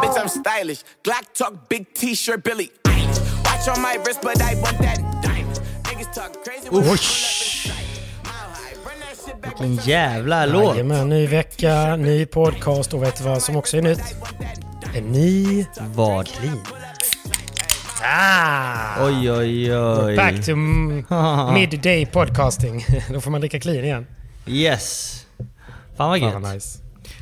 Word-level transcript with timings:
Bitch, 0.00 0.16
I'm 0.16 0.28
stylish. 0.28 0.84
Glock 1.04 1.32
talk, 1.34 1.68
big 1.68 1.92
t-shirt, 1.94 2.42
Billy. 2.44 2.70
Watch 3.44 3.68
on 3.68 3.82
my 3.82 3.98
wrist, 4.04 4.22
but 4.22 4.40
I 4.40 4.54
want 4.54 4.78
that 4.78 4.98
diamond. 5.22 5.60
Niggas 5.84 6.14
talk 6.14 6.44
crazy 6.44 6.68
Vilken 9.42 9.76
jävla 9.76 10.46
låt! 10.46 10.76
Jajamän, 10.76 11.08
ny 11.08 11.26
vecka, 11.26 11.96
ny 11.96 12.26
podcast 12.26 12.94
och 12.94 13.02
vet 13.02 13.16
du 13.16 13.24
vad 13.24 13.42
som 13.42 13.56
också 13.56 13.76
är 13.76 13.82
nytt? 13.82 14.16
En 14.94 15.04
ny 15.04 15.66
Vad? 15.94 16.28
clean. 16.28 16.58
Ah! 18.04 19.06
Oj, 19.06 19.30
oj, 19.32 19.76
oj. 19.76 20.16
Back 20.16 20.44
to 20.44 20.56
midday 21.54 22.06
podcasting. 22.06 22.86
Då 23.12 23.20
får 23.20 23.30
man 23.30 23.40
dricka 23.40 23.60
clean 23.60 23.84
igen. 23.84 24.06
Yes. 24.46 25.26
Fan 25.96 26.08
vad 26.08 26.18
gött. 26.18 26.32
Fan 26.32 26.42
vad 26.42 26.54
nice. 26.54 26.78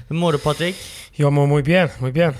Hur 0.08 0.16
mår 0.16 0.32
du 0.32 0.38
Patrik? 0.38 0.76
Jag 1.12 1.32
mår 1.32 1.46
muy 1.46 1.62
bien, 1.62 1.88
muy 1.98 2.12
bien. 2.12 2.34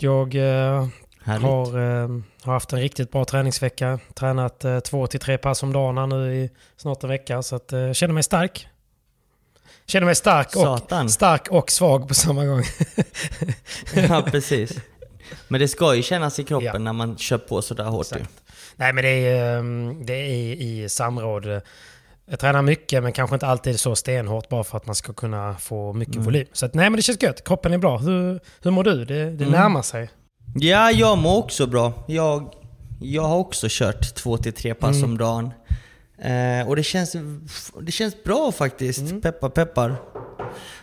Jag 0.00 0.34
eh, 0.34 0.86
har, 1.24 1.78
eh, 1.78 2.08
har 2.42 2.52
haft 2.52 2.72
en 2.72 2.80
riktigt 2.80 3.12
bra 3.12 3.24
träningsvecka. 3.24 3.98
Tränat 4.14 4.64
eh, 4.64 4.80
två 4.80 5.06
till 5.06 5.20
tre 5.20 5.38
pass 5.38 5.62
om 5.62 5.72
dagen 5.72 5.98
här 5.98 6.06
nu 6.06 6.34
i 6.34 6.50
snart 6.76 7.02
en 7.02 7.08
vecka. 7.08 7.42
Så 7.42 7.56
att, 7.56 7.72
eh, 7.72 7.92
känner 7.92 8.14
mig 8.14 8.22
stark. 8.22 8.68
Känner 9.86 10.04
mig 10.06 10.14
stark 10.14 10.52
Satan. 10.52 11.04
och, 11.04 11.10
stark 11.10 11.48
och 11.48 11.70
svag 11.70 12.08
på 12.08 12.14
samma 12.14 12.44
gång. 12.44 12.62
ja, 14.08 14.22
precis. 14.30 14.72
Men 15.48 15.60
det 15.60 15.68
ska 15.68 15.94
ju 15.94 16.02
kännas 16.02 16.38
i 16.38 16.44
kroppen 16.44 16.66
Ja. 16.72 16.78
när 16.78 16.92
man 16.92 17.18
kör 17.18 17.38
på 17.38 17.62
sådär 17.62 17.84
hårt. 17.84 18.06
Exakt. 18.06 18.42
Nej 18.76 18.92
men 18.92 19.04
det 19.04 19.10
är, 19.10 19.56
eh, 19.56 19.62
det 20.04 20.12
är 20.14 20.24
i, 20.26 20.82
i 20.84 20.88
samråd. 20.88 21.60
Jag 22.30 22.38
tränar 22.38 22.62
mycket 22.62 23.02
men 23.02 23.12
kanske 23.12 23.36
inte 23.36 23.46
alltid 23.46 23.80
så 23.80 23.96
stenhårt 23.96 24.48
bara 24.48 24.64
för 24.64 24.76
att 24.76 24.86
man 24.86 24.94
ska 24.94 25.12
kunna 25.12 25.54
få 25.54 25.92
mycket 25.92 26.14
Mm. 26.14 26.24
volym. 26.24 26.46
Så 26.52 26.66
att, 26.66 26.74
nej 26.74 26.90
men 26.90 26.96
det 26.96 27.02
känns 27.02 27.22
gött. 27.22 27.44
Kroppen 27.44 27.72
är 27.72 27.78
bra. 27.78 27.98
Hur, 27.98 28.40
hur 28.62 28.70
mår 28.70 28.84
du? 28.84 29.04
Det, 29.04 29.14
det 29.14 29.44
Mm. 29.44 29.48
närmar 29.50 29.82
sig. 29.82 30.10
Ja, 30.54 30.90
jag 30.90 31.18
mår 31.18 31.36
också 31.38 31.66
bra. 31.66 31.92
Jag, 32.08 32.52
jag 33.00 33.22
har 33.22 33.36
också 33.36 33.66
kört 33.70 34.14
två 34.14 34.36
till 34.36 34.52
tre 34.52 34.74
pass 34.74 34.96
Mm. 34.96 35.10
om 35.10 35.18
dagen. 35.18 35.50
Eh, 36.22 36.68
och 36.68 36.76
det 36.76 36.82
känns, 36.82 37.16
det 37.80 37.92
känns 37.92 38.24
bra 38.24 38.52
faktiskt. 38.52 39.00
Mm. 39.00 39.20
Peppar 39.20 39.48
peppar. 39.48 39.96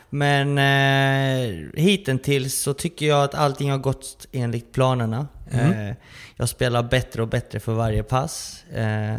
Men 0.09 0.57
eh, 0.57 1.65
hittills 1.73 2.61
så 2.61 2.73
tycker 2.73 3.05
jag 3.05 3.23
att 3.23 3.35
allting 3.35 3.71
har 3.71 3.77
gått 3.77 4.27
enligt 4.31 4.71
planerna. 4.73 5.27
Mm. 5.51 5.89
Eh, 5.89 5.95
jag 6.35 6.49
spelar 6.49 6.83
bättre 6.83 7.21
och 7.21 7.27
bättre 7.27 7.59
för 7.59 7.73
varje 7.73 8.03
pass. 8.03 8.63
Eh, 8.73 9.15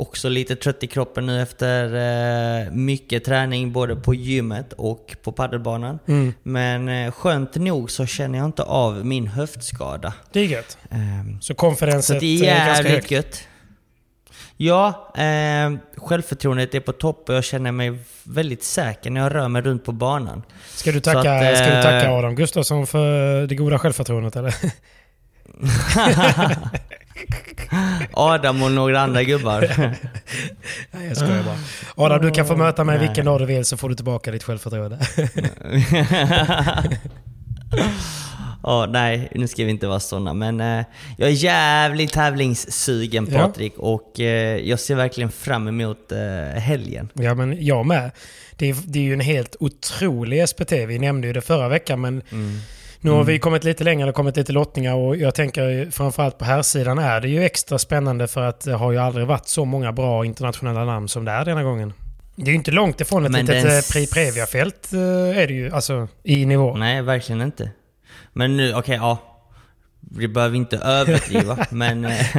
också 0.00 0.28
lite 0.28 0.56
trött 0.56 0.82
i 0.82 0.86
kroppen 0.86 1.26
nu 1.26 1.42
efter 1.42 1.84
eh, 2.66 2.72
mycket 2.72 3.24
träning 3.24 3.72
både 3.72 3.96
på 3.96 4.14
gymmet 4.14 4.72
och 4.72 5.16
på 5.22 5.32
paddelbanan. 5.32 5.98
Mm. 6.08 6.34
Men 6.42 6.88
eh, 6.88 7.12
skönt 7.12 7.54
nog 7.54 7.90
så 7.90 8.06
känner 8.06 8.38
jag 8.38 8.44
inte 8.46 8.62
av 8.62 9.06
min 9.06 9.26
höftskada. 9.26 10.14
Det 10.32 10.40
är 10.40 10.44
gött. 10.44 10.78
Ehm, 10.90 11.40
Så 11.40 11.52
det 11.52 12.26
är 12.26 12.52
är 12.52 12.66
ganska 12.66 12.82
jävligt 12.82 12.92
högt. 12.92 13.10
gött. 13.10 13.46
Ja, 14.56 15.12
eh, 15.16 15.70
självförtroendet 15.96 16.74
är 16.74 16.80
på 16.80 16.92
topp 16.92 17.28
och 17.28 17.34
jag 17.34 17.44
känner 17.44 17.72
mig 17.72 17.98
väldigt 18.24 18.64
säker 18.64 19.10
när 19.10 19.20
jag 19.20 19.34
rör 19.34 19.48
mig 19.48 19.62
runt 19.62 19.84
på 19.84 19.92
banan. 19.92 20.42
Ska 20.74 20.92
du 20.92 21.00
tacka, 21.00 21.32
att, 21.32 21.56
ska 21.56 21.66
du 21.66 21.72
eh, 21.76 21.82
tacka 21.82 22.10
Adam 22.10 22.34
Gustafsson 22.34 22.86
för 22.86 23.46
det 23.46 23.54
goda 23.54 23.78
självförtroendet 23.78 24.36
eller? 24.36 24.54
Adam 28.12 28.62
och 28.62 28.72
några 28.72 29.00
andra 29.00 29.22
gubbar. 29.22 29.60
Nej 30.90 31.08
jag 31.08 31.16
skojar 31.16 31.42
bara. 31.42 31.58
Adam 32.06 32.22
du 32.26 32.30
kan 32.30 32.46
få 32.46 32.56
möta 32.56 32.84
mig 32.84 32.98
Nej. 32.98 33.06
vilken 33.06 33.24
dag 33.24 33.40
du 33.40 33.46
vill 33.46 33.64
så 33.64 33.76
får 33.76 33.88
du 33.88 33.94
tillbaka 33.94 34.30
ditt 34.30 34.42
självförtroende. 34.42 34.98
Ja, 38.62 38.86
nej, 38.90 39.28
nu 39.34 39.48
ska 39.48 39.64
vi 39.64 39.70
inte 39.70 39.86
vara 39.86 40.00
sådana. 40.00 40.34
Men 40.34 40.60
eh, 40.60 40.84
jag 41.18 41.28
är 41.28 41.32
jävligt 41.32 42.12
tävlingssugen 42.12 43.28
Ja. 43.30 43.38
Patrik 43.38 43.72
och 43.76 44.20
eh, 44.20 44.56
jag 44.68 44.80
ser 44.80 44.94
verkligen 44.94 45.30
fram 45.30 45.68
emot 45.68 46.12
eh, 46.12 46.60
helgen. 46.60 47.08
ja 47.14 47.34
men 47.34 47.64
jag 47.66 47.86
med. 47.86 48.10
Det 48.56 48.70
är, 48.70 48.76
det 48.84 48.98
är 48.98 49.02
ju 49.02 49.12
en 49.12 49.20
helt 49.20 49.56
otrolig 49.60 50.48
SPT. 50.48 50.72
Vi 50.72 50.98
nämnde 50.98 51.26
ju 51.26 51.32
det 51.32 51.40
förra 51.40 51.68
veckan 51.68 52.00
men 52.00 52.22
Mm. 52.32 52.58
Nu 53.00 53.10
har 53.10 53.24
vi 53.24 53.38
kommit 53.38 53.64
lite 53.64 53.84
längre 53.84 54.08
och 54.08 54.14
kommit 54.14 54.36
lite 54.36 54.52
lottningar 54.52 54.94
och 54.94 55.16
jag 55.16 55.34
tänker 55.34 55.90
framförallt 55.90 56.38
på 56.38 56.44
här 56.44 56.62
sidan 56.62 56.98
är 56.98 57.20
det 57.20 57.28
ju 57.28 57.44
extra 57.44 57.78
spännande 57.78 58.28
för 58.28 58.42
att 58.42 58.60
det 58.60 58.72
har 58.72 58.92
ju 58.92 58.98
aldrig 58.98 59.26
varit 59.26 59.48
så 59.48 59.64
många 59.64 59.92
bra 59.92 60.24
internationella 60.24 60.84
namn 60.84 61.08
som 61.08 61.24
det 61.24 61.32
är 61.32 61.44
denna 61.44 61.62
gången. 61.62 61.92
Det 62.36 62.42
är 62.42 62.48
ju 62.48 62.54
inte 62.54 62.70
långt 62.70 63.00
ifrån 63.00 63.24
ett 63.24 63.32
Men 63.32 63.46
litet 63.46 63.64
den 63.64 63.76
eh, 63.76 63.82
Pri 63.92 64.06
Previa-fält 64.06 64.92
eh, 64.92 65.38
är 65.38 65.46
det 65.46 65.52
ju, 65.52 65.70
alltså 65.70 66.08
i 66.24 66.46
nivå. 66.46 66.76
Nej, 66.76 67.02
verkligen 67.02 67.42
inte. 67.42 67.70
Men 68.32 68.56
nu, 68.56 68.74
okej, 68.74 68.96
ja. 68.96 69.18
Vi 70.12 70.28
behöver 70.28 70.56
inte 70.56 70.76
överdriva, 70.78 71.66
men... 71.70 72.04
eh. 72.04 72.36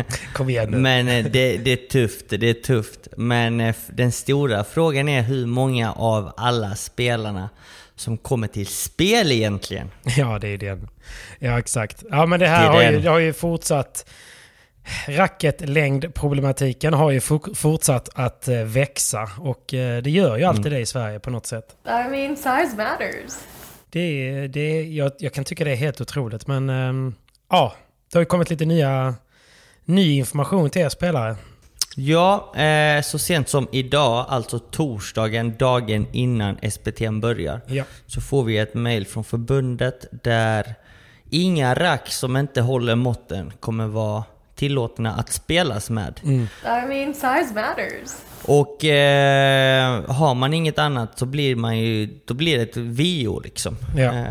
Men 0.68 1.06
det, 1.06 1.58
det 1.58 1.72
är 1.72 1.90
tufft, 1.90 2.26
det 2.30 2.50
är 2.50 2.54
tufft. 2.54 3.08
Men 3.18 3.74
den 3.88 4.12
stora 4.12 4.64
frågan 4.64 5.10
är 5.10 5.22
hur 5.22 5.46
många 5.46 5.92
av 5.92 6.34
alla 6.38 6.76
spelarna 6.76 7.50
som 8.02 8.18
kommer 8.18 8.48
till 8.48 8.68
spel 8.68 9.32
egentligen. 9.32 9.92
Ja, 10.18 10.40
det 10.40 10.48
är 10.48 10.58
den. 10.58 10.90
Ja, 11.40 11.60
exakt. 11.60 12.04
Ja, 12.10 12.26
men 12.26 12.40
det 12.40 12.48
här 12.48 12.64
Det 12.64 12.70
har, 12.76 12.84
ju, 12.84 12.92
den. 12.92 13.02
det 13.02 13.10
har 13.10 13.20
ju 13.20 13.34
fortsatt... 13.34 14.06
Racketlängdproblematiken 15.08 16.94
har 16.94 17.12
ju 17.12 17.20
for- 17.20 17.54
fortsatt 17.56 18.10
att 18.16 18.48
eh, 18.48 18.56
växa 18.64 19.30
och 19.40 19.74
eh, 19.74 20.02
det 20.02 20.10
gör 20.10 20.38
ju 20.38 20.44
alltid 20.44 20.66
Mm. 20.66 20.74
det 20.76 20.80
i 20.80 20.86
Sverige 20.86 21.20
på 21.20 21.30
något 21.30 21.46
sätt. 21.46 21.66
I 21.86 22.10
mean, 22.12 22.38
size 22.38 22.74
matters. 22.78 23.34
Det 23.90 24.00
är, 24.30 24.48
det 24.48 24.84
jag, 24.84 25.12
jag 25.20 25.34
kan 25.34 25.44
tycka 25.44 25.64
det 25.64 25.72
är 25.72 25.76
helt 25.76 26.02
otroligt 26.02 26.48
men 26.48 26.70
ehm, 26.70 27.14
ja, 27.50 27.74
det 28.12 28.18
har 28.18 28.22
ju 28.22 28.26
kommit 28.26 28.50
lite 28.50 28.66
nya, 28.66 29.16
ny 29.86 30.18
information 30.18 30.70
till 30.70 30.82
er 30.82 30.90
spelare. 30.90 31.36
Ja, 31.96 32.54
eh, 32.56 33.02
så 33.02 33.20
sent 33.20 33.50
som 33.50 33.68
idag, 33.72 34.26
alltså 34.30 34.60
torsdagen, 34.60 35.56
dagen 35.58 36.08
innan 36.12 36.58
SPT'n 36.58 37.20
börjar, 37.22 37.62
Ja. 37.68 37.84
så 38.08 38.22
får 38.22 38.44
vi 38.44 38.58
ett 38.58 38.74
mail 38.74 39.08
från 39.08 39.24
förbundet 39.24 40.06
där 40.24 40.76
inga 41.30 41.74
rack 41.74 42.08
som 42.12 42.38
inte 42.38 42.62
håller 42.62 42.96
måtten 42.96 43.52
kommer 43.60 43.88
vara 43.88 44.24
tillåtna 44.56 45.14
att 45.14 45.32
spelas 45.34 45.90
med. 45.90 46.20
Mm. 46.24 46.48
I 46.64 46.88
mean, 46.88 47.14
size 47.14 47.54
matters. 47.56 48.12
Och 48.46 48.86
eh, 48.86 50.12
har 50.12 50.36
man 50.36 50.54
inget 50.54 50.80
annat 50.80 51.20
så 51.20 51.26
blir 51.26 51.56
man 51.56 51.80
ju, 51.80 52.20
då 52.26 52.34
blir 52.34 52.58
det 52.58 52.64
ett 52.64 52.78
VO 52.78 53.40
liksom. 53.40 53.78
Ja. 53.98 54.26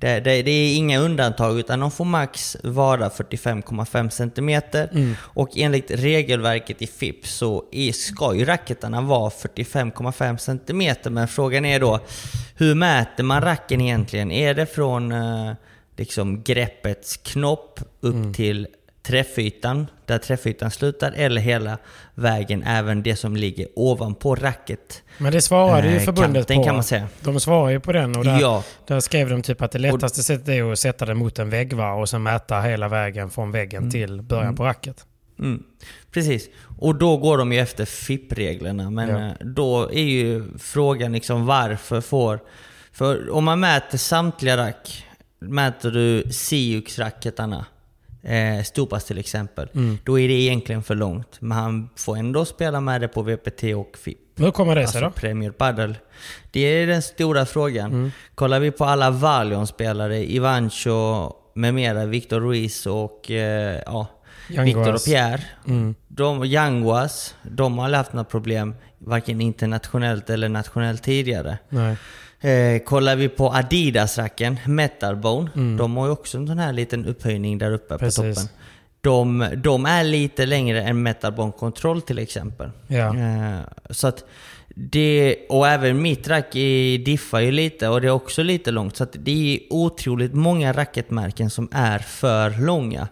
Det, 0.00 0.20
det, 0.20 0.42
det 0.42 0.50
är 0.50 0.76
inga 0.76 0.98
undantag 0.98 1.58
utan 1.58 1.80
de 1.80 1.90
får 1.90 2.04
max 2.04 2.56
vara 2.62 3.08
45,5 3.08 4.08
cm. 4.10 4.62
Mm. 4.92 5.14
Och 5.22 5.48
enligt 5.56 5.90
regelverket 5.90 6.82
i 6.82 6.86
FIP 6.86 7.26
så 7.26 7.64
är, 7.72 7.92
ska 7.92 8.34
ju 8.34 8.44
racketarna 8.44 9.00
vara 9.00 9.30
45,5 9.30 10.36
cm. 10.36 11.14
Men 11.14 11.28
frågan 11.28 11.64
är 11.64 11.80
då, 11.80 12.00
hur 12.56 12.74
mäter 12.74 13.22
man 13.24 13.40
racken 13.42 13.80
egentligen? 13.80 14.30
Är 14.30 14.54
det 14.54 14.66
från 14.66 15.12
eh, 15.12 15.52
liksom 15.96 16.42
greppets 16.42 17.16
knopp 17.16 17.80
upp 18.00 18.14
Mm. 18.14 18.34
till 18.34 18.66
träffytan, 19.02 19.86
där 20.06 20.18
träffytan 20.18 20.70
slutar, 20.70 21.12
eller 21.16 21.40
hela 21.40 21.78
vägen, 22.14 22.62
även 22.62 23.02
det 23.02 23.16
som 23.16 23.36
ligger 23.36 23.66
ovanpå 23.76 24.34
racket. 24.34 25.02
Men 25.18 25.32
det 25.32 25.40
svarade 25.40 25.88
ju 25.90 25.96
Eh, 25.96 26.02
förbundet 26.02 26.34
kanten 26.46 26.56
på. 26.56 26.64
kan 26.64 26.74
man 26.74 26.84
säga. 26.84 27.08
De 27.20 27.40
svarade 27.40 27.72
ju 27.72 27.80
på 27.80 27.92
den 27.92 28.16
och 28.16 28.24
där, 28.24 28.40
Ja. 28.40 28.64
där 28.86 29.00
skrev 29.00 29.28
de 29.28 29.42
typ 29.42 29.62
att 29.62 29.72
det 29.72 29.78
lättaste 29.78 30.22
sättet 30.22 30.48
är 30.48 30.72
att 30.72 30.78
sätta 30.78 31.04
den 31.06 31.16
mot 31.16 31.38
en 31.38 31.50
vägg 31.50 31.72
va? 31.72 31.92
och 31.92 32.08
sen 32.08 32.22
mäta 32.22 32.60
hela 32.60 32.88
vägen 32.88 33.30
från 33.30 33.52
väggen 33.52 33.90
till 33.90 34.22
början 34.22 34.56
på 34.56 34.64
racket. 34.64 35.06
Mm, 35.38 35.62
precis. 36.12 36.48
Och 36.78 36.94
då 36.94 37.16
går 37.16 37.38
de 37.38 37.52
ju 37.52 37.58
efter 37.58 37.84
FIP-reglerna. 37.84 38.90
Men 38.90 39.08
Ja. 39.08 39.18
eh, 39.26 39.32
då 39.40 39.90
är 39.92 40.02
ju 40.02 40.58
frågan 40.58 41.12
liksom 41.12 41.46
varför 41.46 42.00
får... 42.00 42.38
För 42.92 43.30
om 43.30 43.44
man 43.44 43.60
mäter 43.60 43.98
samtliga 43.98 44.56
rack, 44.56 45.06
mäter 45.38 45.90
du 45.90 46.22
Siux-racketarna, 46.30 47.64
eh, 48.22 48.62
Stupas 48.64 49.04
till 49.04 49.18
exempel, 49.18 49.68
Mm. 49.74 49.98
då 50.04 50.18
är 50.18 50.28
det 50.28 50.34
egentligen 50.34 50.82
för 50.82 50.94
långt. 50.94 51.36
Men 51.40 51.58
han 51.58 51.88
får 51.96 52.16
ändå 52.16 52.44
spela 52.44 52.80
med 52.80 53.00
det 53.00 53.08
på 53.08 53.22
VPT 53.22 53.62
och 53.76 53.96
FIP. 53.98 54.18
Hur 54.36 54.50
kommer 54.50 54.74
det 54.76 54.86
sig 54.88 55.04
Alltså 55.04 55.20
då? 55.20 55.20
Premier 55.20 55.50
Padel. 55.50 55.94
Det 56.50 56.60
är 56.60 56.86
den 56.86 57.02
stora 57.02 57.46
frågan. 57.46 57.90
Mm. 57.92 58.10
Kollar 58.34 58.60
vi 58.60 58.70
på 58.70 58.84
alla 58.84 59.10
Valion-spelare, 59.10 60.32
Ivancho 60.32 61.32
med 61.54 61.74
mera, 61.74 62.04
Victor 62.06 62.40
Ruiz 62.40 62.86
och 62.86 63.30
eh, 63.30 63.80
ja. 63.86 64.06
Victor 64.48 64.94
och 64.94 65.04
Pierre. 65.04 65.42
Mm. 65.68 65.94
De, 66.08 66.44
Yanguas, 66.44 67.34
de 67.42 67.78
har 67.78 67.84
aldrig 67.84 67.98
haft 67.98 68.12
några 68.12 68.24
problem, 68.24 68.74
varken 68.98 69.40
internationellt 69.40 70.30
eller 70.30 70.48
nationellt 70.48 71.02
tidigare. 71.02 71.58
Nej. 71.68 71.96
Eh, 72.40 72.78
kollar 72.82 73.16
vi 73.16 73.28
på 73.28 73.48
Adidas-racken, 73.52 74.56
Metalbone, 74.66 75.50
de 75.78 75.96
har 75.96 76.06
ju 76.06 76.12
också 76.12 76.38
en 76.38 76.46
sån 76.46 76.58
här 76.58 76.72
liten 76.72 77.06
upphöjning 77.06 77.58
där 77.58 77.72
uppe 77.72 77.94
Mm. 77.94 77.98
Precis. 77.98 78.16
på 78.18 78.22
toppen. 78.34 78.48
De, 79.02 79.48
de 79.56 79.86
är 79.86 80.04
lite 80.04 80.46
längre 80.46 80.82
än 80.82 81.02
Metalbone 81.02 81.52
Control 81.58 82.02
till 82.02 82.18
exempel. 82.18 82.70
Ja. 82.86 83.16
Eh, 83.16 83.58
så 83.90 84.06
att 84.06 84.24
det, 84.74 85.36
och 85.48 85.68
även 85.68 86.02
mitt 86.02 86.28
rack 86.28 86.56
i 86.56 86.98
diffar 86.98 87.40
ju 87.40 87.50
lite 87.50 87.88
och 87.88 88.00
det 88.00 88.06
är 88.06 88.10
också 88.12 88.42
lite 88.42 88.70
långt. 88.70 88.96
Så 88.96 89.06
det 89.12 89.54
är 89.54 89.60
otroligt 89.70 90.34
många 90.34 90.72
racketmärken 90.72 91.50
som 91.50 91.68
är 91.72 91.98
för 91.98 92.50
långa. 92.66 93.08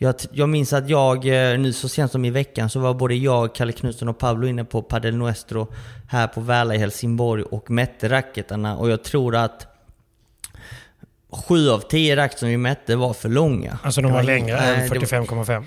Jag, 0.00 0.14
jag 0.32 0.48
minns 0.48 0.72
att 0.72 0.88
jag, 0.88 1.16
eh, 1.52 1.58
nu 1.58 1.72
så 1.72 1.88
sent 1.88 2.12
som 2.12 2.24
i 2.24 2.30
veckan, 2.30 2.70
så 2.70 2.80
var 2.80 2.94
både 2.94 3.14
jag, 3.14 3.54
Kalle 3.54 3.72
Knutsson 3.72 4.08
och 4.08 4.18
Pablo 4.18 4.46
inne 4.46 4.64
på 4.64 4.82
Padel 4.82 5.16
Nuestro 5.16 5.72
här 6.08 6.26
på 6.26 6.40
Väla 6.40 6.74
i 6.74 6.78
Helsingborg 6.78 7.42
och 7.42 7.70
mätte 7.70 8.08
racketarna. 8.08 8.76
Och 8.76 8.90
jag 8.90 9.02
tror 9.04 9.36
att 9.36 9.66
sju 11.30 11.70
av 11.70 11.80
tio 11.80 12.16
rack 12.16 12.38
som 12.38 12.48
vi 12.48 12.56
mätte 12.56 12.96
var 12.96 13.12
för 13.12 13.28
långa. 13.28 13.78
Alltså 13.82 14.00
de 14.00 14.12
var 14.12 14.22
längre 14.22 14.58
än 14.58 14.88
det 14.90 14.98
var- 14.98 15.06
45,5. 15.06 15.64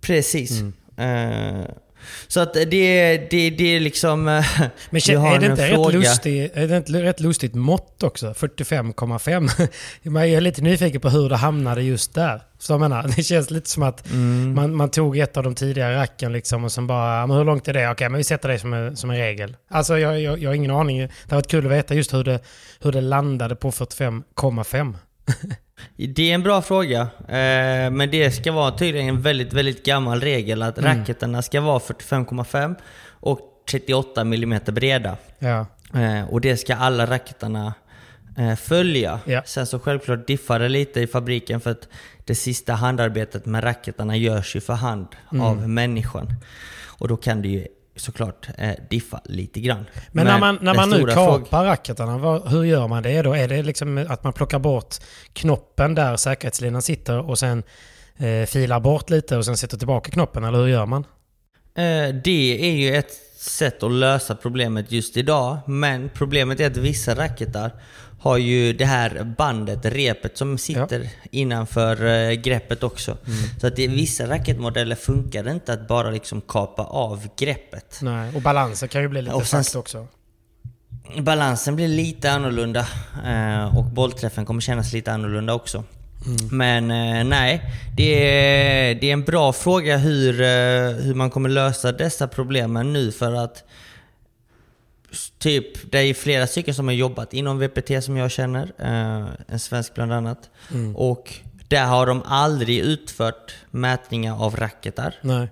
Precis. 0.00 0.50
Mm. 0.60 0.72
Eh, 0.96 1.64
så 2.28 2.40
att 2.40 2.54
det, 2.54 2.64
det, 3.30 3.50
det 3.50 3.76
är 3.76 3.80
liksom... 3.80 4.28
eh, 4.28 4.44
Men 4.60 4.70
vi 4.90 4.98
kä- 4.98 5.16
har 5.16 5.36
är 5.36 5.40
det, 5.40 5.46
inte 5.46 5.62
rätt 5.68 5.74
fråga. 5.74 5.90
lustig, 5.98 6.50
är 6.54 6.68
det 6.68 6.76
inte 6.76 6.92
rätt 7.02 7.20
lustigt 7.20 7.54
mått 7.54 8.02
också? 8.02 8.26
45,5. 8.32 9.68
Jag 10.02 10.28
är 10.28 10.40
lite 10.40 10.62
nyfiken 10.62 11.00
på 11.00 11.08
hur 11.08 11.28
det 11.28 11.36
hamnade 11.36 11.82
just 11.82 12.14
där. 12.14 12.40
Så 12.58 12.72
jag 12.72 12.80
menar, 12.80 13.02
det 13.16 13.22
känns 13.22 13.50
lite 13.50 13.70
som 13.70 13.82
att 13.82 14.10
Mm. 14.10 14.54
man, 14.54 14.74
man 14.74 14.90
tog 14.90 15.18
ett 15.18 15.36
av 15.36 15.42
de 15.42 15.54
tidigare 15.54 15.96
racken 15.96 16.32
liksom 16.32 16.64
och 16.64 16.72
sen 16.72 16.86
bara, 16.86 17.20
"Ja, 17.20 17.26
men 17.26 17.36
hur 17.36 17.44
långt 17.44 17.68
är 17.68 17.72
det? 17.72 17.90
Okej, 17.90 18.08
men 18.08 18.18
vi 18.18 18.24
sätter 18.24 18.48
det 18.48 18.58
som 18.58 18.72
en, 18.72 18.96
som 18.96 19.10
en 19.10 19.16
regel. 19.16 19.56
Alltså 19.70 19.98
jag, 19.98 20.20
jag, 20.20 20.38
jag 20.38 20.50
har 20.50 20.54
ingen 20.54 20.70
aning. 20.70 20.98
Det 20.98 21.08
har 21.30 21.36
varit 21.36 21.50
kul 21.50 21.66
att 21.66 21.72
veta 21.72 21.94
just 21.94 22.14
hur 22.14 22.24
det, 22.24 22.40
hur 22.82 22.92
det 22.92 23.00
landade 23.00 23.56
på 23.56 23.70
45,5. 23.70 24.94
Det 25.96 26.30
är 26.30 26.34
en 26.34 26.42
bra 26.42 26.62
fråga. 26.62 27.00
Eh, 27.28 27.90
men 27.90 28.10
det 28.10 28.30
ska 28.30 28.52
vara 28.52 28.70
tydligen 28.70 29.08
en 29.08 29.22
väldigt, 29.22 29.52
väldigt 29.52 29.84
gammal 29.84 30.20
regel 30.20 30.62
att 30.62 30.78
Mm. 30.78 30.98
racketarna 30.98 31.42
ska 31.42 31.60
vara 31.60 31.78
45,5 31.78 32.74
och 33.10 33.40
38 33.70 34.20
mm 34.20 34.60
breda. 34.66 35.16
Ja. 35.38 35.66
Eh, 35.94 36.24
och 36.30 36.40
det 36.40 36.56
ska 36.56 36.74
alla 36.76 37.06
racketarna 37.06 37.74
eh, 38.38 38.54
följa. 38.54 39.20
Ja. 39.24 39.42
Sen 39.46 39.66
så 39.66 39.78
självklart 39.78 40.26
diffar 40.26 40.58
det 40.58 40.68
lite 40.68 41.00
i 41.00 41.06
fabriken 41.06 41.60
för 41.60 41.70
att 41.70 41.88
det 42.24 42.34
sista 42.34 42.72
handarbetet 42.72 43.46
med 43.46 43.64
racketarna 43.64 44.16
görs 44.16 44.56
ju 44.56 44.60
för 44.60 44.72
hand 44.74 45.06
Mm. 45.32 45.44
av 45.46 45.68
människan. 45.68 46.26
Och 46.98 47.08
då 47.08 47.16
kan 47.16 47.42
det 47.42 47.48
ju 47.48 47.66
såklart 47.96 48.48
eh, 48.58 48.70
diffa 48.90 49.20
lite 49.24 49.60
grann. 49.60 49.84
Men, 50.12 50.26
när 50.26 50.38
man, 50.38 50.58
när 50.60 50.74
man 50.74 50.90
nu 50.90 51.06
kapar 51.06 51.64
racketarna, 51.64 52.18
vad, 52.18 52.48
hur 52.48 52.64
gör 52.64 52.88
man 52.88 53.02
det 53.02 53.22
då? 53.22 53.34
Är 53.34 53.48
det 53.48 53.62
liksom 53.62 54.06
att 54.08 54.24
man 54.24 54.32
plockar 54.32 54.58
bort 54.58 54.94
knoppen 55.32 55.94
där 55.94 56.16
säkerhetslinan 56.16 56.82
sitter 56.82 57.18
och 57.18 57.38
sen 57.38 57.62
eh, 58.16 58.46
filar 58.46 58.80
bort 58.80 59.10
lite 59.10 59.36
och 59.36 59.44
sen 59.44 59.56
sätter 59.56 59.76
tillbaka 59.78 60.10
knoppen? 60.10 60.44
Eller 60.44 60.58
hur 60.58 60.68
gör 60.68 60.86
man? 60.86 61.04
Eh, 61.74 62.14
Det 62.24 62.58
är 62.70 62.72
ju 62.76 62.96
ett 62.96 63.12
sätt 63.38 63.82
att 63.82 63.92
lösa 63.92 64.34
problemet 64.34 64.92
just 64.92 65.16
idag. 65.16 65.58
Men 65.66 66.10
problemet 66.14 66.60
är 66.60 66.66
att 66.66 66.76
vissa 66.76 67.14
racketar 67.14 67.70
har 68.26 68.38
ju 68.38 68.72
det 68.72 68.84
här 68.84 69.34
bandet, 69.38 69.78
repet 69.84 70.38
som 70.38 70.58
sitter 70.58 71.10
innanför 71.30 72.06
eh, 72.06 72.32
greppet 72.32 72.82
också. 72.82 73.10
Mm. 73.10 73.60
Så 73.60 73.66
att 73.66 73.78
i 73.78 73.86
vissa 73.86 74.28
racketmodeller 74.28 74.96
funkar 74.96 75.44
det 75.44 75.50
inte 75.50 75.72
att 75.72 75.88
bara 75.88 76.10
liksom 76.10 76.40
kapa 76.40 76.82
av 76.82 77.28
greppet. 77.38 77.98
Nej, 78.02 78.32
och 78.34 78.42
balansen 78.42 78.88
kan 78.88 79.02
ju 79.02 79.08
bli 79.08 79.22
lite 79.22 79.40
fast 79.44 79.76
också. 79.76 80.06
Balansen 81.18 81.76
blir 81.76 81.88
lite 81.88 82.32
annorlunda 82.32 82.86
eh, 83.26 83.78
och 83.78 83.84
bollträffen 83.84 84.44
kommer 84.44 84.60
kännas 84.60 84.92
lite 84.92 85.12
annorlunda 85.12 85.54
också. 85.54 85.84
Men 86.50 86.90
eh, 86.90 87.24
nej, 87.24 87.62
det 87.96 88.30
är, 88.30 88.94
det 88.94 89.08
är 89.08 89.12
en 89.12 89.24
bra 89.24 89.52
fråga 89.52 89.96
hur, 89.96 90.32
hur 91.02 91.14
man 91.14 91.30
kommer 91.30 91.48
lösa 91.48 91.92
dessa 91.92 92.28
problemen 92.28 92.92
nu 92.92 93.12
för 93.12 93.32
att 93.32 93.64
Typ, 95.46 95.92
det 95.92 95.98
är 95.98 96.14
flera 96.14 96.46
stycken 96.46 96.74
som 96.74 96.86
har 96.86 96.94
jobbat 96.94 97.34
inom 97.34 97.58
VPT 97.58 98.04
som 98.04 98.16
jag 98.16 98.30
känner, 98.30 98.72
eh, 98.78 99.26
en 99.48 99.58
svensk 99.58 99.94
bland 99.94 100.12
annat. 100.12 100.50
Och 100.94 101.34
där 101.68 101.84
har 101.84 102.06
de 102.06 102.22
aldrig 102.22 102.78
utfört 102.78 103.54
mätningar 103.70 104.44
av 104.44 104.56
racketar. 104.56 105.14
Nej. 105.22 105.48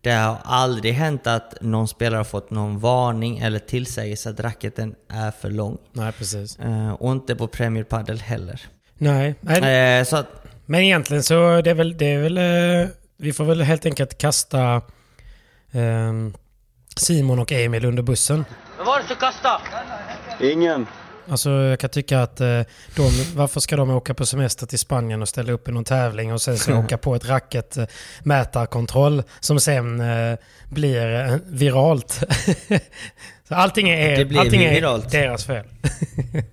Det 0.00 0.10
har 0.10 0.38
aldrig 0.44 0.94
hänt 0.94 1.26
att 1.26 1.54
någon 1.60 1.88
spelare 1.88 2.16
har 2.16 2.24
fått 2.24 2.50
någon 2.50 2.78
varning 2.78 3.38
eller 3.38 3.58
tillsägelse 3.58 4.30
att 4.30 4.40
racketen 4.40 4.94
är 5.08 5.30
för 5.30 5.50
lång. 5.50 5.78
Nej, 5.92 6.12
precis. 6.12 6.58
Eh, 6.58 6.92
och 6.92 7.12
inte 7.12 7.36
på 7.36 7.48
Premier 7.48 7.84
Padel 7.84 8.18
heller. 8.20 8.60
Nej. 8.98 9.34
Nej. 9.40 9.98
Eh, 9.98 10.04
så 10.04 10.16
att, 10.16 10.46
Men 10.66 10.80
egentligen 10.80 11.22
så 11.22 11.60
det 11.60 11.70
är 11.70 11.74
väl... 11.74 11.98
Det 11.98 12.06
är 12.06 12.18
väl 12.18 12.38
vi 13.16 13.32
får 13.32 13.44
väl 13.44 13.62
helt 13.62 13.86
enkelt 13.86 14.18
kasta 14.18 14.82
ehm, 15.72 16.34
Simon 16.96 17.38
och 17.38 17.52
Emil 17.52 17.84
under 17.84 18.02
bussen. 18.02 18.44
Vad 18.86 18.94
var 18.94 19.02
det 19.02 19.08
som 19.08 19.16
kastade? 19.16 19.60
Ingen. 20.52 20.86
Alltså 21.28 21.50
jag 21.50 21.80
kan 21.80 21.90
tycka 21.90 22.22
att 22.22 22.40
eh, 22.40 22.46
de, 22.96 23.10
varför 23.34 23.60
ska 23.60 23.76
de 23.76 23.90
åka 23.90 24.14
på 24.14 24.26
semester 24.26 24.66
till 24.66 24.78
Spanien 24.78 25.22
och 25.22 25.28
ställa 25.28 25.52
upp 25.52 25.68
i 25.68 25.72
någon 25.72 25.84
tävling 25.84 26.32
och 26.32 26.42
sen 26.42 26.58
så 26.58 26.74
åka 26.74 26.98
på 26.98 27.14
ett 27.14 27.28
racket 27.28 27.76
eh, 27.76 27.84
mätarkontroll 28.22 29.22
som 29.40 29.60
sen 29.60 30.00
eh, 30.00 30.38
blir 30.68 31.14
eh, 31.14 31.36
viralt. 31.46 32.12
så 33.48 33.54
allting 33.54 33.88
är, 33.88 34.16
Det 34.18 34.24
blir 34.24 34.40
allting 34.40 34.62
är 34.64 34.74
viralt. 34.74 35.10
deras 35.10 35.44
fel. 35.44 35.64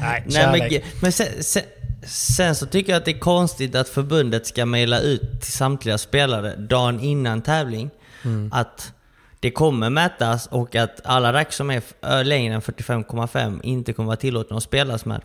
Nej, 0.00 0.24
Nej, 0.26 0.70
men 0.70 0.80
men 1.02 1.12
sen, 1.12 1.26
sen, 1.40 1.62
sen 2.06 2.54
så 2.54 2.66
tycker 2.66 2.92
jag 2.92 2.98
att 2.98 3.04
det 3.04 3.10
är 3.10 3.18
konstigt 3.18 3.74
att 3.74 3.88
förbundet 3.88 4.46
ska 4.46 4.66
mejla 4.66 5.00
ut 5.00 5.40
till 5.42 5.52
samtliga 5.52 5.98
spelare 5.98 6.56
dagen 6.56 7.00
innan 7.00 7.42
tävling 7.42 7.90
Mm. 8.24 8.50
att 8.52 8.92
det 9.46 9.50
kommer 9.50 9.90
mätas 9.90 10.46
och 10.46 10.74
att 10.76 11.00
alla 11.04 11.32
rack 11.32 11.52
som 11.52 11.70
är 11.70 11.82
ö, 12.02 12.22
längre 12.22 12.54
än 12.54 12.60
45,5 12.60 13.60
inte 13.62 13.92
kommer 13.92 14.06
vara 14.06 14.16
tillåtna 14.16 14.56
att 14.56 14.62
spelas 14.62 15.04
med. 15.04 15.20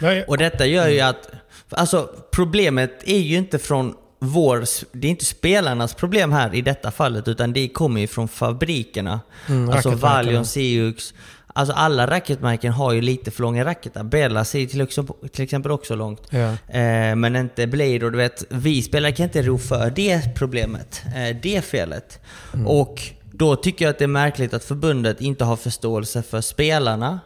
Men- 0.00 0.24
Och 0.28 0.38
detta 0.38 0.66
gör 0.66 0.88
ju 0.88 1.00
att... 1.00 1.28
Alltså 1.70 2.10
problemet 2.32 3.02
är 3.06 3.18
ju 3.18 3.36
inte 3.36 3.58
från 3.58 3.94
vår... 4.18 4.64
Det 4.92 5.06
är 5.06 5.10
inte 5.10 5.24
spelarnas 5.24 5.94
problem 5.94 6.32
här 6.32 6.54
i 6.54 6.62
detta 6.62 6.90
fallet 6.90 7.28
utan 7.28 7.52
det 7.52 7.68
kommer 7.68 8.00
ju 8.00 8.06
från 8.06 8.28
fabrikerna. 8.28 9.20
Mm, 9.48 9.70
alltså. 9.70 9.90
Valion, 9.90 10.46
Siux, 10.46 11.14
Alltså 11.58 11.74
alla 11.74 12.06
racketmärken 12.06 12.72
har 12.72 12.92
ju 12.92 13.00
lite 13.00 13.30
för 13.30 13.42
långa 13.42 13.64
racketar. 13.64 14.04
Bella 14.04 14.44
ser 14.44 14.66
till, 14.66 14.80
exempel- 14.80 15.28
till 15.28 15.44
exempel 15.44 15.72
också 15.72 15.94
långt. 15.94 16.22
Ja. 16.30 16.50
Eh, 16.78 17.16
men 17.16 17.36
inte 17.36 17.66
Blade 17.66 18.04
och 18.06 18.12
du 18.12 18.18
vet, 18.18 18.44
vi 18.48 18.82
spelare 18.82 19.12
kan 19.12 19.24
inte 19.24 19.42
ro 19.42 19.58
för 19.58 19.90
det 19.96 20.34
problemet. 20.34 21.02
Eh, 21.16 21.36
det 21.42 21.64
felet. 21.64 22.20
Och 22.66 23.02
då 23.38 23.56
tycker 23.56 23.84
jag 23.84 23.90
att 23.90 23.98
det 23.98 24.04
är 24.04 24.08
märkligt 24.08 24.54
att 24.54 24.64
förbundet 24.64 25.20
inte 25.20 25.44
har 25.44 25.56
förståelse 25.56 26.22
för 26.22 26.40
spelarna. 26.40 27.20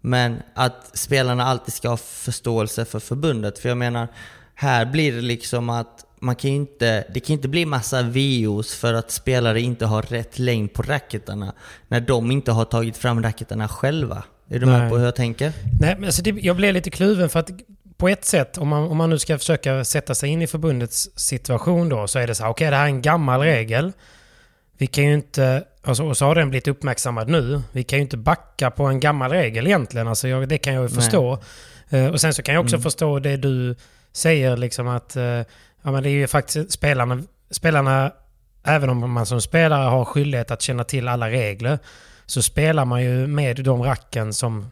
Men 0.00 0.42
att 0.54 0.90
spelarna 0.98 1.44
alltid 1.44 1.74
ska 1.74 1.88
ha 1.88 1.96
förståelse 1.96 2.84
för 2.84 2.98
förbundet. 2.98 3.58
För 3.58 3.68
jag 3.68 3.78
menar, 3.78 4.08
här 4.54 4.86
blir 4.86 5.12
det 5.12 5.20
liksom 5.20 5.70
att 5.70 6.04
man 6.20 6.36
kan 6.36 6.50
inte, 6.50 7.04
det 7.14 7.20
kan 7.20 7.34
inte 7.34 7.48
bli 7.48 7.66
massa 7.66 8.02
VOs 8.02 8.74
för 8.74 8.94
att 8.94 9.10
spelare 9.10 9.60
inte 9.60 9.86
har 9.86 10.02
rätt 10.02 10.38
längd 10.38 10.72
på 10.72 10.82
racketarna. 10.82 11.52
När 11.88 12.00
de 12.00 12.30
inte 12.30 12.52
har 12.52 12.64
tagit 12.64 12.96
fram 12.96 13.22
racketarna 13.22 13.68
själva. 13.68 14.24
Är 14.48 14.58
du 14.58 14.66
Nej. 14.66 14.80
med 14.80 14.90
på 14.90 14.96
hur 14.96 15.04
jag 15.04 15.16
tänker? 15.16 15.52
Nej, 15.80 15.94
men 15.94 16.04
alltså 16.04 16.22
det, 16.22 16.30
jag 16.30 16.56
blev 16.56 16.74
lite 16.74 16.90
kluven 16.90 17.28
för 17.28 17.40
att 17.40 17.50
på 17.96 18.08
ett 18.08 18.24
sätt, 18.24 18.58
om 18.58 18.68
man, 18.68 18.88
om 18.88 18.96
man 18.96 19.10
nu 19.10 19.18
ska 19.18 19.38
försöka 19.38 19.84
sätta 19.84 20.14
sig 20.14 20.28
in 20.28 20.42
i 20.42 20.46
förbundets 20.46 21.08
situation 21.16 21.88
då, 21.88 22.06
så 22.06 22.18
är 22.18 22.26
det 22.26 22.34
så 22.34 22.42
här, 22.42 22.50
okej 22.50 22.70
det 22.70 22.76
här 22.76 22.84
är 22.84 22.88
en 22.88 23.02
gammal 23.02 23.40
regel. 23.40 23.92
Vi 24.78 24.86
kan 24.86 25.04
ju 25.04 25.14
inte, 25.14 25.64
alltså, 25.82 26.04
och 26.04 26.16
så 26.16 26.24
har 26.26 26.34
den 26.34 26.50
blivit 26.50 26.68
uppmärksammad 26.68 27.28
nu. 27.28 27.62
Vi 27.72 27.84
kan 27.84 27.98
ju 27.98 28.02
inte 28.02 28.16
backa 28.16 28.70
på 28.70 28.84
en 28.84 29.00
gammal 29.00 29.30
regel 29.30 29.66
egentligen, 29.66 30.08
alltså 30.08 30.28
jag, 30.28 30.48
det 30.48 30.58
kan 30.58 30.74
jag 30.74 30.82
ju 30.82 30.88
förstå. 30.88 31.38
Eh, 31.90 32.06
och 32.06 32.20
sen 32.20 32.34
så 32.34 32.42
kan 32.42 32.54
jag 32.54 32.62
också 32.64 32.76
Mm. 32.76 32.82
förstå 32.82 33.18
det 33.18 33.36
du 33.36 33.76
säger, 34.12 34.56
liksom 34.56 34.88
att 34.88 35.16
eh, 35.16 35.22
ja, 35.24 35.44
men 35.82 36.02
det 36.02 36.08
är 36.08 36.12
ju 36.12 36.26
faktiskt 36.26 36.72
spelarna, 36.72 37.22
spelarna, 37.50 38.12
även 38.64 38.90
om 38.90 39.10
man 39.12 39.26
som 39.26 39.40
spelare 39.40 39.88
har 39.88 40.04
skyldighet 40.04 40.50
att 40.50 40.62
känna 40.62 40.84
till 40.84 41.08
alla 41.08 41.30
regler, 41.30 41.78
så 42.26 42.42
spelar 42.42 42.84
man 42.84 43.02
ju 43.02 43.26
med 43.26 43.64
de 43.64 43.82
racken 43.82 44.32
som 44.32 44.70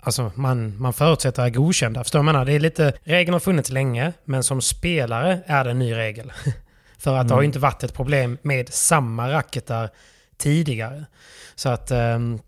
alltså 0.00 0.32
man, 0.34 0.80
man 0.80 0.92
förutsätter 0.92 1.42
är 1.42 1.50
godkända. 1.50 2.04
Förstår 2.04 2.18
du 2.18 2.24
vad 2.24 2.28
jag 2.28 2.34
menar? 2.34 2.46
Det 2.46 2.52
är 2.52 2.60
lite, 2.60 2.92
regeln 3.02 3.32
har 3.32 3.40
funnits 3.40 3.70
länge, 3.70 4.12
men 4.24 4.42
som 4.42 4.60
spelare 4.62 5.42
är 5.46 5.64
det 5.64 5.70
en 5.70 5.78
ny 5.78 5.94
regel. 5.94 6.32
För 7.02 7.16
att 7.16 7.28
det 7.28 7.34
har 7.34 7.40
ju 7.40 7.46
inte 7.46 7.58
varit 7.58 7.82
ett 7.82 7.94
problem 7.94 8.38
med 8.42 8.68
samma 8.68 9.30
racketar 9.30 9.90
tidigare. 10.36 11.04
Så 11.54 11.68
att 11.68 11.90
ehm, 11.90 12.38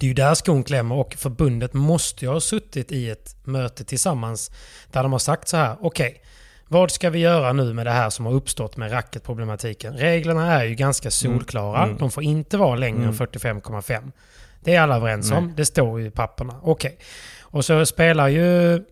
det 0.00 0.06
är 0.06 0.08
ju 0.08 0.14
där 0.14 0.34
skon 0.34 0.64
klämmer 0.64 0.94
och 0.94 1.14
förbundet 1.14 1.74
måste 1.74 2.24
ju 2.24 2.30
ha 2.30 2.40
suttit 2.40 2.92
i 2.92 3.10
ett 3.10 3.36
möte 3.44 3.84
tillsammans 3.84 4.50
där 4.92 5.02
de 5.02 5.12
har 5.12 5.18
sagt 5.18 5.48
så 5.48 5.56
här, 5.56 5.76
okej, 5.80 6.22
vad 6.68 6.90
ska 6.90 7.10
vi 7.10 7.18
göra 7.18 7.52
nu 7.52 7.72
med 7.72 7.86
det 7.86 7.92
här 7.92 8.10
som 8.10 8.26
har 8.26 8.32
uppstått 8.32 8.76
med 8.76 8.92
racketproblematiken? 8.92 9.96
Reglerna 9.96 10.52
är 10.52 10.64
ju 10.64 10.74
ganska 10.74 11.10
solklara. 11.10 11.86
De 11.98 12.10
får 12.10 12.22
inte 12.22 12.56
vara 12.56 12.76
längre 12.76 13.04
än 13.04 13.12
45,5. 13.12 14.12
Det 14.60 14.74
är 14.74 14.80
alla 14.80 14.96
överens 14.96 15.30
om. 15.32 15.52
Det 15.56 15.64
står 15.64 16.00
ju 16.00 16.06
i 16.06 16.10
papperna. 16.10 16.60
Okej. 16.62 16.98
Och 17.40 17.64
så 17.64 17.86
spelar 17.86 18.28
ju, 18.28 18.82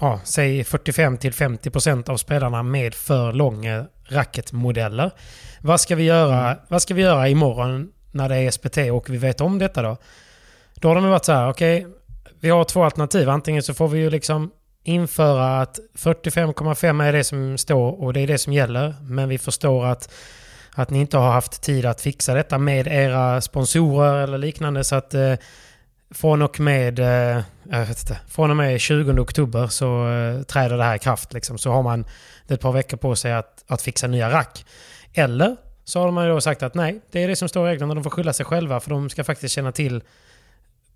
ja, 0.00 0.20
säg 0.24 0.62
45-50% 0.62 2.10
av 2.10 2.16
spelarna 2.16 2.62
med 2.62 2.94
för 2.94 3.32
långa 3.32 3.86
racketmodeller. 4.08 5.10
Vad 5.60 5.80
ska 5.80 5.96
vi 5.96 6.04
göra, 6.04 6.58
vad 6.68 6.82
ska 6.82 6.94
vi 6.94 7.02
göra 7.02 7.28
imorgon 7.28 7.92
när 8.10 8.28
det 8.28 8.36
är 8.36 8.50
SPT 8.50 8.78
och 8.92 9.10
vi 9.10 9.16
vet 9.16 9.40
om 9.40 9.58
detta 9.58 9.82
då? 9.82 9.96
Då 10.74 10.88
har 10.88 10.94
de 10.94 11.04
varit 11.04 11.24
så 11.24 11.32
här, 11.32 11.50
okej, 11.50 11.86
vi 12.40 12.50
har 12.50 12.64
två 12.64 12.84
alternativ. 12.84 13.28
Antingen 13.28 13.62
så 13.62 13.74
får 13.74 13.88
vi 13.88 13.98
ju 13.98 14.10
liksom 14.10 14.50
införa 14.84 15.60
att 15.60 15.78
45,5 15.98 17.04
är 17.04 17.12
det 17.12 17.24
som 17.24 17.58
står 17.58 18.02
och 18.02 18.12
det 18.12 18.20
är 18.20 18.26
det 18.26 18.38
som 18.38 18.52
gäller. 18.52 18.94
Men 19.02 19.28
vi 19.28 19.38
förstår 19.38 19.86
att, 19.86 20.10
att 20.74 20.90
ni 20.90 21.00
inte 21.00 21.18
har 21.18 21.32
haft 21.32 21.62
tid 21.62 21.86
att 21.86 22.00
fixa 22.00 22.34
detta 22.34 22.58
med 22.58 22.86
era 22.86 23.40
sponsorer 23.40 24.22
eller 24.22 24.38
liknande. 24.38 24.84
Så 24.84 24.96
att 24.96 25.14
eh, 25.14 25.34
från 26.10 26.42
och 26.42 26.60
med, 26.60 26.98
eh, 26.98 27.42
jag 27.70 27.86
vet 27.86 28.00
inte, 28.00 28.20
från 28.28 28.50
och 28.50 28.56
med 28.56 28.80
20 28.80 29.20
oktober 29.20 29.66
så 29.66 30.08
eh, 30.08 30.42
träder 30.42 30.76
det 30.76 30.84
här 30.84 30.96
i 30.96 30.98
kraft. 30.98 31.32
Liksom. 31.32 31.58
Så 31.58 31.72
har 31.72 31.82
man 31.82 32.04
ett 32.48 32.60
par 32.60 32.72
veckor 32.72 32.96
på 32.96 33.16
sig 33.16 33.32
att, 33.32 33.64
att 33.66 33.82
fixa 33.82 34.06
nya 34.06 34.30
rack. 34.30 34.64
Eller 35.12 35.56
så 35.84 36.00
har 36.00 36.10
man 36.10 36.24
ju 36.24 36.30
då 36.30 36.40
sagt 36.40 36.62
att 36.62 36.74
nej, 36.74 37.00
det 37.10 37.22
är 37.22 37.28
det 37.28 37.36
som 37.36 37.48
står 37.48 37.68
i 37.68 37.70
reglerna. 37.70 37.94
De 37.94 38.04
får 38.04 38.10
skylla 38.10 38.32
sig 38.32 38.46
själva 38.46 38.80
för 38.80 38.90
de 38.90 39.10
ska 39.10 39.24
faktiskt 39.24 39.54
känna 39.54 39.72
till 39.72 40.02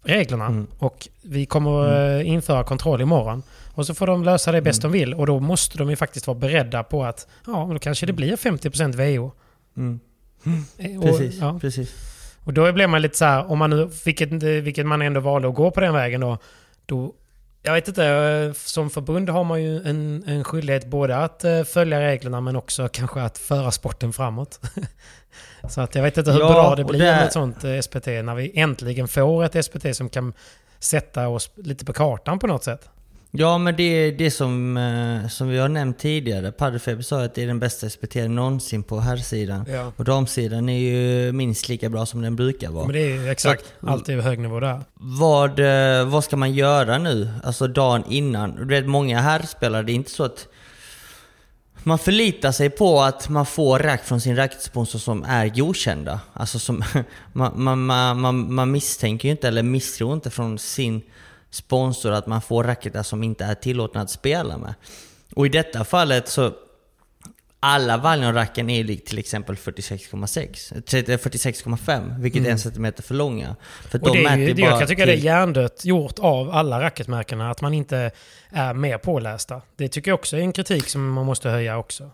reglerna. 0.02 0.66
Och 0.78 1.09
vi 1.23 1.47
kommer 1.47 2.18
eh, 2.18 2.28
införa 2.28 2.64
kontroll 2.64 3.00
imorgon. 3.00 3.42
Och 3.75 3.87
så 3.87 3.94
får 3.94 4.06
de 4.06 4.25
lösa 4.25 4.52
det 4.52 4.62
bäst 4.62 4.82
de 4.82 4.92
vill. 4.92 5.14
Och 5.14 5.26
då 5.26 5.40
måste 5.40 5.78
de 5.78 5.90
ju 5.90 5.97
faktiskt 5.97 6.26
vara 6.26 6.38
beredda 6.38 6.82
på 6.82 7.04
att 7.04 7.26
ja, 7.47 7.68
då 7.73 7.78
kanske 7.78 8.06
det 8.06 8.12
blir 8.12 8.37
50% 8.37 9.16
VO. 9.16 9.32
Mm. 9.76 10.00
Eh, 10.78 10.99
Och, 10.99 11.02
Precis, 11.02 11.40
ja. 11.40 11.59
precis. 11.61 11.94
Och 12.44 12.52
då 12.52 12.73
blev 12.73 12.88
man 12.88 13.02
lite 13.02 13.18
så 13.18 13.25
här, 13.25 13.50
om 13.50 13.59
man 13.59 13.71
nu, 13.71 13.90
vilket, 14.04 14.32
vilket 14.42 14.87
man 14.87 15.02
ändå 15.02 15.21
valde 15.21 15.49
att 15.49 15.54
gå 15.54 15.71
på 15.71 15.80
den 15.80 15.94
vägen 15.94 16.21
då, 16.21 16.38
då 16.87 17.14
jag 17.62 17.73
vet 17.73 17.88
inte, 17.88 18.07
eh, 18.07 18.52
som 18.52 18.90
förbund 18.90 19.28
har 19.31 19.45
man 19.45 19.62
ju 19.62 19.76
en, 19.85 20.25
en 20.26 20.45
skyldighet 20.45 20.87
både 20.87 21.16
att 21.16 21.45
eh, 21.45 21.62
följa 21.64 22.00
reglerna 22.00 22.40
men 22.40 22.57
också 22.57 22.88
kanske 22.92 23.23
att 23.23 23.38
föra 23.38 23.71
sporten 23.71 24.12
framåt. 24.12 24.61
så 25.69 25.81
att 25.81 25.95
jag 25.95 26.02
vet 26.02 26.16
inte 26.16 26.33
hur 26.33 26.40
Ja, 26.40 26.52
bra 26.52 26.75
det 26.76 26.85
blir 26.85 26.99
det- 26.99 27.04
med 27.04 27.25
ett 27.26 27.33
sånt 27.33 27.64
eh, 27.64 27.78
SPT 27.81 28.07
när 28.07 28.35
vi 28.35 28.59
äntligen 28.61 29.09
får 29.09 29.45
ett 29.45 29.64
SPT 29.64 29.97
som 29.97 30.09
kan 30.09 30.33
sätta 30.78 31.28
oss 31.28 31.50
lite 31.54 31.85
på 31.85 31.92
kartan 31.92 32.38
på 32.38 32.47
något 32.47 32.64
sätt. 32.64 32.88
Ja, 33.35 33.59
men 33.59 33.77
det 33.77 33.83
är 33.83 34.12
det 34.12 34.31
som, 34.31 34.77
eh, 34.77 35.29
som 35.29 35.49
vi 35.49 35.59
har 35.59 35.69
nämnt 35.69 35.99
tidigare. 35.99 36.53
Paddelfeber 36.53 37.03
sa 37.03 37.25
att 37.25 37.35
det 37.35 37.43
är 37.43 37.47
den 37.47 37.59
bästa 37.59 37.91
SPT 37.91 38.15
någonsin 38.15 38.83
på 38.83 39.01
herrsidan. 39.01 39.65
Ja. 39.69 39.93
Och 39.97 40.05
damsidan 40.05 40.69
är 40.69 40.79
ju 40.79 41.33
minst 41.33 41.69
lika 41.69 41.89
bra 41.89 42.07
som 42.07 42.23
den 42.23 42.37
brukar 42.37 42.71
vara. 42.71 42.85
Men 42.85 42.95
det 42.95 43.17
är 43.17 43.31
exakt 43.31 43.75
alltid 43.81 44.21
hög 44.21 44.39
nivå 44.39 44.61
där. 44.61 44.81
Vad, 44.95 45.61
eh, 45.61 46.09
vad 46.09 46.25
ska 46.25 46.37
man 46.37 46.53
göra 46.53 46.99
nu? 46.99 47.29
Alltså 47.45 47.67
dagen 47.67 48.05
innan? 48.09 48.57
Du 48.57 48.65
vet, 48.65 48.87
många 48.87 49.21
herrspelare, 49.21 49.83
det 49.83 49.93
är 49.93 49.95
inte 49.95 50.11
så 50.11 50.25
att 50.25 50.49
man 51.83 51.99
förlitar 51.99 52.53
sig 52.53 52.71
på 52.71 53.01
att 53.01 53.29
man 53.29 53.47
får 53.47 53.79
rack 53.79 54.05
från 54.05 54.21
sin 54.21 54.37
racketsponsor 54.37 54.99
som 54.99 55.25
är 55.25 55.49
godkända. 55.49 56.21
Alltså 56.33 56.59
som, 56.59 56.85
man, 57.33 57.53
man, 57.62 57.87
man, 57.87 58.21
man, 58.21 58.55
man 58.55 58.71
misstänker 58.71 59.29
ju 59.29 59.33
inte, 59.33 59.49
eller 59.49 59.62
misstror 59.62 60.15
inte 60.15 60.31
från 60.31 60.59
sin 60.59 61.03
sponsor 61.52 62.12
att 62.12 62.26
man 62.26 62.42
får 62.42 62.64
racketar 62.64 63.02
som 63.02 63.23
inte 63.23 63.44
är 63.44 63.54
tillåtna 63.54 64.00
att 64.00 64.11
spela 64.11 64.59
med. 64.59 64.75
Och 65.35 65.47
i 65.47 65.49
detta 65.49 65.85
fallet 65.85 66.28
så 66.28 66.52
alla 67.61 67.97
Valion-racken 67.97 68.71
är 68.71 68.82
ju 68.85 68.97
till 68.97 69.18
exempel 69.18 69.56
46,6. 69.56 70.82
30 70.82 71.16
46,5, 71.16 72.21
vilket 72.21 72.47
är 72.47 72.50
en 72.50 72.59
centimeter 72.59 73.02
för 73.02 73.14
långa. 73.14 73.56
För 73.88 73.99
Mm. 73.99 74.11
Och 74.11 74.16
det 74.16 74.25
är 74.25 74.37
mäter 74.37 74.54
det, 74.54 74.62
bara 74.62 74.71
jag 74.71 74.78
kan 74.78 74.88
tycka 74.88 75.06
det 75.06 75.12
är 75.12 75.16
till- 75.16 75.25
hjärndött 75.25 75.85
gjort 75.85 76.18
av 76.18 76.50
alla 76.50 76.80
racketmärkena 76.80 77.50
att 77.50 77.61
man 77.61 77.75
inte 77.75 78.11
är 78.50 78.75
mer 78.75 78.99
pålästa. 78.99 79.62
Det 79.76 79.88
tycker 79.88 80.11
jag 80.11 80.18
också 80.18 80.37
är 80.37 80.40
en 80.40 80.52
kritik 80.52 80.88
som 80.88 81.09
man 81.12 81.26
måste 81.26 81.49
höja 81.50 81.76
också. 81.78 82.11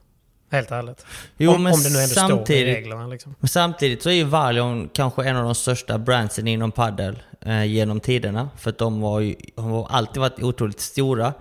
Helt 0.50 0.71
ärligt. 0.71 1.07
Jo, 1.37 1.50
om, 1.55 1.62
men 1.62 1.73
om 1.73 1.83
det 1.83 1.90
nu 1.90 1.99
ändå 1.99 2.45
står 2.45 2.57
i 2.57 2.64
reglerna. 2.64 3.07
Liksom. 3.07 3.35
Men 3.40 3.49
samtidigt 3.49 4.02
så 4.02 4.09
är 4.09 4.14
ju 4.14 4.25
Valion 4.25 4.88
kanske 4.93 5.25
en 5.25 5.37
av 5.37 5.45
de 5.45 5.55
största 5.55 5.99
brandsen 5.99 6.49
inom 6.49 6.73
padel 6.73 7.23
eh, 7.40 7.64
genom 7.64 8.00
tiderna. 8.00 8.49
För 8.57 8.71
att 8.71 8.78
de 8.78 9.02
har 9.02 9.21
ju 9.21 9.35
de 9.57 9.64
har 9.71 9.87
alltid 9.90 10.21
varit 10.21 10.43
otroligt 10.43 10.81
stora. 10.81 11.33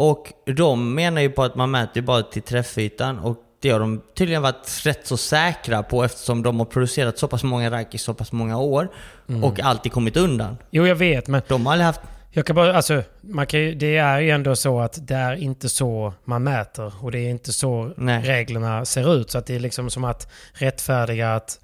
Och 0.00 0.32
de 0.56 0.94
menar 0.94 1.20
ju 1.20 1.30
på 1.30 1.42
att 1.42 1.54
man 1.54 1.70
mäter 1.70 1.96
ju 1.96 2.02
bara 2.02 2.22
till 2.22 2.42
träffytan 2.42 3.18
och 3.18 3.36
det 3.60 3.70
har 3.70 3.80
de 3.80 4.02
tydligen 4.14 4.42
varit 4.42 4.80
rätt 4.84 5.06
så 5.06 5.16
säkra 5.16 5.82
på 5.82 6.04
eftersom 6.04 6.42
de 6.42 6.58
har 6.58 6.66
producerat 6.66 7.18
så 7.18 7.28
pass 7.28 7.42
många 7.42 7.70
rack 7.70 7.94
i 7.94 7.98
så 7.98 8.14
pass 8.14 8.32
många 8.32 8.58
år 8.58 8.88
Mm. 9.28 9.44
och 9.44 9.60
alltid 9.60 9.92
kommit 9.92 10.16
undan. 10.16 10.56
Jo, 10.70 10.86
jag 10.86 10.94
vet, 10.94 11.28
men 11.28 11.42
De 11.48 11.66
har 11.66 11.72
aldrig 11.72 11.86
haft... 11.86 12.00
jag 12.30 12.46
kan 12.46 12.56
bara, 12.56 12.74
alltså, 12.76 13.02
man 13.20 13.46
kan, 13.46 13.60
ju- 13.60 13.74
det 13.74 13.96
är 13.96 14.18
ju 14.20 14.30
ändå 14.30 14.56
så 14.56 14.80
att 14.80 14.98
det 15.08 15.14
är 15.14 15.34
inte 15.34 15.68
så 15.68 16.14
man 16.24 16.42
mäter 16.42 16.92
och 17.00 17.10
det 17.12 17.18
är 17.18 17.30
inte 17.30 17.52
så 17.52 17.92
Nej. 17.96 18.22
reglerna 18.22 18.84
ser 18.84 19.14
ut. 19.14 19.30
Så 19.30 19.38
att 19.38 19.46
det 19.46 19.54
är 19.54 19.60
liksom 19.60 19.90
som 19.90 20.04
att 20.04 20.28
rättfärdiga 20.52 21.34
att 21.34 21.60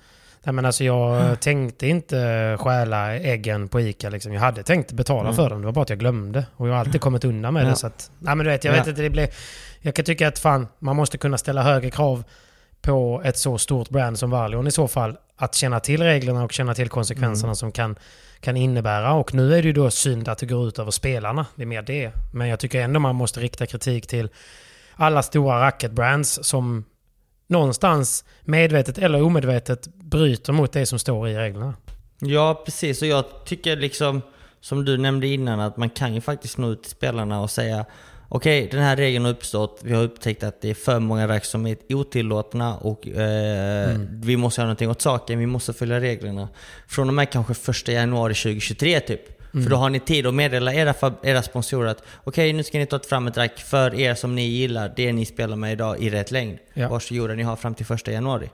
Nej, 0.47 0.53
men 0.53 0.65
alltså 0.67 0.85
jag 0.85 1.41
tänkte 1.41 1.87
inte 1.87 2.57
stjäla 2.61 3.15
äggen 3.17 3.69
på 3.69 3.81
ICA. 3.81 4.09
Liksom. 4.09 4.33
Jag 4.33 4.41
hade 4.41 4.63
tänkt 4.63 4.93
betala 4.93 5.33
för 5.33 5.51
dem. 5.51 5.61
Det 5.61 5.67
var 5.67 5.73
bara 5.73 5.83
att 5.83 5.91
jag 5.91 5.99
glömde. 5.99 6.47
Och 6.57 6.69
jag 6.69 6.73
har 6.73 6.81
alltid 6.81 7.01
kommit 7.01 7.25
undan 7.25 7.55
med 7.55 7.65
Ja. 7.65 7.69
det. 7.69 7.77
Så 7.77 7.87
att, 7.87 8.11
nej, 8.19 8.35
men 8.37 8.45
du 8.47 8.51
vet, 8.53 8.65
jag 8.65 8.75
Ja. 8.75 8.79
vet 8.79 8.87
inte, 8.89 9.03
det 9.03 9.11
blir, 9.11 9.29
Jag 9.81 9.95
kan 9.95 10.05
tycka 10.05 10.29
att 10.29 10.39
fan, 10.39 10.69
man 10.79 10.97
måste 10.97 11.19
kunna 11.19 11.39
ställa 11.39 11.63
högre 11.63 11.91
krav 11.91 12.25
på 12.83 13.23
ett 13.25 13.37
så 13.39 13.59
stort 13.59 13.89
brand 13.91 14.19
som 14.19 14.31
Valion 14.31 14.67
i 14.67 14.71
så 14.71 14.89
fall. 14.89 15.17
Att 15.37 15.55
känna 15.55 15.81
till 15.81 16.03
reglerna 16.03 16.45
och 16.45 16.53
känna 16.53 16.75
till 16.75 16.89
konsekvenserna 16.89 17.49
Mm. 17.49 17.57
som 17.57 17.73
kan, 17.73 17.97
kan 18.41 18.57
innebära. 18.57 19.13
Och 19.13 19.35
nu 19.35 19.55
är 19.55 19.63
det 19.63 19.67
ju 19.69 19.73
då 19.73 19.91
synd 19.91 20.29
att 20.29 20.39
det 20.39 20.47
går 20.47 20.69
ut 20.69 20.79
över 20.79 20.91
spelarna. 20.91 21.47
Det 21.57 21.63
är 21.63 21.67
mer 21.67 21.83
det. 21.83 22.13
Men 22.33 22.49
jag 22.49 22.61
tycker 22.61 22.81
ändå 22.81 23.01
man 23.01 23.15
måste 23.15 23.41
rikta 23.41 23.67
kritik 23.67 24.07
till 24.07 24.29
alla 24.95 25.23
stora 25.23 25.61
racketbrands 25.61 26.39
som 26.43 26.85
någonstans 27.47 28.25
medvetet 28.43 28.99
eller 28.99 29.23
omedvetet 29.23 29.87
bryter 29.95 30.53
mot 30.53 30.73
det 30.73 30.87
som 30.87 30.99
står 30.99 31.29
i 31.29 31.37
reglerna. 31.39 31.75
Ja, 32.21 32.63
precis. 32.65 33.03
Och 33.03 33.09
jag 33.09 33.25
tycker 33.45 33.77
liksom, 33.77 34.23
som 34.61 34.85
du 34.85 34.99
nämnde 34.99 35.27
innan, 35.27 35.61
att 35.61 35.77
man 35.77 35.91
kan 35.91 36.15
ju 36.15 36.21
faktiskt 36.21 36.59
nå 36.59 36.71
ut 36.71 36.83
till 36.83 36.93
spelarna 36.93 37.41
och 37.41 37.51
säga 37.51 37.85
okej 38.29 38.69
den 38.71 38.81
här 38.83 38.97
regeln 38.97 39.25
har 39.25 39.33
uppstått, 39.33 39.81
vi 39.83 39.95
har 39.95 40.03
upptäckt 40.03 40.43
att 40.43 40.61
det 40.61 40.71
är 40.71 40.75
för 40.75 40.99
många 41.01 41.29
rack 41.29 41.45
som 41.45 41.67
är 41.67 41.77
otillåtna 41.89 42.77
och 42.77 43.09
eh, 43.09 43.97
vi 44.11 44.37
måste 44.37 44.61
göra 44.61 44.67
någonting 44.67 44.91
åt 44.91 45.03
saken, 45.03 45.39
vi 45.39 45.47
måste 45.47 45.73
följa 45.73 46.01
reglerna. 46.01 46.49
Från 46.89 47.09
och 47.09 47.15
med 47.15 47.31
kanske 47.31 47.55
första 47.55 47.93
januari 47.93 48.35
2023 48.35 49.01
typ. 49.01 49.35
För 49.63 49.71
då 49.71 49.77
har 49.77 49.91
ni 49.91 50.01
tid 50.01 50.27
att 50.27 50.35
meddela 50.35 50.75
era, 50.75 50.95
era 51.23 51.43
sponsorer 51.43 51.89
att 51.91 52.03
okej 52.25 52.53
nu 52.53 52.63
ska 52.63 52.79
ni 52.79 52.87
ta 52.87 53.01
fram 53.01 53.27
ett 53.27 53.37
rack 53.37 53.59
för 53.59 53.95
er 53.95 54.15
som 54.15 54.35
ni 54.35 54.47
gillar, 54.47 54.93
det 54.97 55.13
ni 55.13 55.27
spelar 55.27 55.57
med 55.57 55.73
idag 55.73 55.99
i 56.01 56.11
rätt 56.11 56.31
längd. 56.31 56.59
Ja. 56.75 56.89
Varsågoda, 56.89 57.35
ni 57.35 57.43
har 57.43 57.57
fram 57.57 57.75
till 57.75 57.87
första 57.87 58.13
januari. 58.13 58.51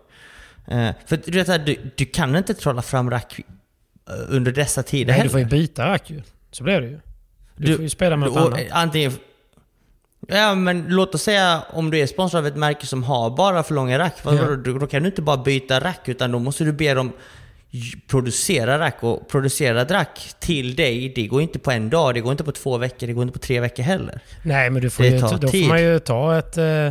Eh, 0.67 0.91
för 1.07 1.21
du, 1.25 1.33
vet, 1.33 1.49
här, 1.49 1.59
du, 1.59 1.77
du 1.97 2.05
kan 2.05 2.37
inte 2.37 2.55
trolla 2.55 2.83
fram 2.83 3.11
rack 3.11 3.39
eh, 3.39 4.15
under 4.29 4.53
dessa 4.53 4.83
tider 4.83 5.12
Nej, 5.12 5.23
du 5.23 5.29
får 5.29 5.41
ju 5.41 5.45
heller. 5.45 5.59
byta 5.59 5.89
rack 5.89 6.11
ju. 6.11 6.23
Så 6.50 6.65
blir 6.65 6.81
det 6.81 6.87
ju. 6.87 7.00
Du, 7.57 7.75
får 7.75 7.83
ju 7.83 7.89
spela 7.89 8.17
med 8.17 8.29
något 8.29 8.47
annat. 8.47 8.61
Antingen... 8.71 9.12
Ja 10.29 10.55
men 10.55 10.85
låt 10.89 11.15
oss 11.15 11.23
säga 11.23 11.62
om 11.71 11.91
du 11.91 11.99
är 11.99 12.07
sponsrad 12.07 12.41
av 12.41 12.47
ett 12.47 12.57
märke 12.57 12.87
som 12.87 13.03
har 13.05 13.31
bara 13.31 13.62
för 13.62 13.75
långa 13.75 13.99
rack. 13.99 14.15
Ja. 14.25 14.33
då, 14.65 14.79
då 14.79 14.87
kan 14.87 15.03
du 15.03 15.09
inte 15.09 15.23
bara 15.23 15.37
byta 15.37 15.81
rack 15.81 16.09
utan 16.09 16.33
då 16.33 16.39
måste 16.39 16.65
du 16.65 16.73
be 16.73 16.95
dem 16.95 17.12
producera 18.07 18.79
rack 18.79 18.97
och 19.00 19.29
producera 19.29 19.85
rack 19.85 20.35
till 20.41 20.77
dig. 20.77 21.12
Det 21.15 21.27
går 21.27 21.43
inte 21.43 21.59
på 21.59 21.71
en 21.71 21.91
dag, 21.91 22.15
det 22.15 22.21
går 22.21 22.33
inte 22.33 22.45
på 22.45 22.53
två 22.53 22.79
veckor, 22.79 23.07
det 23.07 23.12
går 23.12 23.23
inte 23.23 23.33
på 23.33 23.39
tre 23.47 23.61
veckor 23.61 23.83
heller. 23.83 24.21
Nej, 24.43 24.71
men 24.71 24.83
du 24.83 24.91
får 24.91 25.03
Det 25.05 25.11
ju, 25.11 25.19
då 25.19 25.49
tid. 25.49 25.65
får 25.65 25.69
man 25.69 25.83
ju 25.83 25.99
ta 25.99 26.39
ett, 26.39 26.57
eh, 26.59 26.89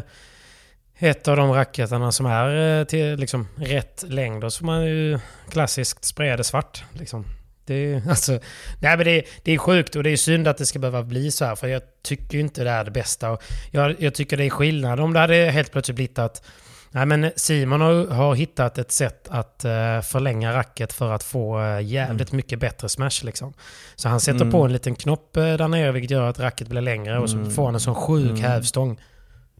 ett 0.97 1.27
av 1.27 1.37
de 1.37 1.51
racketarna 1.51 2.11
som 2.11 2.25
är 2.25 2.79
eh, 2.79 2.85
till 2.85 3.15
liksom, 3.15 3.47
rätt 3.55 4.03
längd 4.07 4.43
och 4.43 4.53
så 4.53 4.59
får 4.59 4.65
man 4.65 4.85
ju 4.85 5.19
klassiskt 5.51 6.17
det 6.17 6.43
svart. 6.43 6.83
Liksom. 6.93 7.25
Det, 7.69 7.93
är- 7.93 8.01
alltså, 8.09 8.31
nej, 8.79 8.97
men 8.97 9.05
det, 9.05 9.23
det 9.43 9.51
är 9.51 9.57
sjukt 9.57 9.95
och 9.95 10.03
det 10.03 10.09
är 10.09 10.17
synd 10.17 10.47
att 10.47 10.57
det 10.57 10.65
ska 10.65 10.79
behöva 10.79 11.03
bli 11.03 11.31
så 11.31 11.45
här 11.45 11.55
för 11.55 11.67
jag 11.67 11.81
tycker 12.03 12.37
inte 12.37 12.63
det 12.63 12.69
är 12.69 12.83
det 12.83 12.91
bästa. 12.91 13.31
Och 13.31 13.43
jag, 13.71 13.95
jag 13.99 14.13
tycker 14.13 14.37
det 14.37 14.45
är 14.45 14.49
skillnad 14.49 14.99
om 14.99 15.13
det 15.13 15.19
hade 15.19 15.35
helt 15.35 15.71
plötsligt 15.71 15.95
blivit 15.95 16.19
att 16.19 16.43
Nej, 16.91 17.05
men 17.05 17.31
Simon 17.35 17.81
har, 17.81 18.07
har 18.07 18.35
hittat 18.35 18.77
ett 18.77 18.91
sätt 18.91 19.27
att 19.29 19.65
eh, 19.65 20.01
förlänga 20.01 20.53
racket 20.53 20.93
för 20.93 21.11
att 21.11 21.23
få 21.23 21.59
uh, 21.59 21.81
jävligt 21.81 22.31
mycket 22.31 22.59
bättre 22.59 22.89
smash. 22.89 23.23
Liksom. 23.23 23.53
Så 23.95 24.09
han 24.09 24.19
sätter 24.19 24.51
på 24.51 24.63
en 24.65 24.73
liten 24.73 24.95
knopp 24.95 25.37
uh, 25.37 25.43
där 25.43 25.67
nere 25.67 25.91
vilket 25.91 26.11
gör 26.11 26.29
att 26.29 26.39
racket 26.39 26.67
blir 26.67 26.81
längre 26.81 27.19
och 27.19 27.29
så 27.29 27.45
får 27.45 27.65
han 27.65 27.73
en 27.73 27.79
sån 27.79 27.95
sjuk 27.95 28.39
hävstång. 28.39 28.99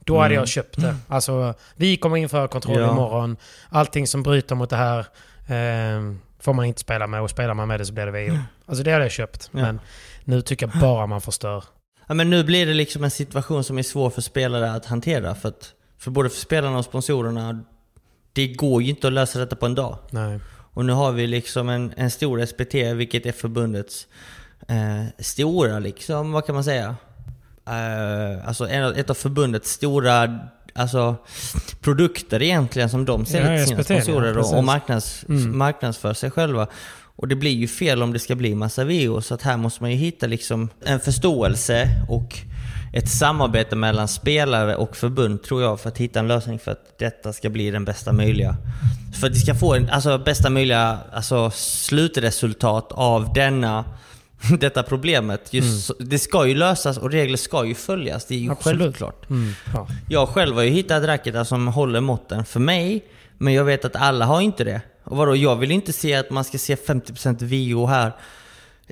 Då 0.06 0.20
hade 0.22 0.34
jag 0.34 0.48
köpt 0.48 0.82
det. 0.82 0.96
Alltså, 1.08 1.54
vi 1.76 1.98
kommer 1.98 2.18
införa 2.18 2.48
kontroll 2.48 2.80
Ja. 2.80 2.92
imorgon. 2.92 3.38
Allting 3.70 4.08
som 4.08 4.24
bryter 4.24 4.56
mot 4.56 4.70
det 4.70 4.76
här 4.76 5.00
eh, 5.48 6.02
får 6.40 6.54
man 6.54 6.66
inte 6.66 6.82
spela 6.82 7.08
med 7.08 7.22
och 7.22 7.30
spelar 7.30 7.54
man 7.54 7.68
med 7.68 7.80
det 7.80 7.86
så 7.86 7.94
blir 7.94 8.06
det 8.06 8.12
VO. 8.12 8.38
Alltså 8.66 8.84
det 8.84 8.92
hade 8.92 9.06
jag 9.06 9.12
köpt. 9.12 9.50
Ja. 9.54 9.60
Men 9.60 9.80
nu 10.24 10.42
tycker 10.42 10.68
jag 10.68 10.82
bara 10.82 11.08
man 11.08 11.22
förstör. 11.22 11.64
Ja, 12.08 12.14
men 12.14 12.30
nu 12.30 12.44
blir 12.44 12.66
det 12.66 12.74
liksom 12.74 13.04
en 13.04 13.12
situation 13.12 13.64
som 13.64 13.78
är 13.78 13.84
svår 13.84 14.10
för 14.10 14.22
spelare 14.22 14.72
att 14.72 14.86
hantera. 14.86 15.36
För, 15.36 15.50
att, 15.50 15.74
för 15.98 16.12
både 16.12 16.30
för 16.30 16.38
spelarna 16.38 16.78
och 16.78 16.86
sponsorerna, 16.86 17.64
det 18.34 18.48
går 18.48 18.82
ju 18.82 18.90
inte 18.90 19.08
att 19.08 19.14
lösa 19.14 19.40
detta 19.40 19.56
på 19.56 19.66
en 19.66 19.76
dag. 19.76 19.98
Nej. 20.12 20.40
Och 20.74 20.86
nu 20.86 20.94
har 20.94 21.12
vi 21.12 21.28
liksom 21.28 21.70
en, 21.70 21.94
en 21.98 22.12
stor 22.12 22.46
SPT, 22.46 22.74
vilket 22.74 23.26
är 23.26 23.32
förbundets 23.32 24.08
eh, 24.68 25.04
stora, 25.20 25.80
liksom, 25.80 26.32
vad 26.32 26.46
kan 26.46 26.56
man 26.56 26.64
säga? 26.64 26.96
Eh, 27.66 28.48
alltså 28.48 28.68
en, 28.68 28.96
ett 28.96 29.10
av 29.10 29.14
förbundets 29.14 29.72
stora 29.72 30.40
alltså, 30.74 31.16
produkter 31.82 32.42
egentligen 32.42 32.90
som 32.90 33.06
de 33.06 33.26
säljer 33.26 33.52
Ja, 33.52 33.58
till 33.58 33.68
sina 33.68 33.80
ja, 33.80 33.84
sponsorer 33.84 34.30
och, 34.30 34.36
precis. 34.44 34.54
och 34.54 34.64
marknads, 34.64 35.26
Mm. 35.30 35.58
marknadsför 35.58 36.14
sig 36.14 36.32
själva. 36.32 36.68
Och 37.16 37.28
det 37.28 37.36
blir 37.36 37.52
ju 37.52 37.68
fel 37.68 38.04
om 38.04 38.14
det 38.14 38.20
ska 38.20 38.36
bli 38.36 38.56
massa 38.56 38.84
VO, 38.84 39.22
så 39.22 39.34
att 39.34 39.42
här 39.42 39.58
måste 39.58 39.84
man 39.84 39.92
ju 39.92 39.98
hitta 39.98 40.28
liksom 40.28 40.70
en 40.86 41.00
förståelse 41.00 41.88
och 42.10 42.38
ett 42.94 43.10
samarbete 43.10 43.76
mellan 43.76 44.08
spelare 44.08 44.76
och 44.76 44.96
förbund 44.98 45.44
tror 45.44 45.62
jag 45.62 45.80
för 45.80 45.90
att 45.90 45.98
hitta 45.98 46.20
en 46.20 46.28
lösning 46.28 46.60
för 46.60 46.72
att 46.72 47.00
detta 47.00 47.34
ska 47.34 47.50
bli 47.50 47.72
den 47.72 47.86
bästa 47.86 48.14
möjliga. 48.14 48.56
För 49.20 49.28
att 49.28 49.34
vi 49.34 49.40
ska 49.40 49.56
få 49.56 49.74
en, 49.76 49.90
alltså, 49.90 50.18
bästa 50.18 50.50
möjliga 50.50 50.98
alltså, 51.14 51.52
slutresultat 51.54 52.92
av 52.92 53.34
denna, 53.34 53.86
detta 54.60 54.84
problemet. 54.84 55.54
Just, 55.54 55.86
så- 55.86 55.94
Det 56.00 56.20
ska 56.20 56.48
ju 56.48 56.56
lösas 56.56 56.98
och 56.98 57.12
regler 57.12 57.38
ska 57.38 57.66
ju 57.66 57.76
följas, 57.76 58.26
det 58.26 58.36
är 58.36 58.40
ju 58.40 58.52
Absolut. 58.52 58.82
självklart. 58.82 59.30
Mm. 59.30 59.52
Ja. 59.74 59.88
Jag 60.10 60.30
själv 60.30 60.56
har 60.56 60.64
ju 60.64 60.70
hittat 60.70 61.04
racketar 61.04 61.44
som 61.44 61.68
håller 61.68 62.02
måtten 62.02 62.46
för 62.46 62.60
mig, 62.60 63.06
men 63.38 63.54
jag 63.54 63.64
vet 63.64 63.86
att 63.86 63.96
alla 63.96 64.26
har 64.26 64.42
inte 64.42 64.64
det. 64.64 64.82
Och 65.04 65.18
vadå, 65.18 65.36
jag 65.36 65.56
vill 65.56 65.72
inte 65.72 65.94
se 65.94 66.14
att 66.16 66.30
man 66.30 66.44
ska 66.44 66.58
se 66.58 66.76
50% 66.76 67.74
VO 67.74 67.86
här 67.86 68.12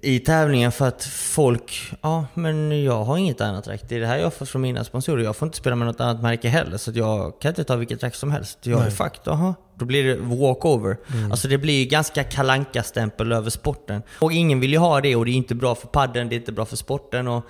i 0.02 0.20
tävlingen 0.20 0.72
för 0.72 0.88
att 0.88 1.04
folk, 1.04 1.94
ja 2.02 2.26
men 2.34 2.84
jag 2.84 3.04
har 3.04 3.18
inget 3.18 3.42
annat 3.42 3.68
rack. 3.68 3.82
Det 3.90 3.96
är 3.96 4.00
det 4.00 4.08
här 4.08 4.18
jag 4.18 4.34
får 4.34 4.46
från 4.46 4.62
mina 4.62 4.84
sponsorer. 4.84 5.24
Jag 5.24 5.36
får 5.36 5.46
inte 5.46 5.58
spela 5.58 5.76
med 5.76 5.88
något 5.88 6.02
annat 6.02 6.22
märke 6.22 6.50
heller. 6.50 6.78
Så 6.78 6.92
jag 6.96 7.42
kan 7.42 7.50
inte 7.50 7.64
ta 7.64 7.76
vilket 7.76 8.04
rack 8.04 8.16
som 8.16 8.32
helst. 8.32 8.58
Jag 8.62 8.80
är 8.80 8.84
Nej. 8.84 8.92
fucked, 8.92 9.28
aha. 9.34 9.56
Då 9.78 9.86
blir 9.86 10.04
det 10.04 10.16
walkover. 10.16 10.98
Alltså 11.32 11.48
det 11.48 11.58
blir 11.58 11.80
ju 11.80 11.86
ganska 11.86 12.24
kalanka 12.24 12.84
stämpel 12.84 13.32
över 13.32 13.50
sporten. 13.50 14.02
Och 14.20 14.34
ingen 14.34 14.60
vill 14.60 14.72
ju 14.72 14.78
ha 14.78 15.02
det 15.02 15.16
och 15.16 15.26
det 15.26 15.32
är 15.32 15.34
inte 15.36 15.56
bra 15.56 15.76
för 15.76 15.88
padden, 15.88 16.30
det 16.30 16.36
är 16.36 16.38
inte 16.38 16.52
bra 16.52 16.66
för 16.66 16.76
sporten. 16.78 17.28
Och, 17.28 17.44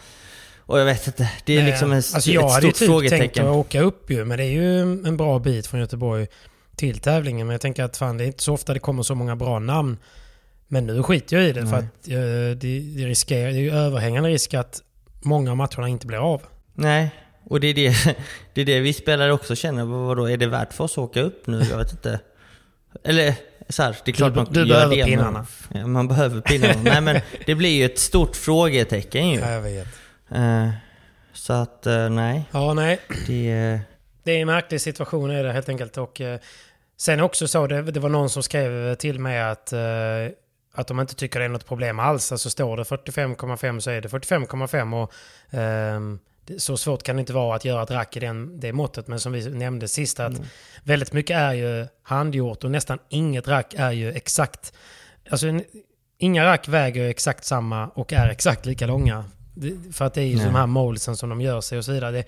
och 0.57 0.79
jag 0.79 0.85
vet 0.85 1.07
inte, 1.07 1.31
det 1.45 1.53
är 1.53 1.61
Nej, 1.61 1.71
liksom 1.71 1.91
en, 1.91 1.97
alltså 1.97 2.31
jag 2.31 2.45
ett 2.45 2.51
hade 2.51 2.67
ju 2.67 2.73
stort 2.73 2.79
typ 2.79 2.89
tänkt 2.89 3.09
frågetecken. 3.09 3.47
att 3.47 3.55
åka 3.55 3.81
upp 3.81 4.11
ju, 4.11 4.25
men 4.25 4.37
det 4.37 4.43
är 4.43 4.51
ju 4.51 4.81
en 4.81 5.17
bra 5.17 5.39
bit 5.39 5.67
från 5.67 5.79
Göteborg 5.79 6.27
till 6.75 6.99
tävlingen. 6.99 7.47
Men 7.47 7.51
jag 7.51 7.61
tänker 7.61 7.83
att 7.83 7.97
fan, 7.97 8.17
det 8.17 8.23
är 8.23 8.27
inte 8.27 8.43
så 8.43 8.53
ofta 8.53 8.73
det 8.73 8.79
kommer 8.79 9.03
så 9.03 9.15
många 9.15 9.35
bra 9.35 9.59
namn. 9.59 9.97
Men 10.67 10.85
nu 10.87 11.03
skiter 11.03 11.37
jag 11.37 11.45
i 11.45 11.53
det 11.53 11.67
för 11.67 11.77
att 11.77 11.83
eh, 11.83 12.17
det, 12.57 12.79
det, 12.79 13.05
riskerar, 13.05 13.47
det 13.51 13.57
är 13.57 13.61
ju 13.61 13.71
överhängande 13.71 14.29
risk 14.29 14.53
att 14.53 14.81
många 15.21 15.51
av 15.51 15.57
matcherna 15.57 15.87
inte 15.87 16.07
blir 16.07 16.33
av. 16.33 16.41
Nej, 16.73 17.09
och 17.49 17.59
det 17.59 17.67
är 17.67 17.73
det, 17.73 18.15
det 18.53 18.61
är 18.61 18.65
det 18.65 18.79
vi 18.79 18.93
spelare 18.93 19.33
också 19.33 19.55
känner. 19.55 19.85
Vad- 19.85 20.07
Vadå, 20.07 20.29
är 20.29 20.37
det 20.37 20.47
värt 20.47 20.73
för 20.73 20.83
oss 20.83 20.91
att 20.91 20.97
åka 20.97 21.21
upp 21.21 21.47
nu? 21.47 21.61
Jag 21.69 21.77
vet 21.77 21.91
inte. 21.91 22.19
Eller 23.03 23.33
så 23.69 23.83
här, 23.83 23.95
det 24.05 24.11
är 24.11 24.13
klart 24.13 24.33
Du- 24.33 24.39
man 24.39 24.47
du 24.53 24.59
gör 24.59 24.67
behöver 24.67 24.95
det, 24.95 25.03
pinnarna. 25.05 25.45
Ja, 25.73 25.87
man 25.87 26.07
behöver 26.07 26.41
pinnarna. 26.41 26.81
Nej 26.83 27.01
men 27.01 27.21
det 27.45 27.55
blir 27.55 27.69
ju 27.69 27.85
ett 27.85 27.99
stort 27.99 28.35
frågetecken 28.35 29.29
ju. 29.29 29.39
Ja, 29.39 29.51
jag 29.51 29.61
vet. 29.61 29.87
Eh, 30.31 30.69
så 31.33 31.53
att, 31.53 31.87
eh, 31.87 32.09
nej. 32.09 32.43
Ja, 32.51 32.73
nej. 32.73 32.99
Det 33.27 33.51
är... 33.51 33.79
Det 34.23 34.31
är 34.31 34.41
en 34.41 34.47
märklig 34.47 34.81
situation 34.81 35.29
är 35.31 35.43
det 35.43 35.51
helt 35.53 35.69
enkelt. 35.69 35.97
Och, 35.97 36.21
eh, 36.21 36.39
sen 36.97 37.19
också 37.19 37.47
så, 37.47 37.67
det, 37.67 37.81
det 37.81 37.99
var 37.99 38.09
någon 38.09 38.29
som 38.29 38.43
skrev 38.43 38.95
till 38.95 39.19
mig 39.19 39.41
att, 39.41 39.73
eh, 39.73 39.79
att 40.73 40.87
de 40.87 40.99
inte 40.99 41.15
tycker 41.15 41.39
det 41.39 41.45
är 41.45 41.49
något 41.49 41.67
problem 41.67 41.99
alls. 41.99 42.31
Alltså 42.31 42.49
står 42.49 42.77
det 42.77 42.83
45,5 42.83 43.79
så 43.79 43.89
är 43.91 44.01
det 44.01 44.07
45,5 44.07 45.03
och 45.03 45.11
ehm, 45.59 46.19
så 46.57 46.77
svårt 46.77 47.03
kan 47.03 47.15
det 47.15 47.19
inte 47.19 47.33
vara 47.33 47.55
att 47.55 47.65
göra 47.65 47.83
ett 47.83 47.91
rack 47.91 48.17
i 48.17 48.19
den, 48.19 48.59
det 48.59 48.73
måttet. 48.73 49.07
Men 49.07 49.19
som 49.19 49.31
vi 49.31 49.49
nämnde 49.49 49.87
sist 49.87 50.19
att 50.19 50.41
väldigt 50.83 51.13
mycket 51.13 51.37
är 51.37 51.53
ju 51.53 51.87
handgjort 52.03 52.63
och 52.63 52.71
nästan 52.71 52.99
inget 53.09 53.47
rack 53.47 53.73
är 53.77 53.91
ju 53.91 54.11
exakt. 54.11 54.73
Alltså 55.29 55.47
inga 56.17 56.45
rack 56.45 56.67
väger 56.67 57.09
exakt 57.09 57.45
samma 57.45 57.87
och 57.87 58.13
är 58.13 58.29
exakt 58.29 58.65
lika 58.65 58.87
långa. 58.87 59.25
För 59.93 60.05
att 60.05 60.13
det 60.13 60.21
är 60.21 60.25
ju 60.25 60.35
Nej. 60.35 60.45
de 60.45 60.55
här 60.55 60.67
moldsen 60.67 61.17
som 61.17 61.29
de 61.29 61.41
gör 61.41 61.61
sig 61.61 61.77
och 61.77 61.85
så 61.85 61.91
vidare. 61.91 62.11
Det, 62.11 62.23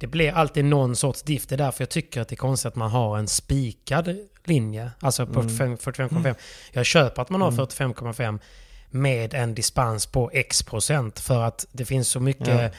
det 0.00 0.06
blir 0.06 0.32
alltid 0.32 0.64
någon 0.64 0.96
sorts 0.96 1.22
diff. 1.22 1.46
Det 1.46 1.54
är 1.54 1.56
därför 1.56 1.82
jag 1.82 1.88
tycker 1.88 2.20
att 2.20 2.28
det 2.28 2.34
är 2.34 2.36
konstigt 2.36 2.66
att 2.66 2.76
man 2.76 2.90
har 2.90 3.18
en 3.18 3.28
spikad 3.28 4.16
linje. 4.44 4.90
Alltså 5.00 5.26
på 5.26 5.42
45 5.42 5.76
45,5. 5.76 6.34
Jag 6.72 6.86
köper 6.86 7.22
att 7.22 7.30
man 7.30 7.40
har 7.40 7.50
45,5 7.50 8.38
med 8.90 9.34
en 9.34 9.54
dispens 9.54 10.06
på 10.06 10.30
x 10.32 10.62
procent. 10.62 11.20
För 11.20 11.42
att 11.42 11.66
det 11.72 11.84
finns 11.84 12.08
så 12.08 12.20
mycket... 12.20 12.48
Ja. 12.48 12.70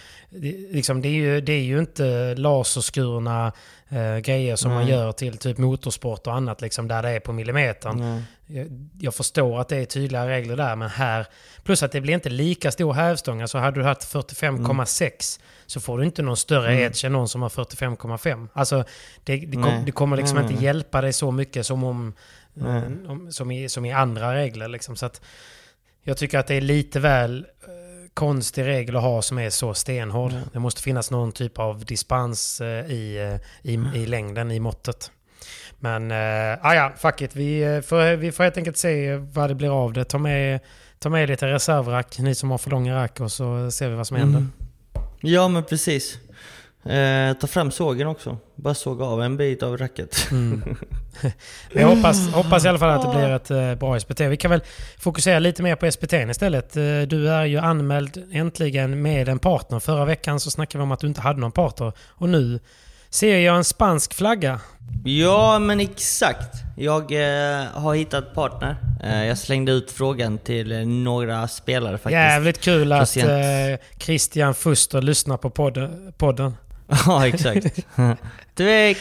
Liksom, 0.71 1.01
det, 1.01 1.07
är 1.07 1.13
ju, 1.13 1.41
det 1.41 1.53
är 1.53 1.63
ju 1.63 1.79
inte 1.79 2.35
laserskurna 2.35 3.51
eh, 3.89 4.17
grejer 4.17 4.55
som 4.55 4.71
man 4.71 4.83
Nej. 4.83 4.91
gör 4.91 5.11
till 5.11 5.37
typ 5.37 5.57
motorsport 5.57 6.27
och 6.27 6.33
annat. 6.33 6.61
Liksom, 6.61 6.87
där 6.87 7.01
det 7.03 7.09
är 7.09 7.19
på 7.19 7.33
millimetern. 7.33 8.23
Jag, 8.47 8.67
jag 8.99 9.15
förstår 9.15 9.61
att 9.61 9.69
det 9.69 9.77
är 9.77 9.85
tydliga 9.85 10.27
regler 10.27 10.55
där, 10.55 10.75
men 10.75 10.89
här... 10.89 11.25
Plus 11.63 11.83
att 11.83 11.91
det 11.91 12.01
blir 12.01 12.13
inte 12.13 12.29
lika 12.29 12.71
stor 12.71 12.93
hävstång. 12.93 13.41
Alltså 13.41 13.57
hade 13.57 13.79
du 13.79 13.83
haft 13.83 14.13
45,6 14.13 15.39
så 15.65 15.79
får 15.79 15.97
du 15.97 16.05
inte 16.05 16.21
någon 16.21 16.37
större 16.37 16.81
edge 16.81 17.05
än 17.05 17.11
någon 17.11 17.29
som 17.29 17.41
har 17.41 17.49
45,5. 17.49 18.47
Alltså 18.53 18.83
det, 19.23 19.37
det, 19.37 19.57
kom, 19.57 19.85
det 19.85 19.91
kommer 19.91 20.17
liksom 20.17 20.37
Nej, 20.37 20.51
inte 20.51 20.63
hjälpa 20.63 21.01
dig 21.01 21.13
så 21.13 21.31
mycket 21.31 21.65
som 21.65 21.83
om... 21.83 22.13
Nej. 22.53 22.83
om 23.07 23.31
som, 23.31 23.51
i, 23.51 23.69
som 23.69 23.85
i 23.85 23.91
andra 23.91 24.35
regler 24.35 24.67
liksom. 24.67 24.95
Så 24.95 25.05
att 25.05 25.21
jag 26.03 26.17
tycker 26.17 26.39
att 26.39 26.47
det 26.47 26.55
är 26.55 26.61
lite 26.61 26.99
väl 26.99 27.45
eh, 27.61 28.09
konstig 28.13 28.65
regel 28.65 28.95
att 28.95 29.01
ha 29.01 29.21
som 29.21 29.37
är 29.37 29.49
så 29.49 29.73
stenhård. 29.73 30.33
Det 30.53 30.59
måste 30.59 30.81
finnas 30.81 31.11
någon 31.11 31.31
typ 31.31 31.59
av 31.59 31.85
dispens 31.85 32.61
eh, 32.61 32.91
i, 32.91 33.17
eh, 33.63 33.71
i, 33.71 33.73
i 33.73 34.05
längden, 34.05 34.51
i 34.51 34.59
måttet. 34.59 35.11
Men, 35.79 36.11
ah 36.61 36.73
ja, 36.73 36.91
fuck 36.97 37.21
it. 37.21 37.35
Vi, 37.35 37.81
får, 37.85 38.15
vi 38.15 38.31
får 38.31 38.43
helt 38.43 38.57
enkelt 38.57 38.77
se 38.77 39.15
vad 39.15 39.49
det 39.49 39.55
blir 39.55 39.83
av 39.83 39.93
det. 39.93 40.03
Ta 40.03 40.17
med, 40.17 40.59
ta 40.99 41.09
med 41.09 41.29
lite 41.29 41.47
reservrack, 41.47 42.19
ni 42.19 42.35
som 42.35 42.51
har 42.51 42.57
för 42.57 42.69
långa 42.69 42.95
rack, 42.95 43.19
och 43.19 43.31
så 43.31 43.71
ser 43.71 43.89
vi 43.89 43.95
vad 43.95 44.07
som 44.07 44.17
händer. 44.17 44.39
Mm. 44.39 44.51
Ja 45.21 45.47
men 45.47 45.63
precis. 45.63 46.17
Eh, 46.85 47.33
ta 47.33 47.47
fram 47.47 47.71
sågen 47.71 48.07
också. 48.07 48.37
Bara 48.55 48.73
såga 48.73 49.05
av 49.05 49.23
en 49.23 49.37
bit 49.37 49.63
av 49.63 49.77
racket. 49.77 50.27
Men 50.31 50.77
jag 51.73 51.87
hoppas, 51.87 52.33
hoppas 52.33 52.65
i 52.65 52.67
alla 52.67 52.79
fall 52.79 52.89
att 52.89 53.01
det 53.01 53.17
blir 53.17 53.29
ett 53.29 53.51
eh, 53.51 53.75
bra 53.75 53.99
SPT. 53.99 54.19
Vi 54.19 54.37
kan 54.37 54.51
väl 54.51 54.61
fokusera 54.97 55.39
lite 55.39 55.63
mer 55.63 55.75
på 55.75 55.91
SPT 55.91 56.13
istället. 56.13 56.77
Eh, 56.77 57.01
du 57.01 57.29
är 57.29 57.45
ju 57.45 57.57
anmäld 57.57 58.23
äntligen 58.31 59.01
med 59.01 59.29
en 59.29 59.39
partner. 59.39 59.79
Förra 59.79 60.05
veckan 60.05 60.39
så 60.39 60.51
snackade 60.51 60.77
vi 60.77 60.83
om 60.83 60.91
att 60.91 60.99
du 60.99 61.07
inte 61.07 61.21
hade 61.21 61.39
någon 61.39 61.51
partner. 61.51 61.93
Och 62.09 62.29
nu 62.29 62.59
ser 63.09 63.37
jag 63.37 63.55
en 63.57 63.63
spansk 63.63 64.13
flagga. 64.13 64.59
Ja, 65.05 65.59
men 65.59 65.79
exakt. 65.79 66.55
Jag 66.77 67.01
eh, 67.11 67.65
har 67.73 67.95
hittat 67.95 68.33
partner. 68.33 68.75
Eh, 69.03 69.25
jag 69.25 69.37
slängde 69.37 69.71
ut 69.71 69.91
frågan 69.91 70.37
till 70.37 70.71
eh, 70.71 70.79
några 70.85 71.47
spelare 71.47 71.97
faktiskt. 71.97 72.11
Jävligt 72.13 72.61
kul 72.61 72.91
att 72.91 73.17
eh, 73.17 73.25
Christian 73.97 74.53
Fuster 74.53 75.01
lyssnar 75.01 75.37
på 75.37 75.49
podden. 75.49 76.13
podden. 76.17 76.55
Ja, 77.05 77.27
exakt. 77.27 77.79
Tvek! 78.55 78.97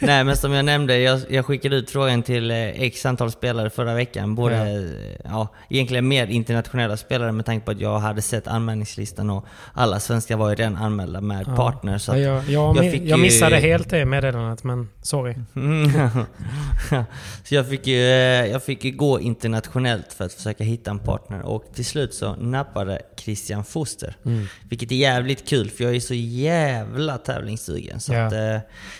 Nej, 0.00 0.24
men 0.24 0.36
som 0.36 0.52
jag 0.52 0.64
nämnde, 0.64 0.98
jag, 0.98 1.20
jag 1.30 1.46
skickade 1.46 1.76
ut 1.76 1.90
frågan 1.90 2.22
till 2.22 2.50
eh, 2.50 2.56
x 2.82 3.06
antal 3.06 3.30
spelare 3.30 3.70
förra 3.70 3.94
veckan. 3.94 4.34
Både, 4.34 4.56
Ja. 4.56 4.64
ja. 4.70 5.18
ja, 5.24 5.48
egentligen 5.70 6.08
mer 6.08 6.26
internationella 6.26 6.96
spelare 6.96 7.32
med 7.32 7.46
tanke 7.46 7.64
på 7.64 7.70
att 7.70 7.80
jag 7.80 7.98
hade 7.98 8.22
sett 8.22 8.46
anmälningslistan 8.46 9.30
och 9.30 9.44
alla 9.72 10.00
svenskar 10.00 10.36
var 10.36 10.48
ju 10.50 10.54
redan 10.54 10.76
anmälda 10.76 11.20
med 11.20 11.44
Ja. 11.48 11.56
partner. 11.56 11.98
Så 11.98 12.12
Ja, 12.12 12.18
jag, 12.18 12.44
jag, 12.48 12.76
jag 12.84 12.92
fick 12.92 13.02
jag 13.02 13.18
ju- 13.18 13.22
missade 13.22 13.56
helt 13.56 13.90
det 13.90 14.04
meddelandet, 14.04 14.64
men 14.64 14.88
sorry. 15.02 15.34
Så 17.44 17.54
jag 17.54 17.68
fick, 17.68 17.86
ju, 17.86 17.96
eh, 18.04 18.46
jag 18.46 18.62
fick 18.64 18.84
ju 18.84 18.90
gå 18.90 19.20
internationellt 19.20 20.12
för 20.12 20.24
att 20.24 20.32
försöka 20.32 20.64
hitta 20.64 20.90
en 20.90 20.98
partner 20.98 21.42
och 21.42 21.64
till 21.74 21.84
slut 21.84 22.14
så 22.14 22.34
nappade 22.36 23.02
Christian 23.16 23.64
Foster. 23.64 24.16
Mm. 24.24 24.46
Vilket 24.68 24.92
är 24.92 24.96
jävligt 24.96 25.48
kul 25.48 25.70
för 25.70 25.84
jag 25.84 25.96
är 25.96 26.00
så 26.00 26.14
jävla 26.14 27.18
tävlingssugen. 27.32 28.00
Så 28.00 28.12
Ja. 28.12 28.26
att, 28.26 28.32
eh, 28.32 28.56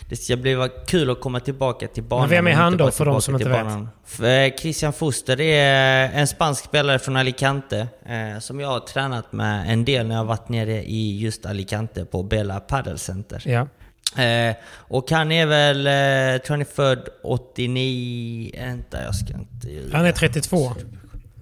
det 0.08 0.16
ska 0.16 0.36
bli 0.36 0.68
kul 0.86 1.10
att 1.10 1.20
komma 1.20 1.40
tillbaka 1.40 1.88
till 1.88 2.02
banan. 2.02 2.22
Men 2.28 2.30
vem 2.30 2.46
är 2.46 2.52
han 2.52 2.76
då, 2.76 2.90
för 2.90 3.04
de 3.04 3.22
som 3.22 3.34
inte 3.34 3.48
vet? 3.48 3.62
banan. 3.64 3.88
Eh, 4.22 4.54
Christian 4.60 4.92
Foster 4.92 5.40
är 5.40 6.10
en 6.14 6.26
spansk 6.26 6.64
spelare 6.64 6.98
från 6.98 7.16
Alicante 7.16 7.88
eh, 8.06 8.38
som 8.40 8.60
jag 8.60 8.68
har 8.68 8.80
tränat 8.80 9.32
med 9.32 9.72
en 9.72 9.84
del 9.84 10.06
när 10.06 10.14
jag 10.14 10.24
varit 10.24 10.48
nere 10.48 10.82
i 10.84 11.18
just 11.18 11.46
Alicante 11.46 12.04
på 12.04 12.22
Bella 12.22 12.60
Padel 12.60 12.98
Center. 12.98 13.42
Ja. 13.46 13.68
Eh, 14.22 14.56
och 14.74 15.10
han 15.10 15.32
är 15.32 15.46
väl, 15.46 15.86
eh, 15.86 16.42
tror 16.42 16.50
han 16.54 16.60
är 16.60 16.64
född 16.74 17.08
89... 17.22 18.50
Vänta, 18.58 19.02
jag 19.02 19.14
ska 19.14 19.34
inte. 19.34 19.96
Han 19.96 20.06
är 20.06 20.12
32. 20.12 20.72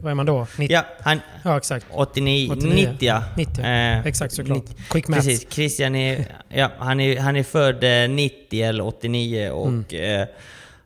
Vad 0.07 0.11
är 0.11 0.15
man 0.15 0.27
då? 0.27 0.47
90? 0.59 0.75
Ja, 0.75 0.85
han... 1.01 1.21
Ja, 1.43 1.57
exakt. 1.57 1.87
89, 1.91 2.51
89. 2.53 2.75
90 2.93 3.07
ja. 3.09 3.23
90, 3.37 3.65
Eh, 3.65 4.07
exakt 4.07 4.35
såklart. 4.35 4.59
90. 4.59 4.75
Quick 4.91 5.09
maths. 5.09 5.27
Precis, 5.27 5.47
Christian 5.53 5.95
är, 5.95 6.25
ja, 6.49 6.71
han 6.79 7.01
är, 7.01 7.21
han 7.21 7.37
är 7.37 7.43
född 7.43 7.85
eh, 8.05 8.09
90 8.11 8.63
eller 8.63 8.87
89 8.87 9.51
och 9.51 9.67
Mm. 9.69 9.85
eh, 10.21 10.27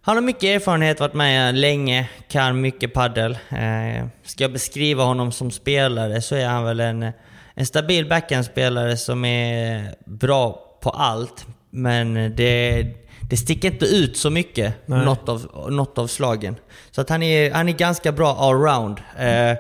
han 0.02 0.16
har 0.16 0.22
mycket 0.22 0.42
erfarenhet, 0.44 1.00
varit 1.00 1.14
med 1.14 1.54
länge, 1.54 2.08
kan 2.28 2.60
mycket 2.60 2.94
paddel. 2.94 3.32
Eh, 3.50 4.06
ska 4.24 4.44
jag 4.44 4.52
beskriva 4.52 5.04
honom 5.04 5.32
som 5.32 5.50
spelare 5.50 6.22
så 6.22 6.34
är 6.34 6.46
han 6.46 6.64
väl 6.64 6.80
en, 6.80 7.12
en 7.54 7.66
stabil 7.66 8.08
backhandspelare 8.08 8.96
som 8.96 9.24
är 9.24 9.94
bra 10.06 10.76
på 10.82 10.90
allt. 10.90 11.46
Men 11.70 12.14
det, 12.36 12.84
det 13.30 13.36
sticker 13.36 13.72
inte 13.72 13.86
ut 13.86 14.16
så 14.16 14.30
mycket, 14.30 14.74
Nej. 14.86 15.04
något 15.04 15.28
av, 15.28 15.68
något 15.72 15.98
av 15.98 16.06
slagen. 16.06 16.56
Så 16.90 17.00
att 17.00 17.08
han 17.08 17.22
är, 17.22 17.50
han 17.50 17.68
är 17.68 17.72
ganska 17.72 18.12
bra 18.12 18.36
allround. 18.36 18.98
Eh, 19.18 19.56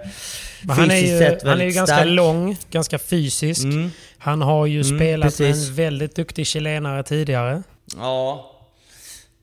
han 0.68 0.90
är 0.90 0.96
ju, 0.96 1.18
sett 1.18 1.42
han 1.42 1.60
är 1.60 1.64
ju 1.64 1.70
ganska 1.70 1.96
stark. 1.96 2.08
lång, 2.08 2.56
ganska 2.70 2.98
fysisk. 2.98 3.64
Mm. 3.64 3.90
Han 4.18 4.42
har 4.42 4.66
ju 4.66 4.80
Mm, 4.82 4.98
spelat 4.98 5.24
med 5.38 5.48
precis. 5.48 5.68
en 5.68 5.74
väldigt 5.74 6.16
duktig 6.16 6.46
chilenare 6.46 7.02
tidigare. 7.02 7.62
Ja. 7.96 8.46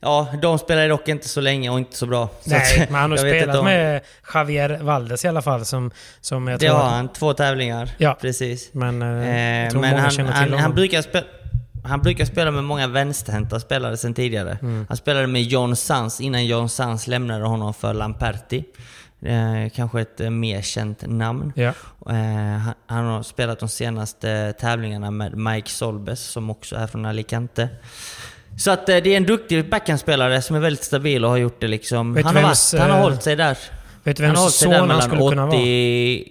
Ja, 0.02 0.28
de 0.42 0.60
spelar 0.60 0.90
dock 0.90 1.08
inte 1.08 1.30
så 1.30 1.42
länge 1.42 1.70
och 1.70 1.78
inte 1.80 1.96
så 1.98 2.06
bra. 2.06 2.30
Så 2.42 2.50
Nej, 2.50 2.82
att- 2.84 2.90
men 2.90 3.02
han 3.02 3.12
har 3.12 3.18
spelat 3.28 3.56
om- 3.58 3.66
med 3.66 4.02
Javier 4.34 4.80
Valdes 4.82 5.26
i 5.26 5.28
alla 5.28 5.42
fall. 5.42 5.66
Som, 5.66 5.92
som 6.22 6.48
jag 6.48 6.60
Det 6.60 6.68
tror, 6.68 6.76
har 6.78 6.90
han, 6.90 7.14
två 7.14 7.34
tävlingar. 7.34 7.90
Ja. 7.98 8.18
Precis. 8.22 8.70
Men 8.72 9.02
eh, 9.02 9.08
Eh, 9.68 9.74
men 9.74 9.84
han, 10.00 10.28
han, 10.28 10.54
han, 10.54 10.76
brukar 10.76 11.02
spela, 11.02 11.26
han 11.88 12.02
brukar 12.02 12.26
spela 12.26 12.52
med 12.52 12.64
många 12.64 12.88
vänsterhänta 12.88 13.60
spelare 13.60 13.98
sen 13.98 14.14
tidigare. 14.14 14.58
Mm. 14.62 14.86
Han 14.88 14.98
spelade 14.98 15.28
med 15.28 15.44
John 15.44 15.76
Sans 15.76 16.22
innan 16.22 16.46
John 16.46 16.70
Sans 16.70 17.08
lämnade 17.08 17.46
honom 17.46 17.74
för 17.74 17.94
Lamperti. 17.94 18.64
Eh, 19.22 19.70
kanske 19.76 20.02
ett 20.02 20.22
eh, 20.22 20.30
mer 20.30 20.62
känt 20.62 21.04
namn. 21.08 21.54
Ja. 21.56 21.74
Eh, 22.10 22.16
han, 22.58 22.74
han 22.86 23.06
har 23.06 23.24
spelat 23.24 23.60
de 23.60 23.70
senaste 23.70 24.54
tävlingarna 24.54 25.12
med 25.12 25.38
Mike 25.38 25.70
Solbes 25.70 26.20
som 26.20 26.50
också 26.50 26.76
är 26.76 26.88
från 26.88 27.06
Alicante. 27.06 27.70
Så 28.58 28.72
att 28.72 28.90
eh, 28.90 28.98
det 28.98 29.14
är 29.14 29.18
en 29.18 29.26
duktig 29.26 29.70
backhandspelare 29.70 30.42
som 30.42 30.56
är 30.56 30.60
väldigt 30.60 30.84
stabil 30.84 31.26
och 31.26 31.32
har 31.32 31.38
gjort 31.38 31.62
det 31.62 31.68
liksom. 31.68 32.14
Vet 32.14 32.26
Han 32.26 32.36
har, 32.36 32.44
vems, 32.44 32.74
varit, 32.74 32.82
han 32.82 32.92
har 32.92 32.98
eh, 32.98 33.04
hållit 33.04 33.24
sig 33.24 33.36
där. 33.36 33.58
Vet 34.04 34.18
du 34.18 34.26
Han 34.26 34.36
har 34.36 34.44
vems 34.44 34.56
sig 34.56 34.70
där 34.70 34.80
son 34.80 34.90
han 34.90 35.02
skulle 35.02 35.30
kunna 35.30 35.46
vara? 35.46 35.58
80... 35.58 36.28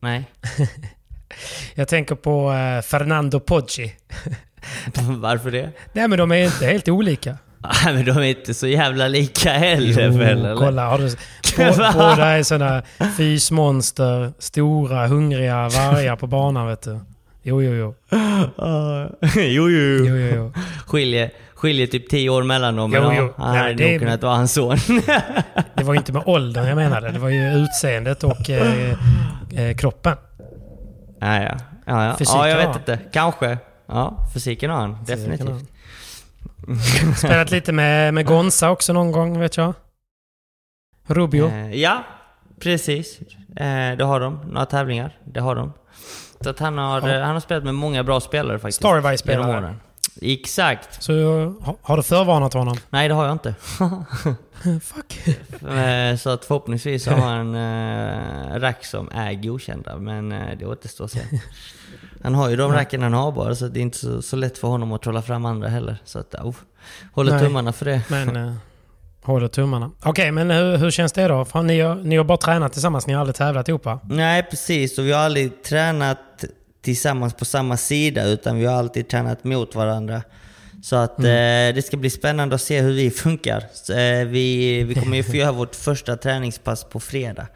Nej. 0.00 0.24
Jag 1.74 1.88
tänker 1.88 2.14
på 2.14 2.52
eh, 2.52 2.82
Fernando 2.82 3.40
Poggi. 3.40 3.94
Varför 5.20 5.50
det? 5.50 5.70
Nej 5.92 6.08
men 6.08 6.18
de 6.18 6.32
är 6.32 6.44
inte 6.44 6.66
helt 6.66 6.88
olika. 6.88 7.36
Nej 7.84 7.94
men 7.94 8.04
de 8.04 8.10
är 8.16 8.22
inte 8.22 8.54
så 8.54 8.66
jävla 8.66 9.08
lika 9.08 9.50
heller 9.50 10.08
väl 10.08 10.38
eller? 10.38 10.56
kolla. 10.56 10.86
Har 10.88 10.98
du, 10.98 11.06
bå- 11.56 11.92
båda 11.92 12.26
är 12.26 12.42
sådana 12.42 12.82
fysmonster, 13.16 14.32
stora, 14.38 15.06
hungriga 15.06 15.54
vargar 15.68 16.16
på 16.16 16.26
banan 16.26 16.66
vet 16.66 16.82
du. 16.82 17.00
Jo, 17.42 17.62
jo, 17.62 17.72
jo. 17.72 17.94
jo, 19.34 19.68
jo, 19.68 19.68
jo, 19.68 20.16
jo, 20.16 20.28
jo. 20.34 20.52
Skiljer, 20.86 21.30
skiljer 21.54 21.86
typ 21.86 22.10
10 22.10 22.28
år 22.30 22.42
mellan 22.42 22.76
dem. 22.76 22.92
Jo, 22.94 23.12
jo. 23.16 23.32
han 23.36 23.56
hade 23.56 23.74
det 23.74 23.90
nog 23.90 24.00
kunnat 24.00 24.22
vara 24.22 24.34
hans 24.36 24.52
son. 24.52 24.76
Det 25.74 25.84
var 25.84 25.94
ju 25.94 25.98
inte 25.98 26.12
med 26.12 26.22
åldern 26.26 26.66
jag 26.66 26.76
menade. 26.76 27.10
Det 27.10 27.18
var 27.18 27.28
ju 27.28 27.52
utseendet 27.52 28.24
och 28.24 28.50
eh, 28.50 28.90
eh, 29.56 29.76
kroppen. 29.76 30.16
ja, 31.20 31.42
ja. 31.42 31.56
Ja, 31.86 32.04
ja. 32.04 32.16
Fysiken 32.18 32.40
ja, 32.40 32.48
jag 32.48 32.66
vet 32.68 32.76
inte. 32.76 32.98
Kanske. 33.12 33.58
Ja, 33.88 34.26
fysiken 34.34 34.70
har 34.70 34.80
han. 34.80 35.04
Definitivt. 35.04 35.48
har 35.48 37.14
Spelat 37.16 37.50
lite 37.50 37.72
med, 37.72 38.14
med 38.14 38.26
Gonza 38.26 38.70
också 38.70 38.92
någon 38.92 39.12
gång, 39.12 39.40
vet 39.40 39.56
jag. 39.56 39.74
Rubio. 41.06 41.48
Eh, 41.48 41.74
ja, 41.74 42.04
precis. 42.60 43.18
Eh, 43.56 43.96
det 43.98 44.04
har 44.04 44.20
de. 44.20 44.34
Några 44.46 44.66
tävlingar. 44.66 45.18
Det 45.24 45.40
har 45.40 45.54
de. 45.54 45.72
Så 46.40 46.50
att 46.50 46.58
han 46.58 46.78
har, 46.78 47.08
Ja. 47.08 47.14
eh, 47.14 47.22
han 47.22 47.32
har 47.32 47.40
spelat 47.40 47.64
med 47.64 47.74
många 47.74 48.04
bra 48.04 48.20
spelare 48.20 48.58
faktiskt. 48.58 48.78
Starby-spelare. 48.78 49.74
Exakt. 50.22 51.02
Så 51.02 51.12
ha- 51.60 51.76
har 51.82 51.96
du 51.96 52.02
förvarnat 52.02 52.54
honom? 52.54 52.76
Nej, 52.90 53.08
det 53.08 53.14
har 53.14 53.24
jag 53.26 53.32
inte. 53.34 53.54
Fuck. 54.82 55.28
Eh, 55.68 56.16
Så 56.16 56.30
att 56.30 56.44
förhoppningsvis 56.44 57.06
har 57.06 57.16
han 57.16 57.54
äh, 57.54 58.60
rack 58.60 58.84
som 58.84 59.08
är 59.14 59.32
godkända, 59.34 59.96
men 59.96 60.32
eh, 60.32 60.58
det 60.58 60.66
återstår 60.66 61.04
att 61.04 61.10
se. 61.10 61.20
Han 62.22 62.34
har 62.34 62.48
ju 62.50 62.56
de 62.56 62.72
racken 62.72 63.02
han 63.02 63.12
har 63.14 63.32
bara, 63.32 63.54
så 63.54 63.68
det 63.68 63.80
är 63.80 63.82
inte 63.82 63.98
så, 63.98 64.22
så 64.22 64.36
lätt 64.36 64.58
för 64.58 64.68
honom 64.68 64.92
att 64.92 65.02
trolla 65.02 65.22
fram 65.22 65.44
andra 65.44 65.68
heller. 65.68 65.96
Så 66.04 66.18
att, 66.18 66.34
oh, 66.34 66.54
håller 67.12 67.32
Nej. 67.32 67.40
tummarna 67.40 67.72
för 67.72 67.84
det. 67.84 68.02
Men 68.08 68.36
eh, 68.36 68.52
håller 69.22 69.48
tummarna. 69.48 69.90
Okej, 70.04 70.30
men 70.32 70.50
hur, 70.50 70.76
hur 70.76 70.90
känns 70.90 71.12
det 71.12 71.28
då? 71.28 71.44
För 71.44 71.62
ni, 71.62 71.80
har, 71.80 71.94
ni 71.94 72.16
har 72.16 72.24
bara 72.24 72.38
tränat 72.38 72.72
tillsammans, 72.72 73.06
ni 73.06 73.12
har 73.12 73.20
aldrig 73.20 73.36
tävlat 73.36 73.68
ihop 73.68 73.84
va? 73.84 74.00
Nej, 74.08 74.42
precis. 74.42 74.98
Och 74.98 75.04
vi 75.06 75.12
har 75.12 75.20
aldrig 75.20 75.62
tränat 75.62 76.44
tillsammans 76.94 77.34
på 77.34 77.44
samma 77.44 77.76
sida, 77.76 78.24
utan 78.24 78.56
vi 78.58 78.66
har 78.66 78.74
alltid 78.74 79.08
tränat 79.08 79.44
mot 79.44 79.74
varandra. 79.74 80.22
Så 80.82 80.96
att 80.96 81.18
Mm. 81.18 81.30
eh, 81.70 81.74
det 81.74 81.82
ska 81.82 81.96
bli 81.96 82.10
spännande 82.10 82.54
att 82.54 82.60
se 82.62 82.80
hur 82.80 82.92
vi 82.92 83.10
funkar. 83.10 83.64
Så, 83.72 83.92
eh, 83.92 84.24
vi, 84.26 84.82
vi 84.82 84.94
kommer 84.94 85.16
ju 85.16 85.22
få 85.22 85.36
göra 85.36 85.52
vårt 85.52 85.74
första 85.88 86.16
träningspass 86.16 86.84
på 86.84 87.00
fredag. 87.00 87.46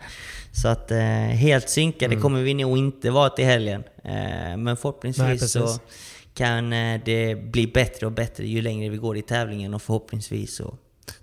Så 0.53 0.68
att 0.68 0.90
eh, 0.90 0.99
helt 1.47 1.68
synkade 1.68 2.12
Mm. 2.14 2.23
kommer 2.23 2.42
vi 2.42 2.55
nog 2.55 2.79
inte 2.79 3.11
vara 3.11 3.31
till 3.31 3.45
helgen. 3.45 3.85
Eh, 4.05 4.12
men 4.12 4.64
Nej, 4.64 4.77
förhoppningsvis 4.77 5.40
precis. 5.40 5.53
så 5.53 5.79
kan 6.35 6.73
eh, 6.73 7.01
det 7.05 7.35
bli 7.53 7.66
bättre 7.66 8.07
och 8.07 8.12
bättre 8.12 8.47
ju 8.47 8.62
längre 8.62 8.88
vi 8.88 8.97
går 8.97 9.16
i 9.16 9.23
tävlingen 9.23 9.75
och 9.75 9.83
förhoppningsvis 9.83 10.57
så, 10.57 10.75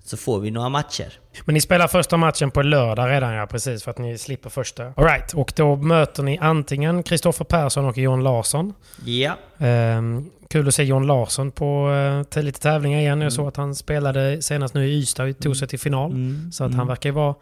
så 0.04 0.18
får 0.18 0.39
vi 0.39 0.52
några 0.52 0.70
matcher. 0.70 1.13
Men 1.46 1.54
ni 1.54 1.62
spelar 1.62 1.88
första 1.88 2.18
matchen 2.18 2.52
på 2.52 2.62
lördag 2.62 3.10
redan 3.10 3.34
ja, 3.34 3.48
precis 3.48 3.84
för 3.84 3.92
att 3.92 3.98
ni 3.98 4.18
slipper 4.18 4.50
första. 4.50 4.94
Alright, 4.96 5.34
och 5.34 5.54
då 5.56 5.76
möter 5.76 6.24
ni 6.24 6.38
antingen 6.38 7.04
Kristoffer 7.04 7.46
Persson 7.46 7.86
och 7.86 7.98
John 7.98 8.24
Larsson. 8.24 8.74
Ja. 9.06 9.38
Ehm, 9.58 10.30
kul 10.50 10.68
att 10.68 10.76
se 10.76 10.84
John 10.84 11.08
Larsson 11.08 11.52
på 11.52 11.89
uh, 11.89 12.24
till 12.24 12.46
lite 12.46 12.60
tävlingar 12.60 13.00
igen. 13.00 13.13
Mm. 13.13 13.24
Jag 13.24 13.34
såg 13.34 13.48
att 13.48 13.58
han 13.58 13.76
spelade 13.76 14.42
senast 14.42 14.74
nu 14.74 14.88
i 14.88 14.98
Ystad 15.00 15.24
och 15.24 15.39
tog 15.39 15.58
sig 15.58 15.68
till 15.68 15.80
final. 15.80 16.12
Mm. 16.12 16.52
Så 16.52 16.63
att 16.63 16.74
han 16.74 16.88
verkar 16.88 17.12
vara 17.12 17.36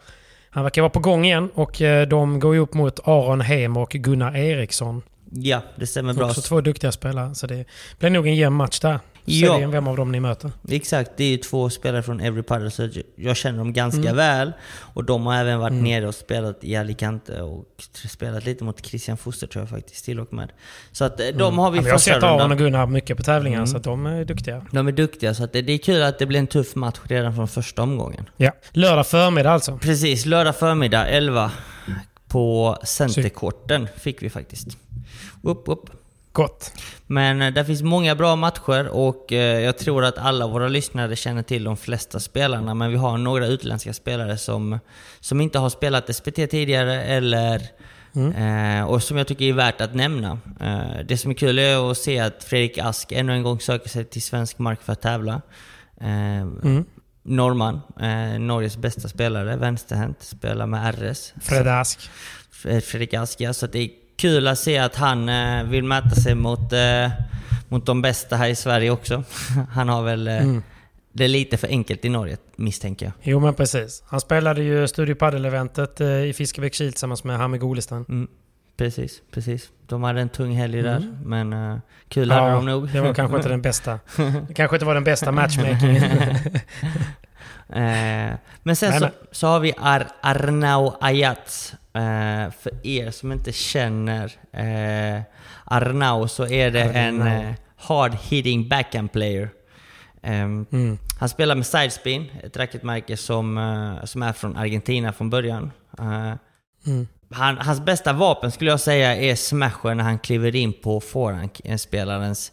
han 0.50 0.64
verkar 0.64 0.82
vara 0.82 0.90
på 0.90 1.00
gång 1.00 1.26
igen 1.26 1.50
och 1.54 1.82
eh, 1.82 2.08
de 2.08 2.40
går 2.40 2.54
ju 2.54 2.60
upp 2.60 2.74
mot 2.74 3.08
Aron 3.08 3.42
Hem 3.42 3.78
och 3.78 3.90
Gunnar 3.90 4.38
Eriksson. 4.38 5.02
Ja, 5.32 5.62
det 5.76 5.88
stämmer 5.88 6.14
bra. 6.14 6.26
Också 6.26 6.42
två 6.42 6.62
duktiga 6.62 6.92
spelare. 6.92 7.36
Så 7.36 7.48
det 7.48 7.66
blir 8.00 8.10
nog 8.10 8.28
en 8.28 8.36
jämn 8.36 8.56
match 8.56 8.80
där. 8.80 9.00
Ja. 9.30 9.60
Ja. 9.60 9.68
vem 9.68 9.88
av 9.88 9.98
dem 9.98 10.12
ni 10.12 10.20
möter. 10.20 10.52
Exakt, 10.70 11.12
det 11.18 11.24
är 11.24 11.28
ju 11.30 11.38
två 11.38 11.70
spelare 11.70 12.04
från 12.04 12.20
Every 12.20 12.44
Paddle 12.44 12.72
så 12.72 12.90
jag 13.16 13.38
känner 13.38 13.58
dem 13.58 13.74
ganska 13.74 14.02
Mm. 14.02 14.16
väl. 14.16 14.52
Och 14.80 15.04
de 15.04 15.26
har 15.26 15.36
även 15.36 15.60
varit 15.60 15.74
nere 15.84 16.08
och 16.08 16.16
spelat 16.16 16.64
i 16.64 16.76
Alicante 16.76 17.42
och 17.42 17.66
spelat 18.10 18.46
lite 18.46 18.64
mot 18.64 18.86
Christian 18.86 19.18
Foster 19.18 19.48
tror 19.48 19.62
jag 19.62 19.70
faktiskt 19.70 20.06
till 20.06 20.20
och 20.20 20.34
med. 20.34 20.52
Så 20.92 21.06
att 21.06 21.20
eh, 21.20 21.26
de 21.28 21.58
har 21.58 21.72
vi 21.72 21.78
Mm. 21.78 21.84
Men 21.84 21.88
jag 21.88 21.94
har 21.94 22.00
sett 22.00 22.24
Aron 22.24 22.52
och 22.52 22.58
Gunnar 22.58 22.88
mycket 22.88 23.18
på 23.18 23.24
tävlingar, 23.24 23.58
Mm. 23.58 23.68
så 23.68 23.78
att 23.78 23.84
de 23.84 24.06
är 24.06 24.26
duktiga. 24.26 24.66
De 24.72 24.88
är 24.88 24.92
duktiga, 24.92 25.34
så 25.34 25.46
det, 25.46 25.62
det 25.62 25.74
är 25.74 25.78
kul 25.78 26.04
att 26.04 26.20
det 26.20 26.26
blir 26.26 26.40
en 26.40 26.48
tuff 26.48 26.76
match 26.76 26.98
redan 27.04 27.36
från 27.36 27.48
första 27.48 27.82
omgången. 27.84 28.30
Ja. 28.38 28.52
Lördag 28.72 29.08
förmiddag 29.08 29.52
alltså. 29.52 29.78
Precis, 29.78 30.26
lördag 30.26 30.56
förmiddag 30.56 31.06
11 31.08 31.52
på 32.28 32.78
Centerkorten 32.84 33.88
fick 33.98 34.22
vi 34.22 34.30
faktiskt. 34.30 34.68
Upp, 35.42 35.64
upp. 35.70 35.90
Gott. 36.32 36.72
Men 37.08 37.42
eh, 37.42 37.54
där 37.54 37.64
finns 37.64 37.82
många 37.82 38.16
bra 38.16 38.36
matcher 38.36 38.88
och 38.88 39.34
eh, 39.34 39.60
jag 39.60 39.78
tror 39.78 40.04
att 40.06 40.18
alla 40.18 40.48
våra 40.48 40.68
lyssnare 40.68 41.16
känner 41.16 41.44
till 41.44 41.64
de 41.64 41.78
flesta 41.78 42.20
spelarna. 42.20 42.74
Men 42.74 42.92
vi 42.92 42.98
har 42.98 43.18
några 43.18 43.48
utländska 43.48 43.94
spelare 43.94 44.38
som, 44.38 44.80
som 45.20 45.42
inte 45.42 45.60
har 45.60 45.70
spelat 45.70 46.16
SPT 46.16 46.36
tidigare 46.36 47.04
eller 47.04 47.62
eh, 48.38 48.84
och 48.88 49.04
som 49.04 49.18
jag 49.18 49.28
tycker 49.28 49.46
är 49.46 49.54
värt 49.54 49.82
att 49.82 49.96
nämna. 49.96 50.40
Det 51.06 51.18
som 51.18 51.32
är 51.32 51.36
kul 51.36 51.60
är 51.60 51.92
att 51.92 51.98
se 51.98 52.20
att 52.20 52.44
Fredrik 52.44 52.78
Ask 52.78 53.12
ännu 53.12 53.34
en 53.34 53.44
gång 53.44 53.60
söker 53.60 53.90
sig 53.90 54.06
till 54.06 54.22
svensk 54.22 54.60
mark 54.60 54.82
för 54.84 54.94
att 54.94 55.02
tävla. 55.02 55.42
Eh, 56.02 56.48
Norrman, 57.24 57.82
Norges 58.40 58.78
bästa 58.78 59.08
spelare, 59.08 59.56
vänsterhänt, 59.56 60.24
spelar 60.24 60.66
med 60.68 60.96
RS. 60.96 61.34
Fred 61.42 61.68
Ask. 61.68 62.10
Fred- 62.52 62.84
Fredrik 62.84 63.14
Ask, 63.14 63.42
ja. 63.42 63.54
Så 63.54 63.68
det 63.68 63.80
är 63.80 63.90
kul 64.18 64.48
att 64.48 64.60
se 64.60 64.78
att 64.78 64.96
han 64.96 65.30
eh, 65.30 65.64
vill 65.64 65.84
mäta 65.84 66.10
sig 66.10 66.36
mot, 66.36 66.74
eh, 66.74 67.10
mot 67.68 67.86
de 67.86 68.02
bästa 68.02 68.36
här 68.36 68.48
i 68.50 68.56
Sverige 68.56 68.92
också. 68.92 69.24
Han 69.72 69.90
har 69.90 70.04
väl 70.04 70.28
eh, 70.28 70.58
det 71.14 71.24
är 71.24 71.28
lite 71.28 71.58
för 71.58 71.68
enkelt 71.68 72.06
i 72.06 72.10
Norge, 72.10 72.38
misstänker 72.56 73.06
jag. 73.06 73.14
Jo 73.22 73.40
men 73.40 73.54
precis. 73.54 74.04
Han 74.08 74.20
spelade 74.22 74.64
ju 74.64 74.88
Studio 74.88 75.16
Padel-eventet 75.16 76.02
i 76.02 76.34
Fiskebäckskil 76.34 76.92
tillsammans 76.92 77.24
med 77.24 77.38
Hamid 77.38 77.62
Golestan. 77.62 78.06
Mm. 78.10 78.28
Precis, 78.78 79.22
precis. 79.32 79.70
De 79.88 80.04
hade 80.04 80.22
en 80.22 80.30
tung 80.30 80.56
helg 80.56 80.82
där, 80.82 81.14
men 81.24 81.54
eh, 81.54 81.78
kul 82.10 82.32
hade 82.32 82.52
de 82.52 82.66
nog. 82.66 82.90
det 82.92 83.02
var 83.02 83.14
kanske 83.14 83.38
inte 83.38 83.50
den 83.50 83.62
bästa. 83.62 84.00
Det 84.48 84.54
kanske 84.56 84.76
inte 84.76 84.86
var 84.86 84.94
den 84.94 85.04
bästa 85.04 85.32
matchmakingen. 85.32 86.04
Eh, 87.70 88.34
men 88.64 88.76
sen 88.76 88.90
Nej, 88.90 89.00
så, 89.00 89.06
men- 89.06 89.12
så 89.32 89.48
har 89.48 89.60
vi 89.60 89.74
Ar 89.78 90.08
Arnau 90.22 90.94
Ayats. 91.02 91.76
Eh, 91.98 92.52
för 92.60 92.72
er 92.88 93.12
som 93.12 93.32
inte 93.32 93.52
känner 93.52 94.26
eh, 94.52 95.22
Arnau 95.66 96.28
så 96.28 96.48
är 96.48 96.72
det 96.72 96.84
en 96.84 97.22
Arnau. 97.22 97.44
eh, 97.44 97.54
hard 97.78 98.14
hitting 98.30 98.70
backhand 98.70 99.12
player. 99.12 99.50
Ehm, 100.24 100.66
Mm. 100.72 100.98
Han 101.20 101.30
spelar 101.30 101.56
med 101.56 101.66
sidespin, 101.66 102.26
ett 102.44 102.58
racketmärke 102.58 103.18
som, 103.18 103.58
eh, 103.58 104.06
som 104.06 104.24
är 104.24 104.34
från 104.34 104.58
Argentina 104.58 105.14
från 105.14 105.30
början. 105.30 105.72
Eh, 106.00 106.34
Mm. 106.88 107.08
han, 107.32 107.58
hans 107.58 107.82
bästa 107.82 108.14
vapen 108.14 108.52
skulle 108.52 108.70
jag 108.72 108.80
säga 108.80 109.16
är 109.16 109.36
smashen 109.36 109.98
när 109.98 110.04
han 110.04 110.20
kliver 110.20 110.56
in 110.56 110.74
på 110.74 111.00
forehandspelarens 111.02 112.52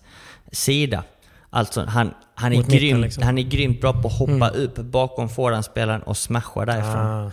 sida. 0.52 1.02
Alltså 1.50 1.84
han, 1.84 2.14
han, 2.34 2.52
är 2.52 2.62
grym, 2.62 3.00
liksom. 3.00 3.22
han 3.22 3.38
är 3.38 3.42
grymt 3.42 3.80
bra 3.80 3.92
på 4.02 4.08
att 4.08 4.18
hoppa 4.18 4.48
upp 4.48 4.76
bakom 4.76 5.28
forehandspelaren 5.28 6.02
och 6.02 6.16
smasha 6.16 6.64
därifrån. 6.64 7.06
Ah, 7.06 7.30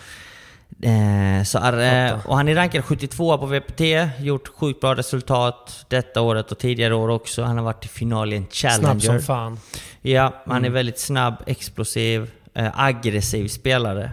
Eh, 0.84 1.44
så, 1.44 1.58
är, 1.60 2.08
eh, 2.14 2.26
och 2.26 2.38
han 2.38 2.48
är 2.48 2.56
rankad 2.56 2.86
72 2.86 3.38
på 3.38 3.46
VPT, 3.46 3.82
gjort 4.20 4.48
sjukt 4.48 4.82
bra 4.82 4.96
resultat 4.96 5.86
detta 5.90 6.22
året 6.22 6.52
och 6.52 6.58
tidigare 6.58 6.96
år 6.96 7.10
också. 7.10 7.44
Han 7.44 7.58
har 7.58 7.64
varit 7.64 7.86
i 7.86 7.88
final 7.88 8.34
i 8.34 8.36
en 8.36 8.48
Challenger. 8.52 8.80
snabb 8.84 9.02
som 9.02 9.20
fan. 9.22 9.60
Ja, 10.02 10.34
han 10.46 10.56
är 10.56 10.60
Mm. 10.60 10.74
väldigt 10.74 11.00
snabb, 11.00 11.34
explosiv, 11.48 12.32
eh, 12.54 12.80
aggressiv 12.80 13.48
spelare. 13.48 14.12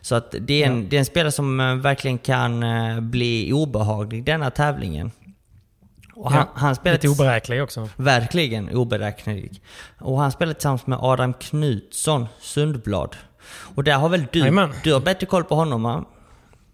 Så 0.00 0.14
att 0.14 0.34
det 0.40 0.62
är 0.62 0.66
en, 0.66 0.88
det 0.88 0.96
är 0.96 0.98
en 0.98 1.04
spelare 1.04 1.32
som 1.32 1.60
eh, 1.60 1.74
verkligen 1.74 2.18
kan 2.18 2.64
bli 3.10 3.52
obehaglig 3.52 4.24
denna 4.24 4.50
tävlingen. 4.50 5.10
Och 6.14 6.30
han, 6.32 6.40
Ja, 6.40 6.60
han 6.60 6.74
spelar 6.74 6.94
Lite 6.94 7.08
oberäknelig 7.08 7.62
också. 7.62 7.88
Verkligen 7.96 8.76
oberäknelig. 8.76 9.62
Och 9.98 10.18
han 10.20 10.32
spelar 10.32 10.52
tillsammans 10.52 10.86
med 10.86 10.98
Adam 11.02 11.32
Knutsson, 11.34 12.26
Sundblad. 12.40 13.16
Och 13.48 13.84
där 13.84 13.94
har 13.94 14.08
väl 14.08 14.26
du, 14.32 14.68
du 14.84 14.92
har 14.92 15.00
bättre 15.00 15.26
koll 15.26 15.44
på 15.44 15.54
honom 15.54 15.82
va? 15.82 16.04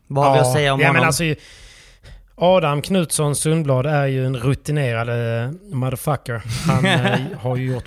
Vad 0.07 0.24
har 0.24 0.35
vi 0.35 0.40
att 0.40 0.52
säga 0.52 0.74
om 0.74 0.81
ja, 0.81 0.87
honom? 0.87 1.00
Men 1.00 1.07
alltså, 1.07 1.24
Adam 2.35 2.83
Knutsson 2.83 3.37
Sundblad 3.37 3.87
är 3.87 4.07
ju 4.07 4.26
en 4.26 4.37
rutinerad 4.37 5.09
eh, 5.09 5.50
motherfucker. 5.72 6.42
Han, 6.66 6.85
eh, 6.87 7.18
har 7.38 7.57
ju 7.57 7.72
gjort 7.72 7.85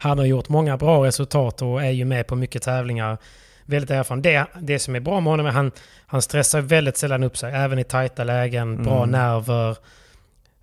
han 0.00 0.18
har 0.18 0.24
gjort 0.24 0.48
många 0.48 0.76
bra 0.76 1.04
resultat 1.04 1.62
och 1.62 1.84
är 1.84 1.90
ju 1.90 2.04
med 2.04 2.26
på 2.26 2.36
mycket 2.36 2.62
tävlingar. 2.62 3.18
Väldigt 3.66 3.90
erfaren. 3.90 4.22
Det, 4.22 4.46
det 4.60 4.78
som 4.78 4.96
är 4.96 5.00
bra 5.00 5.20
med 5.20 5.32
honom 5.32 5.46
är 5.46 5.50
att 5.50 5.54
han, 5.54 5.72
han 6.06 6.22
stressar 6.22 6.60
väldigt 6.60 6.96
sällan 6.96 7.22
upp 7.22 7.36
sig. 7.36 7.52
Även 7.54 7.78
i 7.78 7.84
tajta 7.84 8.24
lägen, 8.24 8.82
bra 8.82 9.02
Mm. 9.02 9.10
nerver. 9.10 9.76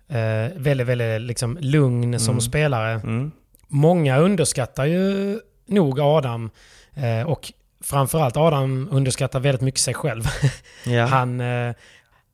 Eh, 0.08 0.50
väldigt, 0.56 0.86
väldigt 0.86 1.20
liksom, 1.20 1.58
lugn 1.60 2.20
som 2.20 2.40
spelare. 2.40 2.92
Mm. 2.92 3.30
Många 3.68 4.18
underskattar 4.18 4.84
ju 4.84 5.38
nog 5.66 6.00
Adam. 6.00 6.50
Eh, 6.94 7.26
och 7.26 7.52
framförallt 7.80 8.36
Adam 8.36 8.88
underskattar 8.90 9.40
väldigt 9.40 9.62
mycket 9.62 9.80
sig 9.80 9.94
själv. 9.94 10.24
Ja. 10.84 11.06
Han, 11.06 11.40
eh, 11.40 11.74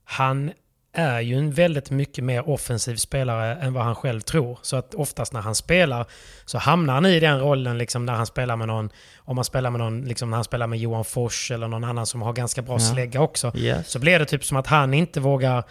han 0.04 0.52
är 0.92 1.20
ju 1.20 1.38
en 1.38 1.52
väldigt 1.52 1.90
mycket 1.90 2.24
mer 2.24 2.48
offensiv 2.48 2.96
spelare 2.96 3.54
än 3.54 3.72
vad 3.72 3.84
han 3.84 3.94
själv 3.94 4.20
tror. 4.20 4.58
Så 4.62 4.76
att 4.76 4.94
oftast 4.94 5.32
när 5.32 5.40
han 5.40 5.54
spelar 5.54 6.06
så 6.44 6.58
hamnar 6.58 6.94
han 6.94 7.06
i 7.06 7.20
den 7.20 7.40
rollen 7.40 7.78
liksom 7.78 8.06
när 8.06 8.12
han 8.12 8.26
spelar 8.26 8.56
med 8.56 8.68
någon, 8.68 8.90
om 9.16 9.36
man 9.36 9.44
spelar 9.44 9.70
med 9.70 9.78
någon, 9.78 10.04
liksom 10.04 10.30
när 10.30 10.36
han 10.36 10.44
spelar 10.44 10.66
med 10.66 10.78
Johan 10.78 11.04
Fors 11.04 11.50
eller 11.50 11.68
någon 11.68 11.84
annan 11.84 12.06
som 12.06 12.22
har 12.22 12.32
ganska 12.32 12.62
bra 12.62 12.78
slägga 12.78 13.20
också. 13.20 13.52
Yes. 13.56 13.88
Så 13.88 13.98
blir 13.98 14.18
det 14.18 14.24
typ 14.24 14.44
som 14.44 14.56
att 14.56 14.66
han 14.66 14.94
inte 14.94 15.20
vågar 15.20 15.64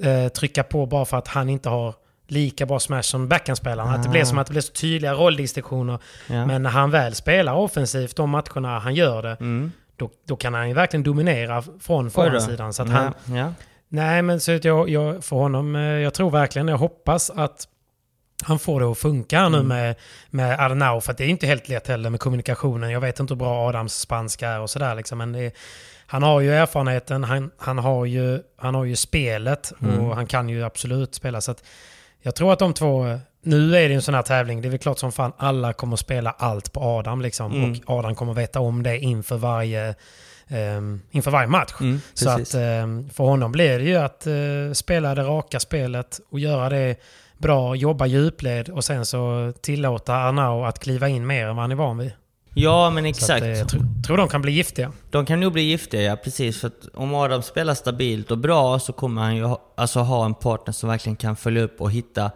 eh, 0.00 0.28
trycka 0.28 0.62
på 0.62 0.86
bara 0.86 1.04
för 1.04 1.16
att 1.16 1.28
han 1.28 1.48
inte 1.48 1.68
har 1.68 1.94
lika 2.28 2.66
bra 2.66 2.78
smash 2.80 3.02
som 3.02 3.28
backhandspelaren. 3.28 3.88
Att 3.94 4.02
det 4.02 4.08
blir 4.08 4.24
som 4.24 4.38
att 4.38 4.46
det 4.46 4.50
blir 4.52 4.62
så 4.62 4.72
tydliga 4.72 5.14
rolldistinktioner. 5.14 5.94
Ah. 5.94 5.98
Ja. 6.26 6.46
Men 6.46 6.62
när 6.62 6.70
han 6.70 6.90
väl 6.90 7.14
spelar 7.14 7.54
offensivt 7.54 8.16
de 8.16 8.30
matcherna 8.30 8.78
han 8.78 8.94
gör 8.94 9.22
det, 9.22 9.36
Mm. 9.40 9.72
då, 9.96 10.10
då 10.26 10.36
kan 10.36 10.54
han 10.54 10.68
ju 10.68 10.74
verkligen 10.74 11.02
dominera 11.04 11.62
från 11.80 12.10
forehandsidan. 12.10 12.72
Så 12.72 12.82
att 12.82 12.88
han, 12.88 13.14
ja. 13.36 13.52
Nej, 13.88 14.22
men 14.22 14.40
så 14.40 14.56
att 14.56 14.64
jag, 14.64 14.88
jag, 14.88 15.24
för 15.24 15.36
honom, 15.36 15.76
eh, 15.76 15.82
jag 15.82 16.14
tror 16.14 16.30
verkligen, 16.30 16.68
jag 16.68 16.78
hoppas 16.78 17.30
att 17.30 17.68
han 18.42 18.58
får 18.58 18.80
det 18.80 18.86
att 18.86 18.98
funka 18.98 19.38
Mm. 19.38 19.52
nu 19.52 19.62
med, 19.62 19.94
med 20.30 20.60
Arnau. 20.60 21.00
För 21.00 21.12
att 21.12 21.18
det 21.18 21.24
är 21.24 21.28
inte 21.28 21.46
helt 21.46 21.68
lätt 21.68 21.88
heller 21.88 22.10
med 22.10 22.20
kommunikationen. 22.20 22.90
Jag 22.90 23.00
vet 23.00 23.20
inte 23.20 23.34
hur 23.34 23.38
bra 23.38 23.68
Adams 23.68 23.94
spanska 23.94 24.48
är 24.48 24.60
och 24.60 24.70
sådär. 24.70 24.94
Liksom, 24.94 25.18
men 25.18 25.32
det, 25.32 25.40
är- 25.40 25.52
han 26.06 26.22
har 26.22 26.40
ju 26.40 26.54
erfarenheten, 26.54 27.24
han, 27.24 27.50
han, 27.58 27.78
har, 27.78 28.04
ju, 28.04 28.42
han 28.56 28.74
har 28.74 28.84
ju 28.84 28.96
spelet 28.96 29.72
Mm. 29.82 30.00
och 30.06 30.16
han 30.16 30.26
kan 30.26 30.48
ju 30.48 30.64
absolut 30.64 31.14
spela. 31.14 31.40
Så 31.40 31.50
att 31.50 31.64
jag 32.22 32.34
tror 32.34 32.52
att 32.52 32.58
de 32.58 32.74
två... 32.74 33.18
Nu 33.42 33.76
är 33.76 33.88
det 33.88 33.94
en 33.94 34.02
sån 34.02 34.14
här 34.14 34.22
tävling, 34.22 34.62
det 34.62 34.68
är 34.68 34.70
väl 34.70 34.78
klart 34.78 34.98
som 34.98 35.12
fan 35.12 35.32
alla 35.36 35.72
kommer 35.72 35.96
spela 35.96 36.30
allt 36.38 36.72
på 36.72 36.80
Adam. 36.80 37.22
Liksom, 37.22 37.52
Mm. 37.52 37.80
Och 37.86 37.98
Adam 37.98 38.14
kommer 38.14 38.34
veta 38.34 38.60
om 38.60 38.82
det 38.82 38.98
inför 38.98 39.36
varje, 39.36 39.94
ehm, 40.48 41.00
inför 41.10 41.30
varje 41.30 41.48
match. 41.48 41.72
Mm, 41.80 42.00
Så 42.14 42.30
att 42.30 42.54
ehm, 42.54 43.10
för 43.10 43.24
honom 43.24 43.52
blir 43.52 43.78
det 43.78 43.84
ju 43.84 43.96
att 43.96 44.26
eh, 44.26 44.32
spela 44.74 45.14
det 45.14 45.22
raka 45.22 45.60
spelet 45.60 46.20
och 46.30 46.40
göra 46.40 46.68
det 46.68 46.96
bra, 47.38 47.74
jobba 47.76 48.06
djupled 48.06 48.68
och 48.68 48.84
sen 48.84 49.06
så 49.06 49.52
tillåta 49.60 50.14
Arnau 50.14 50.64
att 50.64 50.78
kliva 50.78 51.08
in 51.08 51.26
mer 51.26 51.46
än 51.46 51.56
vad 51.56 51.62
han 51.62 51.70
är 51.72 51.76
van 51.76 51.98
vid. 51.98 52.12
ja, 52.54 52.90
men 52.90 53.06
exakt. 53.06 53.30
att, 53.30 53.42
eh, 53.42 53.58
jag 53.58 53.68
tro, 53.68 53.80
tror 54.06 54.16
de 54.16 54.28
kan 54.28 54.42
bli 54.42 54.52
giftiga. 54.52 54.92
De 55.10 55.26
kan 55.26 55.40
nog 55.40 55.52
bli 55.52 55.62
giftiga, 55.62 56.02
ja 56.02 56.16
precis. 56.16 56.60
För 56.60 56.70
om 56.94 57.14
Adam 57.14 57.42
spelar 57.42 57.74
stabilt 57.74 58.30
och 58.30 58.38
bra 58.38 58.78
så 58.78 58.92
kommer 58.92 59.22
han 59.22 59.36
ju 59.36 59.44
ha, 59.44 59.60
alltså 59.78 60.00
ha 60.00 60.24
en 60.24 60.34
partner 60.34 60.72
som 60.72 60.88
verkligen 60.88 61.16
kan 61.16 61.36
följa 61.36 61.62
upp 61.62 61.80
och 61.80 61.90
hitta 61.92 62.30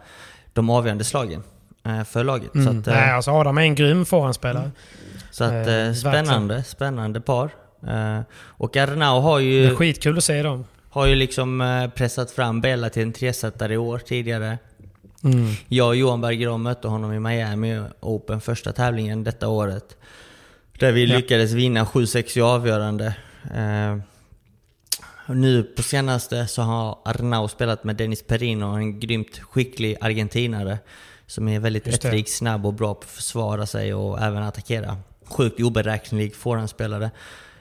de 0.53 0.69
avgörande 0.69 1.03
slagen 1.03 1.43
eh, 1.85 2.03
för 2.03 2.23
laget. 2.23 2.51
Så 2.53 2.59
att, 2.69 2.87
eh, 2.87 2.93
Nej, 2.93 3.11
alltså 3.11 3.31
Adam 3.31 3.57
är 3.57 3.61
en 3.61 3.75
grym 3.75 4.05
forehandspelare. 4.05 4.71
så 5.31 5.43
att 5.43 5.67
eh, 5.67 5.73
eh, 5.87 5.93
spännande, 5.93 6.63
spännande 6.63 7.21
par. 7.21 7.49
Eh, 7.87 8.19
och 8.35 8.77
Arnau 8.77 9.19
har 9.21 9.39
Det 9.39 9.45
ju, 9.45 9.65
är 9.65 9.75
skitkul 9.75 10.17
att 10.17 10.23
se 10.23 10.43
dem. 10.43 10.65
har 10.89 11.05
ju 11.05 11.15
liksom 11.15 11.61
eh, 11.61 11.87
pressat 11.89 12.31
fram 12.31 12.61
Bella 12.61 12.89
till 12.89 13.03
en 13.03 13.13
tresetare 13.13 13.73
i 13.73 13.77
år 13.77 13.97
tidigare. 13.99 14.57
Mm. 15.23 15.47
Jag 15.67 15.87
och 15.87 15.95
Johan 15.95 16.21
Bergeron 16.21 16.61
mötte 16.61 16.87
honom 16.87 17.13
i 17.13 17.19
Miami 17.19 17.81
Open 17.99 18.41
första 18.41 18.71
tävlingen 18.71 19.23
detta 19.23 19.47
året. 19.47 19.97
Där 20.79 20.91
vi 20.91 21.05
Ja. 21.05 21.15
lyckades 21.17 21.51
vinna 21.51 21.85
7-6 21.85 22.37
i 22.37 22.41
avgörande. 22.41 23.15
Eh, 23.55 23.97
och 25.27 25.37
nu 25.37 25.63
på 25.63 25.83
senaste 25.83 26.47
så 26.47 26.61
har 26.61 26.97
Arnau 27.05 27.47
spelat 27.47 27.83
med 27.83 27.95
Dennis 27.95 28.23
Perino, 28.27 28.65
en 28.65 28.99
grymt 28.99 29.39
skicklig 29.39 29.97
argentinare. 30.01 30.77
Som 31.27 31.47
är 31.47 31.59
väldigt 31.59 31.87
ettrig, 31.87 32.29
snabb 32.29 32.65
och 32.65 32.73
bra 32.73 32.93
på 32.93 32.99
att 32.99 33.09
försvara 33.09 33.65
sig 33.65 33.93
och 33.93 34.21
även 34.21 34.43
attackera. 34.43 34.97
Sjukt 35.25 35.59
oberäknelig 35.61 36.35
forehandspelare. 36.35 37.11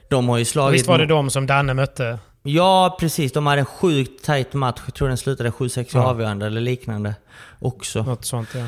De 0.09 0.29
har 0.29 0.39
ju 0.39 0.45
slagit... 0.45 0.75
Visst 0.81 0.89
var 0.89 0.99
det 0.99 1.07
de 1.07 1.31
som 1.31 1.47
Danne 1.47 1.75
mötte 1.75 2.19
Ja, 2.43 2.97
precis. 3.01 3.33
De 3.33 3.47
hade 3.47 3.61
en 3.61 3.67
sjukt 3.67 4.25
tight 4.25 4.53
match. 4.53 4.81
Jag 4.85 4.95
tror 4.95 5.09
den 5.09 5.17
slutade 5.17 5.51
7-6 5.51 5.87
Ja. 5.93 6.05
avgörande 6.05 6.47
eller 6.47 6.61
liknande 6.61 7.15
också. 7.59 8.03
Något 8.03 8.25
sånt 8.25 8.49
ja. 8.55 8.61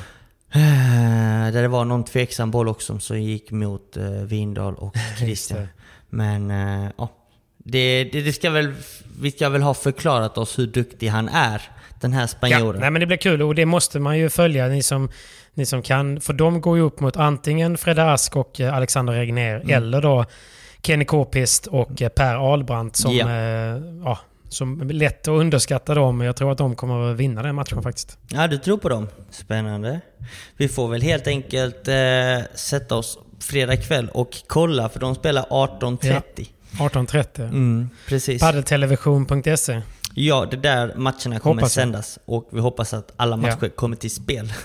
Eh, 0.61 1.53
Där 1.53 1.63
det 1.63 1.69
var 1.69 1.85
någon 1.85 2.05
tveksam 2.05 2.51
boll 2.51 2.69
också 2.69 2.99
som 2.99 3.21
gick 3.23 3.51
mot 3.51 3.97
eh, 3.97 4.05
Vindal 4.11 4.75
och 4.75 4.95
Christian. 5.19 5.69
Men 6.11 6.51
eh, 6.51 6.91
ja, 6.99 7.09
det, 7.65 8.05
det, 8.05 8.21
det 8.21 8.33
ska 8.33 8.51
väl, 8.51 8.73
vi 9.21 9.31
ska 9.31 9.49
väl 9.49 9.63
ha 9.63 9.75
förklarat 9.75 10.39
oss 10.39 10.59
hur 10.59 10.67
duktig 10.67 11.09
han 11.09 11.29
är, 11.29 11.63
den 12.01 12.13
här 12.13 12.21
ja. 12.23 12.27
spanjoren. 12.27 12.81
Nej 12.81 12.91
men 12.91 13.01
det 13.01 13.07
blir 13.07 13.17
kul 13.17 13.43
och 13.43 13.55
det 13.55 13.67
måste 13.67 13.99
man 14.01 14.19
ju 14.19 14.29
följa, 14.31 14.69
ni 14.69 14.83
som, 14.83 15.09
ni 15.55 15.67
som 15.67 15.83
kan. 15.83 16.21
För 16.21 16.33
de 16.33 16.61
går 16.61 16.77
ju 16.77 16.83
upp 16.83 17.01
mot 17.01 17.17
antingen 17.17 17.79
Fredde 17.79 18.13
Ask 18.13 18.37
och 18.37 18.61
eh, 18.61 18.75
Alexander 18.75 19.13
Regner 19.13 19.55
Mm. 19.57 19.71
eller 19.71 20.03
då 20.03 20.25
Kenny 20.83 21.05
Kåpist 21.05 21.67
och 21.67 22.03
eh, 22.03 22.09
Per 22.09 22.35
Ahlbrandt 22.53 22.97
som, 22.97 23.17
Ja. 23.17 23.31
eh, 23.31 23.81
ja, 24.05 24.19
som 24.49 24.81
är 24.81 24.85
lätt 24.85 25.21
att 25.29 25.33
underskatta 25.41 25.95
dem. 25.95 26.21
Jag 26.21 26.37
tror 26.37 26.53
att 26.53 26.59
de 26.59 26.77
kommer 26.77 27.11
att 27.11 27.17
vinna 27.17 27.43
den 27.43 27.55
matchen 27.55 27.83
faktiskt. 27.83 28.19
Ja, 28.29 28.47
du 28.47 28.59
tror 28.59 28.79
på 28.79 28.89
dem. 28.89 29.09
Spännande. 29.31 30.01
Vi 30.57 30.69
får 30.69 30.89
väl 30.89 31.03
helt 31.03 31.27
enkelt 31.27 31.89
eh, 31.89 31.95
sätta 32.55 32.95
oss 32.97 33.19
fredag 33.41 33.77
kväll 33.77 34.09
och 34.15 34.31
kolla, 34.47 34.89
för 34.89 35.01
de 35.01 35.15
spelar 35.15 35.43
18.30. 35.43 36.49
18.30. 36.79 37.41
Mm, 37.43 37.91
precis. 38.09 38.43
Ja, 40.17 40.47
det 40.51 40.57
där 40.57 40.95
matcherna 40.97 41.39
kommer 41.39 41.39
Hoppas 41.41 41.77
jag. 41.77 41.83
sändas 41.83 42.19
och 42.25 42.49
vi 42.53 42.61
hoppas 42.61 42.95
att 42.95 43.13
alla 43.17 43.37
matcher 43.37 43.69
kommer 43.69 43.97
till 43.97 44.11
spel. 44.11 44.53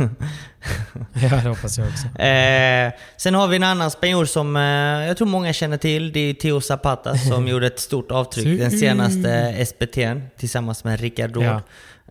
Ja, 1.13 1.29
det 1.29 1.49
hoppas 1.49 1.77
jag 1.77 1.87
också. 1.87 2.21
eh, 2.21 2.93
sen 3.17 3.33
har 3.35 3.47
vi 3.47 3.55
en 3.55 3.63
annan 3.63 3.91
spanjor 3.91 4.25
som 4.25 4.55
eh, 4.55 4.61
jag 5.07 5.17
tror 5.17 5.27
många 5.27 5.53
känner 5.53 5.77
till. 5.77 6.11
Det 6.11 6.19
är 6.19 6.33
Theo 6.33 6.61
Zapata 6.61 7.17
som 7.17 7.47
gjorde 7.47 7.67
ett 7.67 7.79
stort 7.79 8.11
avtryck 8.11 8.59
den 8.59 8.71
senaste 8.71 9.53
SPT'n 9.65 10.21
tillsammans 10.37 10.83
med 10.83 10.99
Rickard 10.99 11.35
Råd. 11.35 11.45
Ja. 11.45 11.61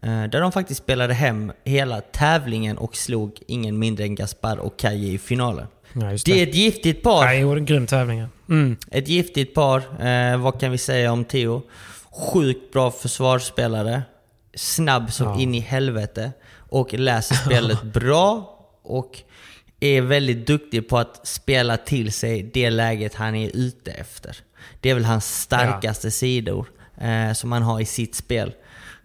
Eh, 0.02 0.24
där 0.30 0.40
de 0.40 0.52
faktiskt 0.52 0.82
spelade 0.82 1.14
hem 1.14 1.52
hela 1.64 2.00
tävlingen 2.00 2.78
och 2.78 2.96
slog 2.96 3.38
ingen 3.46 3.78
mindre 3.78 4.04
än 4.04 4.14
Gaspar 4.14 4.56
och 4.56 4.78
Kaje 4.78 5.08
i 5.12 5.18
finalen. 5.18 5.66
Ja, 5.92 6.00
Det 6.00 6.22
det. 6.24 6.40
är 6.42 6.46
ett 6.46 6.54
giftigt 6.54 7.02
par. 7.02 7.24
Nej, 7.24 7.40
jo, 7.40 7.52
en 7.52 7.64
grym 7.64 7.86
tävling. 7.86 8.18
ja. 8.18 8.26
Mm. 8.48 8.76
Ett 8.90 9.08
giftigt 9.08 9.54
par. 9.54 9.78
Eh, 10.06 10.36
vad 10.36 10.60
kan 10.60 10.70
vi 10.70 10.78
säga 10.78 11.12
om 11.12 11.24
Theo? 11.24 11.62
Sjukt 12.10 12.72
bra 12.72 12.90
försvarsspelare. 12.90 14.02
Snabb 14.54 15.12
som 15.12 15.26
Ja. 15.26 15.40
in 15.40 15.54
i 15.54 15.60
helvete. 15.60 16.32
Och 16.70 16.94
läser 16.94 17.34
spelet 17.34 17.82
bra. 17.92 18.54
Och 18.82 19.18
är 19.80 20.00
väldigt 20.00 20.46
duktig 20.46 20.88
på 20.88 20.98
att 20.98 21.26
spela 21.26 21.76
till 21.76 22.12
sig 22.12 22.42
det 22.54 22.70
läget 22.70 23.14
han 23.14 23.34
är 23.34 23.50
ute 23.56 23.90
efter. 23.90 24.36
Det 24.80 24.90
är 24.90 24.94
väl 24.94 25.04
hans 25.04 25.40
starkaste 25.40 26.10
sidor 26.10 26.66
eh, 27.00 27.32
som 27.32 27.52
han 27.52 27.62
har 27.62 27.80
i 27.80 27.84
sitt 27.84 28.14
spel. 28.14 28.52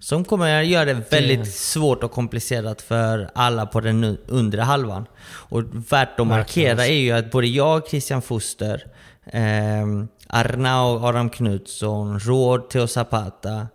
Som 0.03 0.25
kommer 0.25 0.61
att 0.61 0.67
göra 0.67 0.85
det 0.85 1.11
väldigt 1.11 1.53
svårt 1.53 2.03
och 2.03 2.11
komplicerat 2.11 2.81
för 2.81 3.29
alla 3.35 3.65
på 3.65 3.79
den 3.79 4.17
undre 4.27 4.61
halvan. 4.61 5.05
Och 5.25 5.63
värt 5.91 6.19
att 6.19 6.27
markera 6.27 6.87
är 6.87 6.93
ju 6.93 7.11
att 7.11 7.31
både 7.31 7.47
jag, 7.47 7.87
Christian 7.87 8.21
Foster, 8.21 8.85
eh, 9.25 9.85
Arnau 10.27 11.05
Aram 11.05 11.29
Knutsson, 11.29 12.19
Råd 12.19 12.69
Theo 12.69 12.87
Zapata 12.87 13.67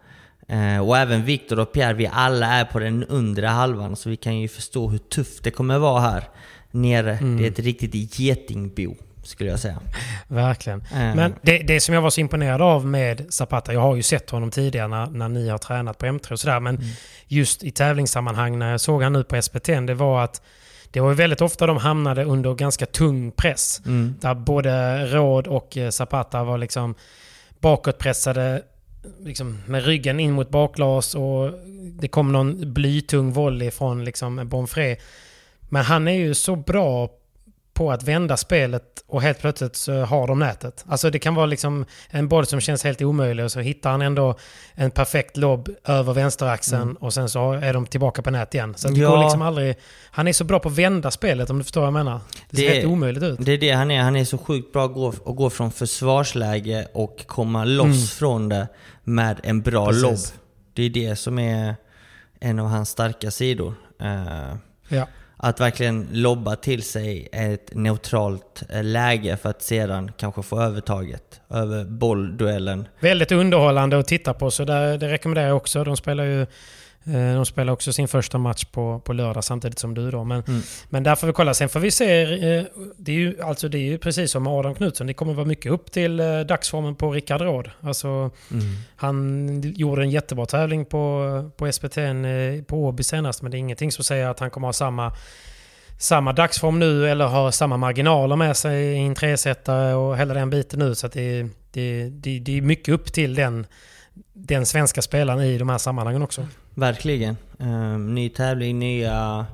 eh, 0.49 0.89
och 0.89 0.99
även 0.99 1.25
Viktor 1.25 1.59
och 1.59 1.73
Pierre, 1.73 1.95
vi 1.95 2.11
alla 2.13 2.47
är 2.47 2.65
på 2.65 2.79
den 2.79 3.05
undre 3.05 3.47
halvan. 3.47 3.97
Så 3.97 4.11
vi 4.11 4.17
kan 4.17 4.39
ju 4.39 4.49
förstå 4.49 4.89
hur 4.89 4.99
tufft 4.99 5.45
det 5.45 5.51
kommer 5.51 5.79
vara 5.79 6.01
här 6.01 6.29
nere. 6.71 7.19
Det 7.39 7.47
är 7.47 7.51
ett 7.51 7.59
riktigt 7.59 8.19
getingbo, 8.19 8.95
skulle 9.29 9.51
jag 9.51 9.61
säga. 9.61 9.79
Verkligen. 10.29 10.81
Eh. 10.81 11.15
Men 11.15 11.35
det, 11.43 11.59
det 11.59 11.81
som 11.81 11.95
jag 11.95 12.03
var 12.03 12.11
så 12.11 12.21
imponerad 12.21 12.63
av 12.63 12.87
med 12.87 13.27
Zapata, 13.35 13.73
jag 13.73 13.81
har 13.81 13.97
ju 13.97 14.03
sett 14.03 14.31
honom 14.31 14.51
tidigare 14.51 14.89
när, 14.89 15.07
när 15.07 15.29
ni 15.29 15.49
har 15.49 15.59
tränat 15.59 15.99
på 15.99 16.07
M3 16.07 16.33
och 16.33 16.41
sådär, 16.41 16.61
men 16.61 16.77
Mm. 16.77 16.89
just 17.27 17.65
i 17.65 17.71
tävlingssammanhang 17.71 18.59
när 18.59 18.71
jag 18.71 18.81
såg 18.81 19.03
han 19.03 19.13
nu 19.13 19.25
på 19.25 19.43
SPT, 19.43 19.67
det 19.67 19.95
var 19.95 20.25
att 20.25 20.43
det 20.91 21.01
var 21.01 21.09
ju 21.09 21.15
väldigt 21.15 21.41
ofta 21.41 21.67
de 21.67 21.77
hamnade 21.77 22.25
under 22.25 22.55
ganska 22.55 22.87
tung 22.87 23.31
press. 23.33 23.81
Mm. 23.87 24.15
Där 24.21 24.35
både 24.35 25.05
Råd 25.07 25.47
och 25.47 25.77
eh, 25.77 25.91
Zapata 25.91 26.45
var 26.45 26.59
liksom 26.59 26.95
bakåtpressade 27.61 28.63
liksom 29.25 29.59
med 29.67 29.85
ryggen 29.85 30.21
in 30.21 30.33
mot 30.33 30.51
bakglas 30.51 31.15
och 31.15 31.53
det 32.01 32.09
kom 32.09 32.33
någon 32.33 32.73
blytung 32.75 33.33
volley 33.33 33.71
från 33.71 34.05
liksom 34.05 34.49
Bonfré. 34.49 34.97
Men 35.61 35.85
han 35.85 36.09
är 36.09 36.13
ju 36.13 36.35
så 36.35 36.57
bra 36.57 37.11
på 37.79 37.93
att 37.93 38.03
vända 38.03 38.37
spelet 38.37 38.85
och 39.07 39.23
helt 39.23 39.39
plötsligt 39.41 39.77
så 39.77 40.01
har 40.05 40.27
de 40.27 40.39
nätet. 40.39 40.85
Alltså 40.89 41.11
det 41.11 41.19
kan 41.19 41.35
vara 41.35 41.47
liksom 41.47 41.85
en 42.11 42.29
boll 42.29 42.47
som 42.47 42.61
känns 42.61 42.85
helt 42.85 43.03
omöjlig 43.03 43.45
och 43.45 43.53
så 43.53 43.61
hittar 43.61 43.91
han 43.91 44.03
ändå 44.03 44.35
en 44.75 44.91
perfekt 44.91 45.37
lobb 45.37 45.69
över 45.85 46.13
vänsteraxeln 46.13 46.97
och 46.97 47.15
sen 47.15 47.29
så 47.29 47.53
är 47.53 47.73
de 47.73 47.87
tillbaka 47.87 48.23
på 48.23 48.31
nät 48.31 48.55
igen. 48.55 48.75
Så 48.77 48.89
det 48.89 49.01
Ja. 49.01 49.11
går 49.11 49.19
liksom 49.23 49.43
aldrig... 49.43 49.77
Han 50.11 50.29
är 50.29 50.33
så 50.33 50.45
bra 50.45 50.59
på 50.59 50.69
att 50.69 50.75
vända 50.79 51.11
spelet 51.11 51.51
om 51.51 51.59
du 51.59 51.65
förstår 51.65 51.81
vad 51.81 51.87
jag 51.89 51.93
menar. 51.95 52.21
Det 52.51 52.57
ser 52.57 52.69
Det- 52.69 52.75
helt 52.75 52.87
omöjligt 52.87 53.23
ut. 53.23 53.39
Det 53.41 53.53
är 53.53 53.59
det 53.59 53.71
han 53.73 53.91
är. 53.91 54.03
Han 54.03 54.17
är 54.17 54.25
så 54.25 54.39
sjukt 54.39 54.73
bra 54.73 54.85
att 54.85 54.95
gå, 54.95 55.09
att 55.09 55.37
gå 55.37 55.51
från 55.51 55.73
försvarsläge 55.73 56.89
och 56.95 57.25
komma 57.27 57.65
loss 57.65 58.13
från 58.13 58.49
det 58.49 58.69
med 59.05 59.41
en 59.43 59.63
bra 59.63 59.87
Precis. 59.87 60.03
lobb. 60.03 60.19
Det 60.75 60.83
är 60.83 60.91
det 60.91 61.17
som 61.17 61.39
är 61.39 61.75
en 62.41 62.59
av 62.59 62.67
hans 62.67 62.89
starka 62.89 63.31
sidor. 63.31 63.75
Eh, 64.01 64.55
Ja 64.89 65.07
att 65.41 65.61
verkligen 65.61 66.09
lobba 66.13 66.57
till 66.57 66.83
sig 66.83 67.29
ett 67.33 67.75
neutralt 67.75 68.63
eh, 68.71 68.85
läge 68.85 69.37
för 69.37 69.51
att 69.51 69.63
sedan 69.63 70.13
kanske 70.17 70.43
få 70.43 70.61
övertaget 70.61 71.41
över 71.51 71.85
bollduellen. 71.85 72.89
Väldigt 73.01 73.33
underhållande 73.33 73.99
att 73.99 74.09
titta 74.09 74.35
på 74.35 74.51
så 74.51 74.65
där, 74.65 74.99
det 74.99 75.09
rekommenderar 75.09 75.47
jag 75.47 75.57
också. 75.57 75.85
De 75.85 75.97
spelar 75.97 76.25
ju 76.25 76.47
de 77.05 77.47
spelar 77.47 77.73
också 77.73 77.93
sin 77.93 78.09
första 78.09 78.39
match 78.39 78.65
på, 78.65 79.01
på 79.05 79.13
lördag 79.13 79.45
samtidigt 79.45 79.79
som 79.79 79.95
du 79.95 80.11
då. 80.11 80.25
Men, 80.25 80.43
Mm. 80.49 80.61
men 80.89 81.03
där 81.03 81.15
får 81.17 81.27
vi 81.27 81.33
kolla. 81.33 81.55
Sen 81.55 81.69
får 81.69 81.81
vi 81.81 81.91
se. 81.91 82.23
eh, 82.57 82.65
Det 82.99 83.13
är 83.13 83.17
ju, 83.17 83.43
alltså 83.43 83.69
det 83.69 83.79
är 83.79 83.83
ju 83.83 83.99
precis 83.99 84.31
som 84.31 84.47
Adam 84.47 84.75
Knutsson. 84.75 85.07
Det 85.07 85.15
kommer 85.15 85.35
vara 85.35 85.47
mycket 85.47 85.73
upp 85.73 85.93
till 85.93 86.21
eh, 86.21 86.41
dagsformen 86.41 86.95
på 86.95 87.13
Rickard 87.13 87.41
Råd. 87.41 87.71
Alltså, 87.81 88.31
Han 88.97 89.61
gjorde 89.77 90.03
en 90.03 90.11
jättebra 90.11 90.47
tävling 90.47 90.85
på, 90.85 91.51
på 91.57 91.73
SPT 91.73 91.97
eh, 91.99 92.05
på 92.67 92.85
Åby 92.85 93.03
senast. 93.03 93.43
Men 93.43 93.51
det 93.51 93.57
är 93.57 93.59
ingenting 93.59 93.93
som 93.93 94.05
säger 94.05 94.27
att 94.29 94.41
han 94.41 94.51
kommer 94.51 94.69
ha 94.69 94.73
samma 94.73 95.13
samma 96.01 96.33
dagsform 96.33 96.79
nu 96.79 97.09
eller 97.09 97.27
har 97.27 97.51
samma 97.51 97.77
marginaler 97.77 98.37
med 98.37 98.57
sig 98.57 98.85
i 98.85 98.97
en 98.99 99.15
tresetare 99.15 99.95
och 99.95 100.19
hela 100.19 100.35
den 100.35 100.51
biten 100.51 100.79
nu. 100.79 100.95
Så 100.95 101.09
det, 101.09 101.43
det, 101.73 102.09
det, 102.11 102.39
det 102.39 102.59
är 102.59 102.63
mycket 102.63 102.95
upp 102.95 103.13
till 103.13 103.35
den, 103.35 103.67
den 104.33 104.67
svenska 104.67 105.03
spelaren 105.03 105.41
i 105.41 105.59
de 105.59 105.69
här 105.69 105.79
sammanhangen 105.79 106.23
också. 106.23 106.47
Verkligen. 106.79 107.37
Eh, 107.61 107.99
ny 107.99 108.29
tävling, 108.29 108.79
nya, 108.79 109.47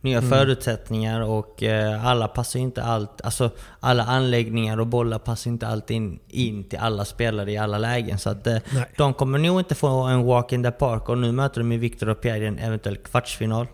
nya 0.00 0.22
förutsättningar 0.22 1.20
och 1.20 1.62
eh, 1.62 2.06
alla 2.06 2.28
passar 2.28 2.60
inte 2.60 2.82
allt. 2.82 3.20
Alltså 3.24 3.50
alla 3.80 4.04
anläggningar 4.04 4.80
och 4.80 4.86
bollar 4.86 5.18
passar 5.18 5.50
inte 5.50 5.66
alltid 5.66 5.96
in, 5.96 6.18
in 6.28 6.64
till 6.64 6.78
alla 6.78 7.04
spelare 7.04 7.52
i 7.52 7.56
alla 7.58 7.78
lägen. 7.78 8.18
Så 8.18 8.30
att 8.30 8.46
eh, 8.46 8.56
Nej. 8.72 8.84
de 8.96 9.14
kommer 9.14 9.38
nog 9.38 9.60
inte 9.60 9.74
få 9.74 9.88
en 9.88 10.22
walk 10.24 10.52
in 10.52 10.62
the 10.62 10.70
park 10.70 11.08
och 11.08 11.18
nu 11.18 11.32
möter 11.32 11.60
de 11.60 11.72
ju 11.72 11.78
Viktor 11.78 12.08
och 12.08 12.20
Pierre 12.20 12.44
i 12.44 12.46
en 12.46 12.58
eventuell 12.58 12.96
kvartsfinal. 12.96 13.66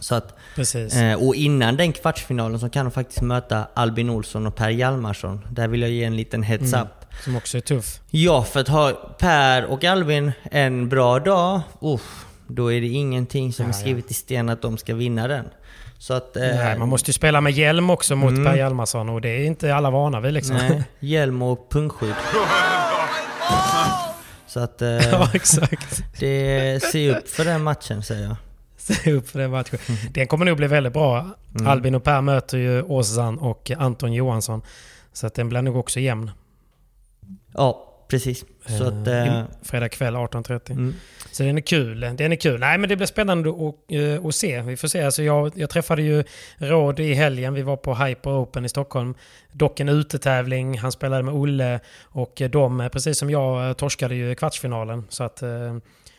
Så 0.00 0.14
att, 0.14 0.34
Precis. 0.54 0.96
eh, 0.96 1.26
och 1.26 1.34
innan 1.34 1.76
den 1.76 1.92
kvartsfinalen 1.92 2.60
så 2.60 2.68
kan 2.68 2.84
de 2.84 2.90
faktiskt 2.90 3.22
möta 3.22 3.66
Albin 3.74 4.10
Olsson 4.10 4.46
och 4.46 4.54
Per 4.54 4.70
Hjalmarsson. 4.70 5.40
Där 5.50 5.68
vill 5.68 5.82
jag 5.82 5.90
ge 5.90 6.04
en 6.04 6.16
liten 6.16 6.42
heads 6.42 6.72
Mm. 6.74 6.86
Som 7.24 7.36
också 7.36 7.56
är 7.56 7.60
tuff. 7.60 8.00
Ja, 8.10 8.42
för 8.42 8.60
att 8.60 8.68
ha 8.68 8.92
Per 9.18 9.64
och 9.64 9.84
Albin 9.84 10.32
en 10.50 10.88
bra 10.88 11.18
dag, 11.18 11.60
uff, 11.80 12.26
då 12.48 12.72
är 12.72 12.80
det 12.80 12.86
ingenting 12.86 13.52
som 13.52 13.64
Ja, 13.64 13.68
är 13.68 13.72
skrivet 13.72 14.10
i 14.10 14.14
sten 14.14 14.48
att 14.48 14.62
de 14.62 14.78
ska 14.78 14.94
vinna 14.94 15.28
den. 15.28 15.44
Så 15.98 16.14
att... 16.14 16.36
eh, 16.36 16.42
Nej, 16.42 16.78
man 16.78 16.88
måste 16.88 17.08
ju 17.08 17.12
spela 17.12 17.40
med 17.40 17.52
hjälm 17.52 17.90
också 17.90 18.16
mot 18.16 18.30
Mm. 18.30 18.44
Per 18.44 18.56
Hjalmarsson 18.56 19.08
och 19.08 19.20
det 19.20 19.28
är 19.28 19.44
inte 19.44 19.74
alla 19.74 19.90
vana 19.90 20.20
vid 20.20 20.32
liksom. 20.32 20.56
Nej, 20.56 20.84
hjälm 21.00 21.42
och 21.42 21.68
pungskydd. 21.70 22.14
Så 24.46 24.60
att 24.60 24.82
eh, 24.82 24.88
ja, 24.88 25.30
exakt. 25.34 26.04
det, 26.20 26.82
se 26.92 27.10
upp 27.16 27.28
för 27.28 27.44
den 27.44 27.62
matchen 27.62 28.02
säger 28.02 28.22
jag. 28.24 28.36
Se 28.76 29.12
upp 29.12 29.28
för 29.28 29.38
den 29.38 29.50
matchen. 29.50 29.78
Den 30.10 30.26
kommer 30.26 30.44
nog 30.44 30.56
bli 30.56 30.66
väldigt 30.66 30.92
bra. 30.92 31.26
Mm. 31.54 31.66
Albin 31.66 31.94
och 31.94 32.04
Per 32.04 32.20
möter 32.20 32.58
ju 32.58 32.82
Ozan 32.82 33.38
och 33.38 33.70
Anton 33.78 34.12
Johansson. 34.12 34.62
Så 35.12 35.26
att 35.26 35.34
den 35.34 35.48
blir 35.48 35.62
nog 35.62 35.76
också 35.76 36.00
jämn. 36.00 36.30
Ja, 37.54 37.90
precis. 38.08 38.44
Så 38.66 38.84
att... 38.84 39.06
Eh, 39.06 39.14
Eh, 39.38 39.40
i- 39.40 39.44
Fredag 39.62 39.88
kväll 39.88 40.16
18.30. 40.16 40.70
mm. 40.72 40.94
Så 41.32 41.42
den 41.42 41.56
är 41.56 41.60
kul. 41.62 42.00
Den 42.00 42.32
är 42.32 42.36
kul. 42.36 42.60
Nej 42.60 42.78
men 42.78 42.88
det 42.88 42.96
blir 42.96 43.06
spännande 43.06 43.50
att, 43.50 43.74
eh, 44.20 44.26
att 44.26 44.34
se. 44.34 44.60
Vi 44.62 44.76
får 44.76 44.88
se. 44.88 45.02
Alltså 45.02 45.22
jag, 45.22 45.52
jag 45.56 45.70
träffade 45.70 46.02
ju 46.02 46.24
Råd 46.58 47.00
i 47.00 47.14
helgen. 47.14 47.54
Vi 47.54 47.62
var 47.62 47.76
på 47.76 47.94
Hyper 47.94 48.30
Open 48.42 48.64
i 48.64 48.68
Stockholm. 48.68 49.14
Dock 49.52 49.80
en 49.80 49.88
utetävling. 49.88 50.78
Han 50.78 50.92
spelade 50.92 51.22
med 51.22 51.34
Olle. 51.34 51.80
Och 52.02 52.42
eh, 52.42 52.50
de, 52.50 52.80
eh, 52.80 52.88
precis 52.88 53.18
som 53.18 53.30
jag, 53.30 53.68
eh, 53.68 53.72
torskade 53.72 54.14
ju 54.14 54.34
kvartsfinalen. 54.34 55.04
Så 55.08 55.24
att 55.24 55.42
eh, 55.42 55.76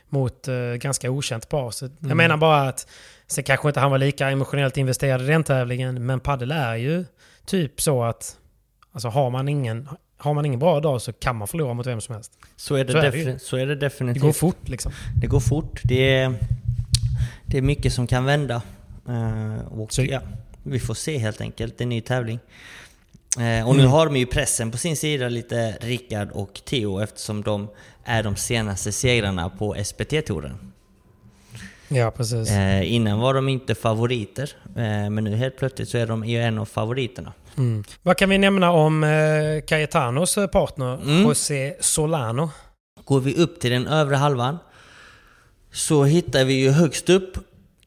mot 0.09 0.47
eh, 0.47 0.55
ganska 0.55 1.11
okänt 1.11 1.49
par. 1.49 1.71
Så 1.71 1.85
Mm. 1.85 1.97
Jag 2.01 2.17
menar 2.17 2.37
bara 2.37 2.61
att 2.69 2.87
sen 3.27 3.43
kanske 3.43 3.67
inte 3.67 3.79
han 3.79 3.91
var 3.91 3.97
lika 3.97 4.29
emotionellt 4.29 4.77
investerad 4.77 5.21
i 5.21 5.25
den 5.25 5.43
tävlingen. 5.43 6.05
Men 6.05 6.19
padel 6.19 6.51
är 6.51 6.75
ju 6.75 7.05
typ 7.45 7.81
så 7.81 8.03
att 8.03 8.37
Alltså 8.91 9.07
har 9.07 9.29
man 9.29 9.47
ingen, 9.49 9.89
har 10.25 10.33
man 10.33 10.45
ingen 10.45 10.59
bra 10.59 10.79
dag 10.79 11.01
så 11.01 11.13
kan 11.13 11.35
man 11.35 11.47
förlora 11.47 11.73
mot 11.73 11.87
vem 11.87 12.01
som 12.01 12.15
helst. 12.15 12.31
Så 12.55 12.75
är 12.75 12.85
det, 12.85 12.91
Så 12.91 12.97
är 12.97 13.11
det 13.11 13.39
så 13.39 13.57
är 13.57 13.65
det 13.65 13.75
Det 13.75 13.79
definitivt. 13.81 14.23
går 14.23 14.31
fort 14.33 14.69
liksom. 14.69 14.91
Det 15.21 15.27
går 15.27 15.39
fort. 15.39 15.81
Det 15.83 16.15
är, 16.19 16.33
det 17.45 17.57
är 17.57 17.61
mycket 17.61 17.93
som 17.93 18.07
kan 18.07 18.25
vända. 18.25 18.61
Eh, 19.07 19.67
och 19.67 19.93
Så- 19.93 20.03
ja, 20.03 20.21
vi 20.63 20.79
får 20.79 20.93
se 20.93 21.17
helt 21.17 21.41
enkelt. 21.41 21.77
Det 21.77 21.81
är 21.81 21.85
en 21.85 21.89
ny 21.89 22.01
tävling. 22.01 22.39
Eh, 23.39 23.67
och 23.67 23.75
nu 23.75 23.81
Mm. 23.81 23.91
har 23.91 24.05
de 24.05 24.15
ju 24.17 24.25
pressen 24.25 24.71
på 24.71 24.77
sin 24.77 24.97
sida 24.97 25.29
lite 25.29 25.71
Rickard 25.81 26.29
och 26.31 26.61
Theo 26.65 26.99
eftersom 26.99 27.41
de 27.43 27.67
är 28.03 28.23
de 28.23 28.35
senaste 28.35 28.91
segrarna 28.91 29.49
på 29.49 29.75
SPT-touren. 29.75 30.71
Ja, 31.87 32.11
precis. 32.11 32.51
Eh, 32.51 32.93
innan 32.93 33.19
var 33.19 33.33
de 33.33 33.49
inte 33.49 33.75
favoriter, 33.75 34.51
eh, 34.75 35.09
men 35.09 35.23
nu 35.23 35.35
helt 35.35 35.57
plötsligt 35.57 35.89
så 35.89 35.97
är 35.97 36.07
de 36.07 36.25
ju 36.25 36.41
en 36.41 36.57
av 36.57 36.65
favoriterna. 36.65 37.33
Mm. 37.57 37.83
Vad 38.03 38.17
kan 38.17 38.29
vi 38.29 38.37
nämna 38.37 38.71
om 38.71 39.03
eh, 39.03 39.61
Cayetanos 39.67 40.37
eh, 40.37 40.47
partner 40.47 40.93
Mm. 40.95 41.23
José 41.23 41.75
Solano? 41.79 42.49
Går 43.05 43.19
vi 43.19 43.35
upp 43.35 43.59
till 43.59 43.71
den 43.71 43.87
övre 43.87 44.15
halvan 44.15 44.57
så 45.71 46.03
hittar 46.03 46.45
vi 46.45 46.53
ju 46.53 46.69
högst 46.69 47.09
upp 47.09 47.37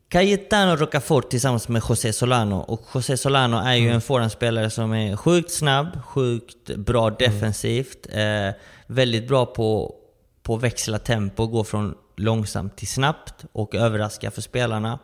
Cayetano 0.09 0.77
Rocafort 0.77 1.31
tillsammans 1.31 1.69
med 1.69 1.83
José 1.89 2.13
Solano. 2.13 2.55
Och 2.57 2.83
José 2.95 3.17
Solano 3.17 3.57
är 3.57 3.75
ju 3.75 3.91
en 3.91 4.01
forehandspelare 4.01 4.71
som 4.71 4.93
är 4.93 5.17
sjukt 5.17 5.51
snabb, 5.51 6.03
sjukt 6.05 6.77
bra 6.77 7.11
defensivt, 7.11 8.07
eh, 8.13 8.55
väldigt 8.87 9.29
bra 9.29 9.47
på, 9.47 9.95
på 10.43 10.55
att 10.55 10.63
växla 10.63 10.99
tempo, 10.99 11.47
gå 11.47 11.65
från 11.65 11.95
långsamt 12.17 12.77
till 12.77 12.89
snabbt 12.89 13.45
och 13.53 13.75
överraska 13.75 14.31
för 14.31 14.41
spelarna. 14.41 14.99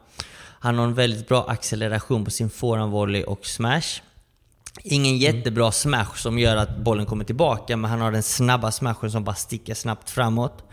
Han 0.60 0.78
har 0.78 0.84
en 0.84 0.94
väldigt 0.94 1.28
bra 1.28 1.44
acceleration 1.48 2.24
på 2.24 2.30
sin 2.30 2.50
forehandvolley 2.50 3.24
och 3.24 3.46
smash. 3.46 4.00
Ingen 4.82 5.18
jättebra 5.18 5.72
smash 5.72 6.14
som 6.16 6.38
gör 6.38 6.56
att 6.56 6.76
bollen 6.76 7.06
kommer 7.06 7.24
tillbaka, 7.24 7.76
men 7.76 7.90
han 7.90 8.00
har 8.00 8.12
den 8.12 8.22
snabba 8.22 8.70
smashen 8.70 9.10
som 9.10 9.24
bara 9.24 9.34
sticker 9.34 9.74
snabbt 9.74 10.10
framåt. 10.10 10.64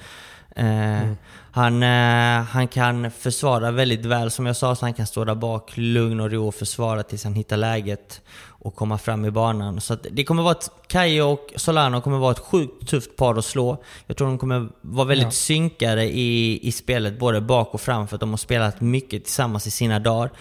Eh, 0.56 1.12
han, 1.52 1.84
eh, 1.84 2.43
han 2.43 2.68
kan 2.68 3.12
försvara 3.12 3.72
väldigt 3.72 4.06
väl 4.06 4.32
som 4.32 4.45
jag 4.45 4.56
sa, 4.56 4.76
så 4.76 4.86
han 4.86 4.93
kan 4.93 5.08
stå 5.08 5.26
där 5.26 5.36
bak, 5.36 5.72
lugn 5.76 6.20
och 6.20 6.32
ro 6.32 6.47
och 6.47 6.56
försvara 6.56 7.04
tills 7.04 7.24
han 7.24 7.34
hittar 7.34 7.58
läget 7.58 8.22
och 8.47 8.76
komma 8.76 8.97
fram 8.97 9.26
i 9.26 9.32
banan. 9.32 9.82
Så 9.82 9.95
det 10.12 10.24
kommer 10.24 10.43
vara 10.43 10.52
ett, 10.52 10.72
Kajo 10.88 11.24
och 11.24 11.54
Solano 11.56 12.02
kommer 12.02 12.18
vara 12.18 12.32
ett 12.32 12.39
sjukt 12.39 12.88
tufft 12.89 13.16
par 13.16 13.36
att 13.36 13.45
slå. 13.45 13.84
Jag 14.08 14.18
tror 14.18 14.28
de 14.28 14.38
kommer 14.38 14.70
vara 14.82 15.08
väldigt 15.08 15.26
Ja. 15.28 15.32
synkade 15.32 16.04
i, 16.04 16.60
i 16.68 16.72
spelet, 16.72 17.20
både 17.20 17.41
bak 17.41 17.74
och 17.74 17.82
fram, 17.82 18.08
för 18.08 18.16
att 18.16 18.20
de 18.20 18.30
har 18.30 18.38
spelat 18.38 18.82
mycket 18.82 19.24
tillsammans 19.24 19.68
i 19.68 19.72
sina 19.72 19.99
dagar. 19.99 20.32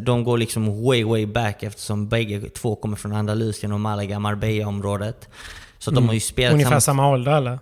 De 0.00 0.24
går 0.24 0.38
liksom 0.38 0.84
way, 0.84 1.04
way 1.04 1.26
back 1.26 1.62
eftersom 1.62 2.08
bägge 2.08 2.40
två 2.48 2.76
kommer 2.76 2.96
från 2.96 3.12
Andalusien 3.12 3.72
och 3.72 3.80
Malaga, 3.80 4.18
Marbella-området. 4.18 5.28
Så 5.78 5.90
att 5.90 5.94
de 5.94 6.06
har 6.06 6.14
ju 6.14 6.20
spelat 6.20 6.50
Mm. 6.52 6.54
Ungefär 6.54 6.70
tillsammans- 6.76 6.84
samma 6.84 7.08
ålder 7.08 7.32
eller? 7.36 7.58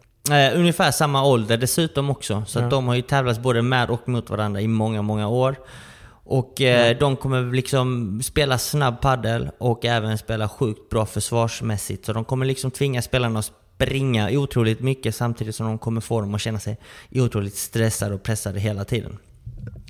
Eh, 0.51 0.59
ungefär 0.59 0.91
samma 0.91 1.25
ålder 1.25 1.57
dessutom 1.57 2.11
också. 2.11 2.43
Så 2.47 2.59
Ja. 2.59 2.65
att 2.65 2.71
de 2.71 2.89
har 2.89 2.95
ju 2.95 3.03
tävlats 3.03 3.39
både 3.39 3.63
med 3.63 3.91
och 3.91 4.09
mot 4.09 4.31
varandra 4.31 4.61
i 4.61 4.69
många, 4.69 5.03
många 5.03 5.29
år. 5.29 5.57
Och 6.25 6.61
eh, 6.61 6.99
de 6.99 7.17
kommer 7.17 7.55
liksom 7.55 8.21
spela 8.23 8.59
snabb 8.59 9.01
paddel 9.01 9.51
och 9.59 9.85
även 9.85 10.19
spela 10.19 10.49
sjukt 10.49 10.89
bra 10.91 11.07
försvarsmässigt. 11.07 12.07
Så 12.07 12.13
de 12.13 12.25
kommer 12.25 12.47
liksom 12.47 12.71
tvinga 12.71 13.03
spelarna 13.03 13.39
att 13.39 13.53
springa 13.77 14.31
otroligt 14.31 14.81
mycket 14.81 15.15
samtidigt 15.15 15.55
som 15.55 15.67
de 15.67 15.79
kommer 15.79 16.01
få 16.01 16.21
dem 16.21 16.35
att 16.35 16.41
känna 16.41 16.59
sig 16.59 16.79
otroligt 17.11 17.57
stressade 17.57 18.15
och 18.15 18.23
pressade 18.23 18.61
hela 18.61 18.85
tiden. 18.85 19.19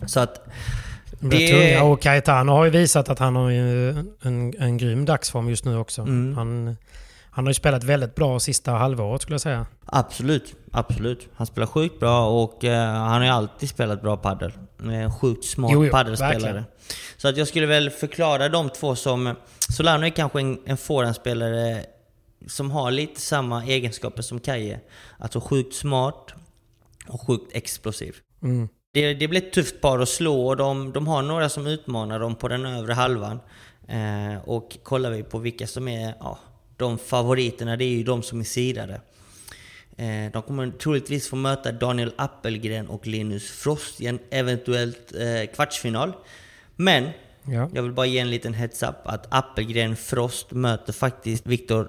Så 0.07 0.21
att... 0.21 0.47
De 1.21 1.37
är 1.37 1.49
tunga. 1.49 1.85
Och 1.85 2.03
Cayetano 2.03 2.53
har 2.53 2.65
ju 2.65 2.71
visat 2.71 3.09
att 3.09 3.19
han 3.19 3.37
har 3.37 3.51
ju 3.51 3.91
en, 4.23 4.55
en 4.59 4.77
grym 4.77 5.05
dagsform 5.05 5.49
just 5.49 5.65
nu 5.65 5.77
också. 5.77 6.03
Mm. 6.03 6.37
Han, 6.37 6.77
han 7.31 7.45
har 7.45 7.51
ju 7.51 7.55
spelat 7.55 7.85
väldigt 7.85 8.15
bra 8.15 8.41
sista 8.41 8.73
halvåret 8.73 9.23
skulle 9.23 9.35
jag 9.35 9.41
säga. 9.41 9.67
Absolut, 9.87 10.55
absolut. 10.73 11.29
Han 11.35 11.47
spelar 11.47 11.67
sjukt 11.67 12.01
bra 12.01 12.43
och 12.43 12.65
eh, 12.65 12.93
han 12.93 13.11
har 13.13 13.25
ju 13.25 13.31
alltid 13.31 13.69
spelat 13.69 14.03
bra 14.03 14.17
padel. 14.17 14.53
En 14.83 15.13
sjukt 15.13 15.45
smart 15.45 15.71
Jo, 15.75 15.85
jo, 15.85 15.91
padelspelare. 15.91 16.39
verkligen. 16.39 16.65
Så 17.17 17.29
att 17.29 17.37
jag 17.37 17.49
skulle 17.49 17.67
väl 17.67 17.91
förklara 17.91 18.49
de 18.49 18.71
två 18.71 18.97
som... 18.97 19.35
Solano 19.59 20.07
är 20.07 20.11
kanske 20.11 20.41
en, 20.41 20.59
en 20.67 20.77
forehandspelare 20.77 21.85
som 22.47 22.71
har 22.71 22.91
lite 22.91 23.21
samma 23.21 23.65
egenskaper 23.65 24.23
som 24.23 24.41
Kaje. 24.41 24.81
Alltså 25.19 25.41
sjukt 25.41 25.75
smart 25.75 26.35
och 27.09 27.21
sjukt 27.27 27.57
explosiv. 27.57 28.17
Mm. 28.43 28.69
Det, 28.93 29.15
det 29.15 29.29
blir 29.29 29.43
ett 29.43 29.53
tufft 29.53 29.81
par 29.81 29.99
att 29.99 30.09
slå 30.09 30.47
och 30.49 30.57
de, 30.57 30.93
de 30.93 31.07
har 31.07 31.23
några 31.23 31.49
som 31.49 31.67
utmanar 31.67 32.21
dem 32.21 32.35
på 32.35 32.49
den 32.49 32.67
övre 32.67 32.93
halvan. 32.93 33.41
Eh, 33.89 34.49
och 34.49 34.77
kollar 34.83 35.11
vi 35.11 35.23
på 35.23 35.39
vilka 35.39 35.67
som 35.67 35.89
är 35.89 36.15
ja, 36.21 36.39
de 36.77 36.99
favoriterna, 36.99 37.77
det 37.77 37.85
är 37.85 37.89
ju 37.89 38.03
de 38.05 38.23
som 38.23 38.41
är 38.41 38.45
sidade. 38.45 39.01
Eh, 39.97 40.33
de 40.33 40.43
kommer 40.43 40.71
troligtvis 40.71 41.29
få 41.29 41.37
möta 41.37 41.73
Daniel 41.73 42.13
Appelgren 42.17 42.89
och 42.89 43.07
Linus 43.07 43.51
Frost 43.51 44.01
i 44.01 44.07
en 44.07 44.19
eventuellt 44.31 45.13
eh, 45.15 45.55
kvartsfinal. 45.55 46.13
Men 46.77 47.09
Ja. 47.45 47.69
jag 47.75 47.83
vill 47.83 47.93
bara 47.93 48.07
ge 48.07 48.19
en 48.19 48.31
liten 48.31 48.55
heads-up 48.55 48.97
att 49.05 49.27
Appelgren 49.31 49.97
Frost 49.97 50.51
möter 50.51 50.93
faktiskt 50.93 51.47
Victor 51.47 51.89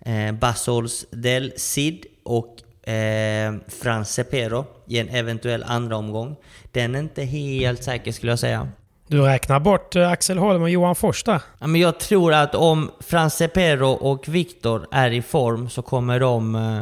eh, 0.00 0.32
Basols 0.32 1.06
del 1.10 1.52
Cid 1.56 2.06
och 2.22 2.56
eh, 2.90 3.54
Frans 3.82 4.10
Cepero 4.14 4.64
i 4.86 4.98
en 4.98 5.08
eventuell 5.08 5.62
andra 5.66 5.96
omgång. 5.96 6.36
Den 6.72 6.94
är 6.94 6.98
inte 6.98 7.22
helt 7.24 7.84
säker 7.84 8.12
skulle 8.12 8.32
jag 8.32 8.38
säga. 8.38 8.68
Du 9.06 9.20
räknar 9.22 9.60
bort 9.60 9.96
eh, 9.96 10.10
Axel 10.10 10.38
Holm 10.38 10.62
och 10.62 10.70
Johan 10.70 10.94
Fors 10.96 11.22
där. 11.24 11.42
Ja, 11.58 11.66
men 11.66 11.80
jag 11.80 12.00
tror 12.00 12.32
att 12.34 12.54
om 12.54 12.90
Frans 13.00 13.34
Cepero 13.34 13.88
och 13.90 14.28
Victor 14.28 14.86
är 14.92 15.10
i 15.10 15.22
form 15.22 15.68
så 15.70 15.82
kommer 15.82 16.20
de 16.20 16.54
eh, 16.54 16.78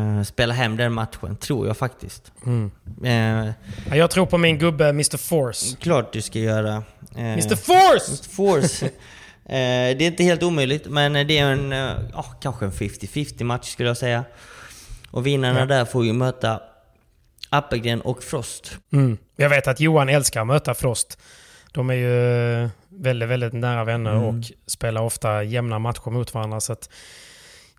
eh, 0.00 0.22
spela 0.22 0.54
hem 0.54 0.76
den 0.76 0.92
matchen, 0.92 1.36
tror 1.36 1.66
jag 1.66 1.76
faktiskt. 1.76 2.32
Eh, 3.04 3.46
Ja, 3.90 3.96
Jag 3.96 4.10
tror 4.10 4.26
på 4.26 4.38
min 4.38 4.58
gubbe 4.58 4.88
Mr 4.88 5.16
Force. 5.16 5.76
klart 5.80 6.12
du 6.12 6.22
ska 6.22 6.38
göra. 6.38 6.74
Eh, 7.16 7.22
Mr 7.32 7.56
Force! 7.56 8.10
Mr. 8.10 8.28
Force. 8.34 8.86
eh, 9.44 9.96
det 9.98 10.02
är 10.04 10.06
inte 10.06 10.24
helt 10.24 10.42
omöjligt, 10.42 10.86
men 10.88 11.12
det 11.12 11.38
är 11.38 11.44
en, 11.52 11.72
eh, 11.72 11.90
ja, 12.12 12.22
kanske 12.42 12.64
en 12.64 12.72
50-50 12.72 13.44
match 13.44 13.68
skulle 13.72 13.88
jag 13.88 13.96
säga. 13.96 14.24
Och 15.10 15.26
vinnarna 15.26 15.58
Ja. 15.60 15.66
där 15.66 15.84
får 15.84 16.04
ju 16.04 16.12
möta 16.12 16.60
Appelgren 17.50 18.00
och 18.00 18.22
Frost. 18.22 18.78
Mm. 18.92 19.18
Jag 19.36 19.48
vet 19.50 19.68
att 19.68 19.80
Johan 19.80 20.08
älskar 20.08 20.40
att 20.40 20.46
möta 20.46 20.74
Frost. 20.74 21.18
De 21.72 21.90
är 21.90 21.94
ju 21.94 22.68
väldigt, 22.88 23.28
väldigt 23.28 23.52
nära 23.52 23.84
vänner 23.84 24.10
Mm. 24.12 24.24
och 24.24 24.34
spelar 24.66 25.02
ofta 25.02 25.42
jämna 25.42 25.78
matcher 25.78 26.10
mot 26.10 26.34
varandra. 26.34 26.60
Så 26.60 26.76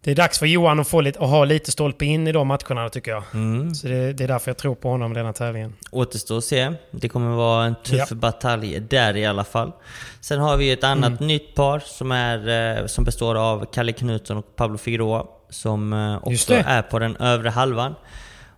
det 0.04 0.12
är 0.12 0.16
dags 0.16 0.40
för 0.40 0.46
Johan 0.46 0.80
att, 0.80 0.88
få 0.88 1.02
lite, 1.02 1.20
att 1.20 1.30
ha 1.30 1.46
lite 1.46 1.72
stolpe 1.72 2.06
in 2.06 2.28
i 2.28 2.32
de 2.32 2.48
matcherna 2.48 2.90
tycker 2.90 3.12
jag. 3.12 3.24
Mm. 3.34 3.76
Så 3.76 3.88
det, 3.88 4.14
det 4.14 4.24
är 4.24 4.28
därför 4.28 4.50
jag 4.52 4.58
tror 4.58 4.76
på 4.76 4.90
honom 4.90 5.12
i 5.12 5.16
denna 5.16 5.34
tävlingen. 5.34 5.74
Återstår 5.92 6.38
att 6.38 6.44
se. 6.44 6.74
Det 6.92 7.10
kommer 7.10 7.30
vara 7.36 7.66
en 7.66 7.76
tuff 7.84 8.08
Ja. 8.10 8.16
batalj 8.16 8.80
där 8.80 9.18
i 9.18 9.26
alla 9.26 9.44
fall. 9.44 9.72
Sen 10.22 10.40
har 10.40 10.58
vi 10.58 10.72
ett 10.72 10.84
annat 10.84 11.10
Mm. 11.22 11.28
nytt 11.28 11.56
par 11.56 11.80
som, 11.80 12.12
är, 12.12 12.78
eh, 12.80 12.86
som 12.86 13.04
består 13.04 13.36
av 13.36 13.66
Kalle 13.74 13.92
Knutsson 13.92 14.38
och 14.38 14.56
Pablo 14.56 14.78
Figueroa. 14.78 15.26
Som 15.50 15.94
eh, 15.94 16.16
också 16.24 16.54
är 16.54 16.82
på 16.82 17.00
den 17.00 17.16
övre 17.16 17.50
halvan. 17.50 17.96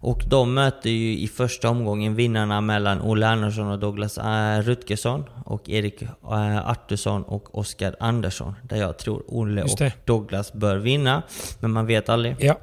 Och 0.04 0.24
de 0.28 0.54
möter 0.54 0.90
ju 0.90 1.18
i 1.18 1.28
första 1.28 1.70
omgången 1.70 2.16
vinnarna 2.16 2.62
mellan 2.62 3.02
Olle 3.02 3.28
Andersson 3.28 3.68
och 3.72 3.80
Douglas 3.80 4.18
äh, 4.18 4.62
Rutgersson 4.62 5.26
och 5.46 5.70
Erik 5.70 6.02
äh, 6.02 6.70
Artursson 6.70 7.24
och 7.24 7.58
Oskar 7.60 7.96
Andersson. 8.00 8.56
Där 8.64 8.78
jag 8.78 8.98
tror 8.98 9.24
Olle 9.28 9.64
och. 9.64 9.82
Douglas 10.06 10.54
bör 10.54 10.78
vinna. 10.78 11.24
Men 11.60 11.72
man 11.72 11.86
vet 11.86 12.10
aldrig. 12.10 12.36
Ja, 12.40 12.60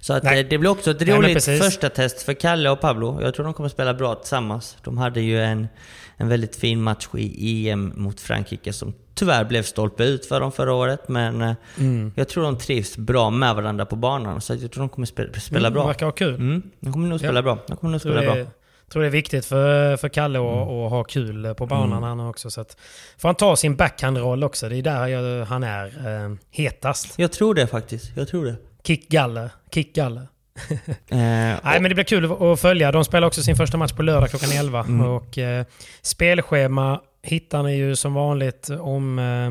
Så 0.00 0.12
att 0.12 0.22
Nej. 0.22 0.40
eh, 0.40 0.46
det 0.48 0.58
blir 0.58 0.70
också 0.70 0.90
ett 0.90 1.00
Nej, 1.00 1.16
roligt 1.16 1.34
precis. 1.34 1.62
första 1.62 1.88
test 1.88 2.22
för 2.22 2.34
Kalle 2.34 2.70
och 2.70 2.80
Pablo. 2.80 3.22
Jag 3.22 3.34
tror 3.34 3.44
de 3.44 3.54
kommer 3.54 3.68
spela 3.68 3.94
bra 3.94 4.14
tillsammans. 4.14 4.76
De 4.84 4.98
hade 4.98 5.20
ju 5.20 5.42
en, 5.42 5.68
en 6.16 6.28
väldigt 6.28 6.56
fin 6.56 6.82
match 6.82 7.08
i 7.14 7.68
EM 7.70 7.92
mot 7.96 8.20
Frankrike 8.20 8.72
som 8.72 8.94
tyvärr 9.14 9.44
blev 9.44 9.62
stolpe 9.62 10.04
ut 10.04 10.26
för 10.26 10.40
dem 10.40 10.52
förra 10.52 10.72
året. 10.74 11.08
Men 11.08 11.40
eh, 11.42 11.52
Mm. 11.78 12.12
jag 12.16 12.28
tror 12.28 12.42
de 12.44 12.58
trivs 12.58 12.96
bra 12.96 13.30
med 13.30 13.54
varandra 13.54 13.86
på 13.86 13.96
banan. 13.96 14.40
Så 14.40 14.54
jag 14.54 14.72
tror 14.72 14.82
de 14.82 14.88
kommer 14.88 15.06
spela, 15.06 15.32
spela 15.32 15.68
Mm, 15.68 15.72
bra. 15.72 15.86
verkar 15.86 16.06
ha 16.06 16.12
kul. 16.12 16.34
Mm, 16.34 16.62
de 16.80 16.92
kommer 16.92 17.08
nog 17.08 17.18
spela 17.18 17.38
Ja. 17.38 17.42
bra. 17.42 17.58
De 17.66 17.76
kommer 17.76 17.92
nog 17.92 18.02
tror, 18.02 18.12
spela 18.12 18.20
det, 18.20 18.26
bra. 18.26 18.36
Mm. 18.36 18.46
tror 18.92 19.02
det 19.02 19.08
är 19.08 19.10
viktigt 19.10 19.44
för, 19.46 19.96
för 19.96 20.08
Kalle 20.08 20.38
att, 20.38 20.44
att 20.68 20.90
ha 20.90 21.04
kul 21.04 21.54
på 21.54 21.66
banan 21.66 22.02
han 22.02 22.20
också. 22.20 22.50
Så 22.50 22.60
att, 22.60 22.76
får 23.18 23.28
han 23.28 23.34
ta 23.36 23.56
sin 23.56 23.76
backhandroll 23.76 24.44
också. 24.44 24.68
Det 24.68 24.76
är 24.76 24.82
där 24.82 25.06
jag, 25.06 25.44
han 25.46 25.62
är 25.62 25.86
eh, 25.86 26.34
hetast. 26.50 27.18
Jag 27.18 27.32
tror 27.32 27.54
det 27.54 27.66
faktiskt. 27.66 28.16
Jag 28.16 28.28
tror 28.28 28.44
det. 28.44 28.56
Kick 28.86 29.08
Galle. 29.08 29.50
Kick 29.74 29.94
Galle. 29.94 30.20
Eh, 30.20 30.76
Nej, 31.10 31.58
men 31.62 31.82
det 31.82 31.94
blir 31.94 32.04
kul 32.04 32.52
att 32.52 32.60
följa. 32.60 32.92
De 32.92 33.04
spelar 33.04 33.26
också 33.26 33.42
sin 33.42 33.56
första 33.56 33.76
match 33.76 33.92
på 33.92 34.02
lördag 34.02 34.30
klockan 34.30 34.50
11. 34.52 34.80
Mm. 34.80 35.06
Och, 35.06 35.38
eh, 35.38 35.64
spelschema 36.02 37.00
hittar 37.22 37.62
ni 37.62 37.76
ju 37.76 37.96
som 37.96 38.14
vanligt 38.14 38.70
om 38.70 39.18
eh, 39.18 39.50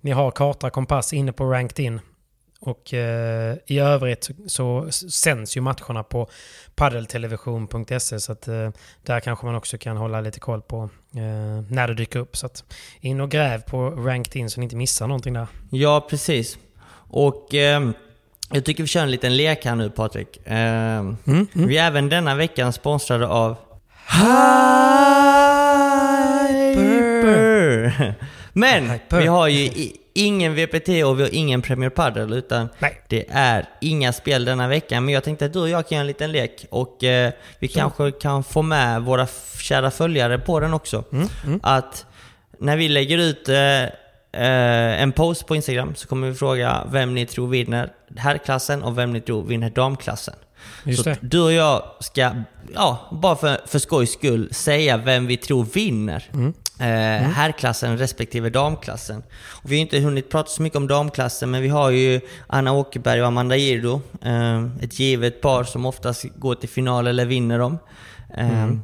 ni 0.00 0.10
har 0.10 0.30
karta 0.30 0.70
kompass 0.70 1.12
inne 1.12 1.32
på 1.32 1.44
Ranked 1.44 1.84
In. 1.84 2.00
Och 2.60 2.94
eh, 2.94 3.56
i 3.66 3.78
övrigt 3.78 4.30
så 4.46 4.90
sänds 5.10 5.56
ju 5.56 5.60
matcherna 5.60 6.02
på 6.02 6.28
paddeltelevision.se 6.74 8.20
så 8.20 8.32
att 8.32 8.48
eh, 8.48 8.70
där 9.02 9.20
kanske 9.20 9.46
man 9.46 9.54
också 9.54 9.78
kan 9.78 9.96
hålla 9.96 10.20
lite 10.20 10.40
koll 10.40 10.62
på 10.62 10.82
eh, 11.14 11.64
när 11.70 11.88
det 11.88 11.94
dyker 11.94 12.18
upp. 12.18 12.36
Så 12.36 12.46
att 12.46 12.64
in 13.00 13.20
och 13.20 13.30
gräv 13.30 13.62
på 13.62 13.90
Ranked 13.90 14.36
In 14.36 14.50
så 14.50 14.60
ni 14.60 14.64
inte 14.64 14.76
missar 14.76 15.06
någonting 15.06 15.32
där. 15.32 15.46
Ja, 15.70 16.06
precis. 16.10 16.58
Och 17.10 17.54
eh, 17.54 17.90
jag 18.50 18.64
tycker 18.64 18.82
vi 18.82 18.86
kör 18.86 19.02
en 19.02 19.10
liten 19.10 19.36
lek 19.36 19.64
här 19.64 19.74
nu 19.74 19.90
Patrik. 19.90 20.46
Eh, 20.46 20.54
Mm, 21.26 21.46
Vi 21.52 21.78
är 21.78 21.86
även 21.86 22.08
denna 22.08 22.34
veckan 22.34 22.72
sponsrade 22.72 23.26
av 23.26 23.56
Hyper. 27.88 28.14
Men 28.52 28.90
Hyper. 28.90 29.20
vi 29.20 29.26
har 29.26 29.48
ju 29.48 29.90
ingen 30.14 30.54
VPT 30.54 30.88
och 30.88 31.18
vi 31.18 31.22
har 31.22 31.34
ingen 31.34 31.62
Premier 31.62 31.90
Padel 31.90 32.32
utan 32.32 32.68
Nej. 32.78 33.00
det 33.08 33.26
är 33.30 33.68
inga 33.80 34.12
spel 34.12 34.44
denna 34.44 34.68
veckan. 34.68 35.04
Men 35.04 35.14
jag 35.14 35.24
tänkte 35.24 35.44
att 35.44 35.52
du 35.52 35.60
och 35.60 35.68
jag 35.68 35.88
kan 35.88 35.96
göra 35.96 36.00
en 36.00 36.06
liten 36.06 36.32
lek 36.32 36.66
och 36.70 37.04
eh, 37.04 37.32
vi 37.58 37.68
kanske 37.68 38.10
kan 38.10 38.44
få 38.44 38.62
med 38.62 39.02
våra 39.02 39.26
kära 39.58 39.90
följare 39.90 40.38
på 40.38 40.60
den 40.60 40.74
också. 40.74 41.04
Att 41.62 42.06
när 42.58 42.76
vi 42.76 42.88
lägger 42.88 43.18
ut 43.18 43.48
eh, 43.48 43.82
eh, 44.42 45.02
en 45.02 45.12
post 45.12 45.46
på 45.46 45.56
Instagram 45.56 45.94
så 45.94 46.08
kommer 46.08 46.28
vi 46.28 46.34
fråga 46.34 46.86
vem 46.92 47.14
ni 47.14 47.26
tror 47.26 47.48
vinner 47.48 47.92
herrklassen 48.16 48.82
och 48.82 48.98
vem 48.98 49.12
ni 49.12 49.20
tror 49.20 49.42
vinner 49.44 49.70
damklassen. 49.70 50.34
Just 50.84 51.04
så 51.04 51.10
det. 51.10 51.18
du 51.20 51.40
och 51.40 51.52
jag 51.52 51.82
ska, 52.00 52.30
ja, 52.74 53.08
bara 53.12 53.36
för, 53.36 53.60
för 53.66 53.78
skojs 53.78 54.12
skull, 54.12 54.54
säga 54.54 54.96
vem 54.96 55.26
vi 55.26 55.36
tror 55.36 55.64
vinner. 55.64 56.24
Mm. 56.32 56.54
Eh, 56.84 57.28
herrklassen 57.30 57.98
respektive 57.98 58.50
damklassen. 58.50 59.22
Och 59.62 59.72
vi 59.72 59.76
har 59.76 59.80
inte 59.80 59.98
hunnit 60.00 60.30
prata 60.30 60.48
så 60.48 60.62
mycket 60.62 60.76
om 60.76 60.86
damklassen, 60.88 61.50
men 61.50 61.62
vi 61.62 61.68
har 61.68 61.90
ju 61.90 62.20
Anna 62.46 62.72
Åkerberg 62.72 63.20
och 63.20 63.26
Amanda 63.26 63.56
Girdo. 63.56 64.00
Eh, 64.22 64.64
ett 64.82 64.98
givet 64.98 65.40
par 65.40 65.64
som 65.64 65.86
oftast 65.86 66.24
går 66.36 66.54
till 66.54 66.68
final 66.68 67.06
eller 67.06 67.24
vinner 67.26 67.58
dem. 67.58 67.78
Eh, 68.36 68.62
Mm. 68.64 68.82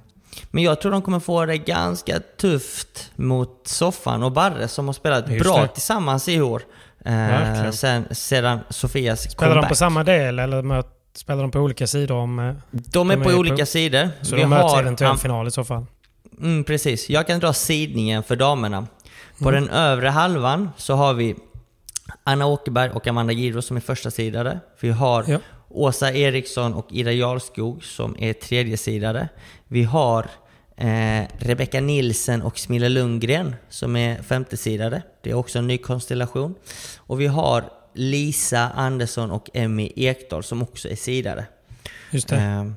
Men 0.51 0.65
jag 0.65 0.81
tror 0.81 0.93
de 0.93 1.03
kommer 1.03 1.21
få 1.21 1.47
det 1.47 1.59
ganska 1.59 2.21
tufft 2.41 3.11
mot 3.17 3.61
Soffan 3.65 4.23
och 4.23 4.33
Barre 4.33 4.69
som 4.69 4.87
har 4.87 4.93
spelat 4.93 5.29
Just 5.31 5.45
bra 5.45 5.63
det. 5.63 5.69
tillsammans 5.69 6.29
i 6.29 6.41
år. 6.41 6.63
Eh, 7.05 7.71
sen, 7.71 8.05
sedan 8.11 8.59
Sofias 8.71 9.21
Spelar 9.31 9.49
de 9.49 9.55
comeback. 9.55 9.69
på 9.69 9.75
samma 9.75 10.05
del 10.05 10.39
eller 10.39 10.63
möt, 10.63 10.87
spelar 11.17 11.43
de 11.43 11.51
på 11.51 11.59
olika 11.59 11.87
sidor 11.87 12.17
om... 12.17 12.39
eh, 12.39 12.55
De 12.71 13.11
är 13.11 13.17
de 13.17 13.23
på 13.23 13.31
är 13.31 13.33
på- 13.35 13.39
olika 13.41 13.67
sidor. 13.67 14.09
Så 14.23 14.35
Vi 14.37 14.41
de 14.43 14.47
möts 14.51 14.73
har- 14.73 14.81
eventuell 14.81 15.11
am- 15.11 15.19
final 15.19 15.47
i 15.49 15.51
så 15.51 15.65
fall. 15.65 15.87
Mm, 16.41 16.65
precis. 16.65 17.11
Jag 17.11 17.27
kan 17.27 17.41
dra 17.41 17.53
sidningen 17.53 18.23
för 18.23 18.37
damerna. 18.37 18.87
På 19.39 19.49
Mm. 19.49 19.63
den 19.65 19.73
övre 19.75 20.09
halvan 20.09 20.71
så 20.77 20.95
har 20.95 21.15
vi 21.15 21.35
Anna 22.25 22.47
Åkerberg 22.47 22.91
och 22.91 23.07
Amanda 23.07 23.33
Giro 23.33 23.63
som 23.63 23.77
är 23.77 23.81
första 23.81 24.11
sidare. 24.11 24.61
Vi 24.81 24.91
har 24.91 25.25
Ja. 25.29 25.39
Åsa 25.69 26.13
Eriksson 26.13 26.75
och 26.75 26.87
Ida 26.93 27.13
Jarlskog 27.13 27.85
som 27.85 28.17
är 28.19 28.33
tredje 28.33 28.77
sidare. 28.77 29.29
Vi 29.69 29.83
har 29.83 30.31
eh, 30.77 31.23
Rebecka 31.39 31.81
Nilsen 31.81 32.43
och 32.43 32.59
Smilla 32.59 32.89
Lundgren 32.89 33.55
som 33.69 33.97
är 33.97 34.23
femte 34.23 34.57
sidare. 34.57 35.03
Det 35.23 35.31
är 35.31 35.35
också 35.35 35.59
en 35.59 35.67
ny 35.67 35.79
konstellation. 35.79 36.55
Och 36.99 37.21
vi 37.21 37.27
har 37.27 37.65
Lisa 37.95 38.69
Andersson 38.71 39.31
och 39.31 39.51
Emmy 39.55 39.93
Ekdahl 39.97 40.43
som 40.43 40.63
också 40.63 40.89
är 40.89 40.97
sidare. 40.97 41.45
Just 42.11 42.29
det. 42.29 42.37
Ehm, 42.37 42.77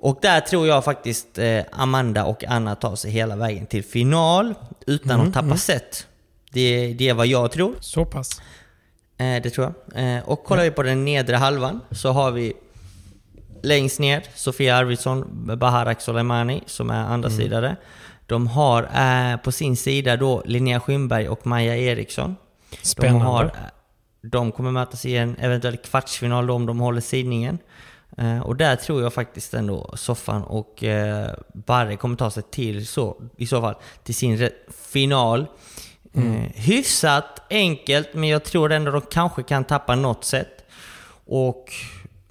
och 0.00 0.18
där 0.22 0.40
tror 0.40 0.66
jag 0.66 0.84
faktiskt 0.84 1.38
eh, 1.38 1.60
Amanda 1.72 2.24
och 2.24 2.44
Anna 2.44 2.74
tar 2.74 2.96
sig 2.96 3.10
hela 3.10 3.36
vägen 3.36 3.66
till 3.66 3.84
final 3.84 4.54
utan 4.86 5.10
Mm, 5.10 5.28
att 5.28 5.34
tappa 5.34 5.56
set. 5.56 6.06
Det, 6.52 6.92
det 6.98 7.08
är 7.08 7.14
vad 7.14 7.26
jag 7.26 7.52
tror. 7.52 7.74
Så 7.80 8.04
pass. 8.04 8.40
Eh, 9.18 9.42
det 9.42 9.50
tror 9.50 9.74
jag. 9.94 10.16
Eh, 10.16 10.28
och 10.28 10.44
kollar 10.44 10.62
vi 10.62 10.70
på 10.70 10.82
den 10.82 11.04
nedre 11.04 11.36
halvan 11.36 11.80
så 11.90 12.10
har 12.12 12.30
vi 12.30 12.52
längst 13.62 13.98
ner 14.00 14.22
Sofia 14.34 14.76
Arvidsson, 14.76 15.24
Baharak 15.58 16.00
Soleimani 16.00 16.62
som 16.66 16.90
är 16.90 17.04
andra 17.04 17.28
Mm. 17.28 17.40
sidare. 17.40 17.76
De 18.26 18.46
har 18.46 18.82
eh, 18.82 19.36
på 19.36 19.52
sin 19.52 19.76
sida 19.76 20.16
då 20.16 20.42
Linnea 20.44 20.80
Skymberg 20.80 21.28
och 21.28 21.46
Maja 21.46 21.76
Eriksson. 21.76 22.36
Spännande. 22.82 23.18
De, 23.24 23.26
har, 23.26 23.52
de 24.22 24.52
kommer 24.52 24.70
mötas 24.70 25.06
i 25.06 25.16
en 25.16 25.36
eventuell 25.38 25.76
kvartsfinal 25.76 26.46
då 26.46 26.54
om 26.54 26.66
de 26.66 26.80
håller 26.80 27.00
sidningen. 27.00 27.58
Eh, 28.16 28.40
och 28.40 28.56
där 28.56 28.76
tror 28.76 29.02
jag 29.02 29.12
faktiskt 29.12 29.54
ändå 29.54 29.90
Soffan 29.96 30.42
och 30.42 30.84
eh, 30.84 31.34
Barre 31.52 31.96
kommer 31.96 32.16
ta 32.16 32.30
sig 32.30 32.42
till 32.42 32.86
så, 32.86 33.22
i 33.36 33.46
så 33.46 33.60
fall 33.60 33.74
till 34.04 34.14
sin 34.14 34.50
final. 34.90 35.46
Eh, 36.12 36.22
hyfsat 36.54 37.42
enkelt, 37.50 38.14
men 38.14 38.28
jag 38.28 38.44
tror 38.44 38.72
ändå 38.72 38.90
de 38.90 39.02
kanske 39.10 39.42
kan 39.42 39.64
tappa 39.64 39.94
något 39.94 40.24
sätt. 40.24 40.64
Och 41.26 41.72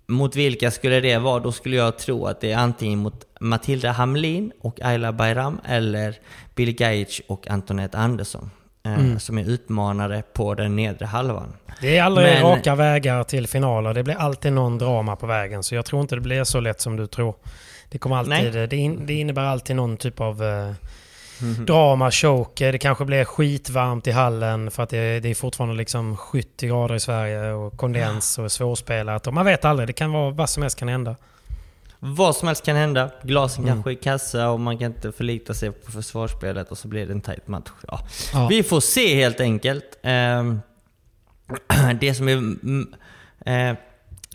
mot 0.08 0.36
vilka 0.36 0.72
skulle 0.72 1.00
det 1.00 1.18
vara? 1.18 1.40
Då 1.40 1.52
skulle 1.52 1.76
jag 1.76 1.98
tro 1.98 2.26
att 2.26 2.42
det 2.42 2.52
är 2.52 2.58
antingen 2.58 3.00
mot 3.00 3.26
Matilda 3.40 3.92
Hamlin 3.92 4.52
och 4.62 4.80
Ayla 4.82 5.12
Bayram 5.12 5.60
eller 5.66 6.20
Bill 6.56 6.76
Gaich 6.76 7.22
och 7.28 7.48
Antoinette 7.48 7.98
Andersson. 7.98 8.50
Eh, 8.84 9.18
Som 9.18 9.38
är 9.38 9.50
utmanare 9.50 10.24
på 10.34 10.54
den 10.56 10.76
nedre 10.76 11.06
halvan. 11.06 11.54
Det 11.82 11.98
är 11.98 12.04
aldrig 12.04 12.28
Men- 12.28 12.44
raka 12.44 12.76
vägar 12.76 13.24
till 13.24 13.48
finaler. 13.48 13.94
Det 13.94 14.04
blir 14.04 14.16
alltid 14.16 14.54
någon 14.54 14.78
drama 14.78 15.16
på 15.16 15.28
vägen. 15.28 15.64
Så 15.64 15.76
jag 15.76 15.86
tror 15.86 16.02
inte 16.02 16.16
det 16.16 16.22
blir 16.22 16.44
så 16.44 16.60
lätt 16.60 16.82
som 16.82 16.96
du 16.98 17.08
tror. 17.08 17.36
Det, 17.90 17.98
kommer 17.98 18.16
alltid, 18.16 18.70
det, 18.70 18.78
in, 18.78 19.06
det 19.06 19.14
innebär 19.14 19.42
alltid 19.44 19.76
någon 19.76 19.98
typ 19.98 20.20
av 20.20 20.44
eh, 20.44 20.72
Mhm. 21.42 21.66
drama, 21.66 22.12
choke. 22.12 22.72
Det 22.72 22.78
kanske 22.78 23.06
blir 23.06 23.26
skitvarmt 23.26 24.08
i 24.08 24.12
hallen 24.12 24.72
för 24.72 24.84
att 24.84 24.90
det, 24.90 25.20
det 25.20 25.30
är 25.30 25.36
fortfarande 25.36 25.76
liksom 25.76 26.18
70 26.18 26.68
grader 26.68 26.96
i 26.96 27.00
Sverige 27.00 27.52
och 27.52 27.78
kondens 27.78 28.38
och 28.40 28.52
svårspelat. 28.52 29.28
Och 29.28 29.34
man 29.34 29.46
vet 29.46 29.66
aldrig. 29.66 29.90
Det 29.90 29.94
kan 29.94 30.12
vara 30.12 30.30
vad 30.32 30.50
som 30.50 30.64
helst 30.64 30.80
kan 30.80 30.88
hända. 30.88 31.16
Vad 32.00 32.36
som 32.36 32.47
helst 32.47 32.66
kan 32.66 32.76
hända. 32.76 33.12
Glasen 33.24 33.64
Mm. 33.64 33.76
kanske 33.76 33.91
är 33.91 33.95
kassa 34.04 34.50
och 34.50 34.60
man 34.60 34.78
kan 34.78 34.86
inte 34.91 35.12
förlita 35.12 35.54
sig 35.54 35.72
på 35.72 35.91
försvarsspelet 35.91 36.72
och 36.72 36.78
så 36.78 36.88
blir 36.88 37.06
det 37.06 37.14
en 37.14 37.22
tight 37.22 37.47
match. 37.47 37.70
Ja. 37.88 38.00
Ja. 38.34 38.47
Vi 38.47 38.64
får 38.64 38.80
se 38.80 39.16
helt 39.16 39.39
enkelt. 39.39 40.00
Ehm, 40.04 40.62
det 42.00 42.14
som 42.14 42.28
är 42.28 42.34
mm, 42.34 42.93
eh, 43.45 43.76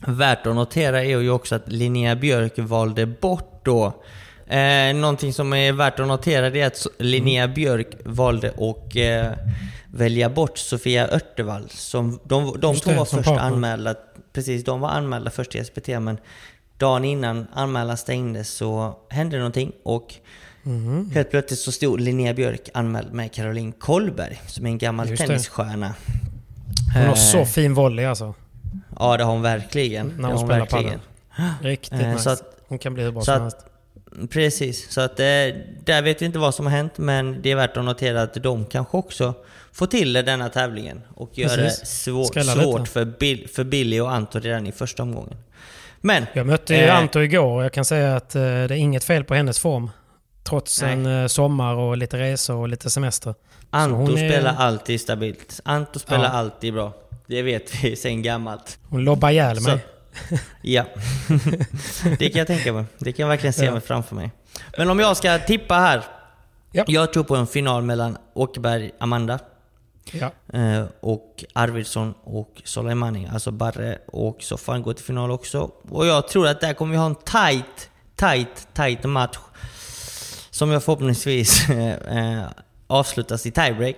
värt 0.07 0.47
att 0.47 0.55
notera 0.55 1.05
är 1.05 1.19
ju 1.19 1.31
också 1.31 1.55
att 1.55 1.73
Linnea 1.73 2.17
Björk 2.17 2.53
valde 2.59 3.07
bort 3.07 3.65
då 3.65 4.03
Eh, 4.47 4.95
någonting 4.95 5.33
som 5.33 5.53
är 5.53 5.73
värt 5.73 6.01
att 6.01 6.09
notera 6.09 6.47
är 6.47 6.67
att 6.67 6.87
Linnea 6.99 7.49
Björk 7.49 7.89
valde 8.05 8.51
att 8.51 8.97
eh, 8.97 9.39
välja 9.87 10.31
bort 10.31 10.59
Sofia 10.59 11.09
Örtevall. 11.09 11.69
Som, 11.71 12.21
de 12.25 12.61
de 12.61 12.77
två 12.77 12.93
var 12.93 13.05
först 13.05 13.29
anmälda, 13.29 13.95
precis, 14.33 14.65
de 14.65 14.81
var 14.81 14.89
anmälda 14.89 15.31
först 15.31 15.51
till 15.51 15.65
SPT 15.65 15.89
men 15.89 16.19
dagen 16.79 17.05
innan 17.05 17.47
anmälan 17.53 17.97
stängdes 17.97 18.49
så 18.51 18.97
hände 19.11 19.37
någonting 19.37 19.73
och 19.83 20.15
Mhm. 20.67 21.11
helt 21.15 21.31
plötsligt 21.31 21.61
så 21.61 21.73
stod 21.73 22.01
Linnea 22.01 22.35
Björk 22.35 22.69
anmäld 22.75 23.13
med 23.13 23.33
Caroline 23.33 23.73
Kolberg 23.73 24.41
som 24.47 24.67
är 24.67 24.71
en 24.71 24.79
gammal 24.79 25.09
Just 25.11 25.23
det. 25.23 25.27
tennisstjärna. 25.27 25.95
Hon 26.95 27.03
har 27.03 27.09
Eh, 27.09 27.15
så 27.15 27.45
fin 27.47 27.75
volley 27.75 28.05
alltså. 28.05 28.35
Ja 28.99 29.17
det 29.17 29.25
har 29.25 29.33
hon 29.33 29.43
verkligen. 29.43 30.07
När 30.07 30.17
Det 30.17 30.23
hon 30.23 30.33
har 30.33 30.39
spelar 30.47 30.59
verkligen. 30.59 31.01
Riktigt 31.63 31.93
Eh, 32.01 32.09
nice. 32.09 32.23
så 32.23 32.31
att- 32.31 32.43
hon 32.69 32.79
kan 32.79 32.95
bli 32.95 33.03
hur 33.03 33.13
bra 33.13 33.23
som 33.23 33.43
helst. 33.43 33.57
Precis, 34.31 34.93
så 34.93 35.01
att 35.01 35.21
eh, 35.21 35.25
där 35.85 36.03
vet 36.03 36.23
vi 36.23 36.27
inte 36.27 36.39
vad 36.39 36.55
som 36.55 36.67
har 36.67 36.73
hänt 36.73 36.99
men 36.99 37.43
det 37.43 37.51
är 37.51 37.57
värt 37.57 37.77
att 37.77 37.85
notera 37.85 38.23
att 38.23 38.35
de 38.35 38.65
kanske 38.67 38.97
också 38.97 39.35
får 39.73 39.87
till 39.87 40.13
det 40.13 40.23
denna 40.23 40.49
tävlingen 40.49 41.01
och 41.15 41.39
gör 41.39 41.49
det 41.49 41.55
Precis. 41.63 41.89
svår, 41.89 42.25
Skrälla 42.25 42.55
lite. 42.55 42.65
svårt 42.65 42.89
för, 42.89 43.05
Bill, 43.05 43.49
för 43.49 43.65
Billy 43.65 44.01
och 44.01 44.13
Anton 44.13 44.43
redan 44.43 44.67
i 44.67 44.73
första 44.73 45.03
omgången. 45.03 45.37
Men... 46.07 46.27
Jag 46.33 46.47
mötte 46.47 46.75
ju 46.75 46.81
eh, 46.83 46.97
Anto 46.99 47.21
igår 47.21 47.57
och 47.57 47.65
jag 47.65 47.73
kan 47.73 47.85
säga 47.85 48.17
att 48.17 48.35
eh, 48.35 48.41
det 48.43 48.49
är 48.49 48.73
inget 48.73 49.05
fel 49.05 49.25
på 49.25 49.35
hennes 49.35 49.59
form. 49.59 49.91
Trots 50.43 50.83
Nej. 50.83 50.93
en 50.93 51.07
eh, 51.07 51.27
sommar 51.27 51.75
och 51.75 51.97
lite 51.97 52.19
resor 52.19 52.57
och 52.57 52.69
lite 52.69 52.91
semester. 52.91 53.35
Anto 53.71 53.97
hon 53.97 54.19
är- 54.19 54.29
spelar 54.31 54.55
alltid 54.59 55.01
stabilt. 55.01 55.61
Anto 55.65 55.99
spelar 55.99 56.25
Ja. 56.25 56.31
alltid 56.31 56.75
bra. 56.75 56.93
Det 57.27 57.43
vet 57.43 57.85
vi 57.85 57.97
sen 57.97 58.23
gammalt. 58.23 58.79
Hon 58.89 59.05
lobbar 59.05 59.31
ihjäl 59.31 59.57
Så- 59.61 59.69
mig. 59.71 59.79
Ja. 60.63 60.85
det 62.19 62.29
kan 62.31 62.39
jag 62.39 62.47
tänka 62.47 62.73
mig. 62.73 62.85
Det 62.99 63.13
kan 63.13 63.23
jag 63.23 63.29
verkligen 63.29 63.53
se 63.53 63.65
Ja. 63.65 63.73
mig 63.73 63.81
framför 63.81 64.15
mig. 64.15 64.31
Men 64.79 64.91
om 64.91 64.99
jag 65.01 65.17
ska 65.17 65.39
tippa 65.39 65.75
här. 65.75 66.03
Ja. 66.73 66.85
Jag 66.87 67.13
tror 67.13 67.25
på 67.25 67.37
en 67.37 67.47
final 67.47 67.83
mellan 67.83 68.17
Åkerberg, 68.35 68.91
Amanda 69.01 69.39
Ja. 70.13 70.33
eh, 70.59 70.85
och 71.01 71.45
Arvidsson 71.53 72.15
och 72.25 72.63
Soleimani. 72.65 73.29
Alltså 73.33 73.51
Barre 73.51 73.99
och 74.07 74.43
Soffan 74.43 74.83
går 74.83 74.93
till 74.93 75.05
final 75.05 75.31
också. 75.31 75.71
Och 75.89 76.07
jag 76.07 76.29
tror 76.29 76.47
att 76.47 76.61
där 76.61 76.75
kommer 76.75 76.93
vi 76.93 76.99
ha 76.99 77.07
en 77.07 77.15
tight, 77.15 77.91
tight, 78.17 78.69
tight 78.75 79.05
match. 79.05 79.39
Som 80.51 80.71
jag 80.71 80.83
förhoppningsvis 80.85 81.69
eh, 81.71 82.45
avslutas 82.87 83.47
i 83.47 83.51
tiebreak. 83.51 83.97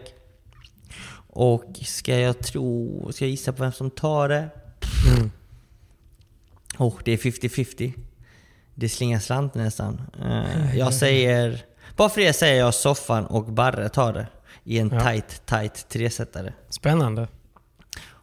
Och 1.29 1.81
ska 1.85 2.19
jag 2.19 2.39
tro, 2.39 3.13
ska 3.13 3.25
jag 3.25 3.31
gissa 3.31 3.53
på 3.53 3.63
vem 3.63 3.73
som 3.73 3.91
tar 3.91 4.29
det? 4.29 4.49
Mm. 5.17 5.31
Oh, 6.79 6.95
det 7.05 7.13
är 7.13 7.17
50-50. 7.17 7.93
Det 8.75 8.89
slingar 8.89 9.19
slant 9.19 9.55
nästan. 9.55 10.01
Eh, 10.23 10.79
jag 10.79 10.95
säger... 11.03 11.65
Bara 11.97 12.09
för 12.09 12.21
det 12.21 12.33
säger 12.33 12.59
jag 12.59 12.75
Soffan 12.75 13.27
och 13.27 13.45
Barre 13.45 13.89
tar 13.89 14.13
det. 14.13 14.27
I 14.69 14.79
en 14.79 14.91
Ja. 14.95 15.01
tight, 15.01 15.47
tight 15.47 15.89
tresetare. 15.89 16.53
Spännande. 16.69 17.29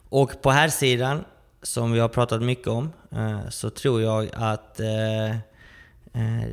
Och 0.08 0.42
på 0.42 0.50
här 0.50 0.68
sidan 0.68 1.24
som 1.62 1.92
vi 1.92 2.00
har 2.00 2.08
pratat 2.08 2.42
mycket 2.42 2.66
om, 2.68 2.92
eh, 3.12 3.48
så 3.50 3.70
tror 3.70 4.02
jag 4.02 4.28
att 4.34 4.80
eh, 4.80 5.30
eh, 6.14 6.48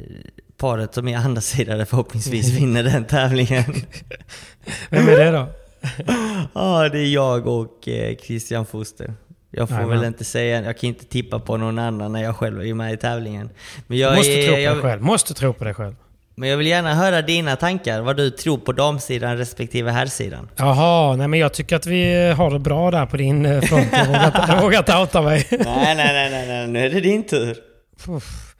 paret 0.57 0.93
som 0.93 1.07
är 1.07 1.17
andra 1.17 1.41
sidare 1.41 1.85
förhoppningsvis 1.85 2.49
vinner 2.59 2.83
den 2.83 3.05
tävlingen. 3.05 3.73
Vem 4.89 5.07
är 5.07 5.17
det 5.17 5.31
då? 5.31 5.47
Ja, 6.53 6.89
det 6.89 6.99
är 6.99 7.13
jag 7.13 7.47
och 7.47 7.87
eh, 7.87 8.15
Christian 8.17 8.65
Foster. 8.65 9.13
Jag 9.51 9.69
får 9.69 9.75
Nej, 9.75 9.85
väl 9.85 10.03
inte 10.03 10.23
säga, 10.23 10.61
jag 10.63 10.77
kan 10.77 10.87
inte 10.87 11.05
tippa 11.05 11.39
på 11.39 11.57
någon 11.57 11.79
annan 11.79 12.11
när 12.11 12.23
jag 12.23 12.35
själv 12.35 12.61
är 12.61 12.73
med 12.73 12.93
i 12.93 12.97
tävlingen. 12.97 13.49
Men 13.87 13.97
jag, 13.97 14.15
Måste 14.15 14.31
är, 14.31 14.45
tro 14.47 14.53
på 14.55 14.59
jag, 14.59 14.75
dig 14.75 14.81
själv. 14.81 15.01
Måste 15.01 15.33
tro 15.33 15.53
på 15.53 15.63
dig 15.63 15.73
själv. 15.73 15.95
Men 16.35 16.49
jag 16.49 16.57
vill 16.57 16.67
gärna 16.67 16.93
höra 16.93 17.21
dina 17.21 17.55
tankar, 17.55 18.01
vad 18.01 18.17
du 18.17 18.29
tror 18.29 18.57
på 18.57 18.71
damsidan 18.71 19.37
respektive 19.37 19.91
herrsidan. 19.91 20.49
Jaha, 20.55 21.15
nej 21.15 21.27
men 21.27 21.39
jag 21.39 21.53
tycker 21.53 21.75
att 21.75 21.85
vi 21.85 22.31
har 22.31 22.51
det 22.51 22.59
bra 22.59 22.91
där 22.91 23.05
på 23.05 23.17
din 23.17 23.45
eh, 23.45 23.61
front. 23.61 23.87
Jag 24.47 24.61
vågar, 24.61 24.79
inte 24.79 24.97
outa 24.97 25.21
mig. 25.21 25.47
nej, 25.51 25.59
nej, 25.65 25.95
nej, 25.95 26.31
nej, 26.31 26.47
nej, 26.47 26.67
nu 26.67 26.85
är 26.85 26.89
det 26.89 27.01
din 27.01 27.23
tur. 27.23 27.57
Uff. 28.07 28.55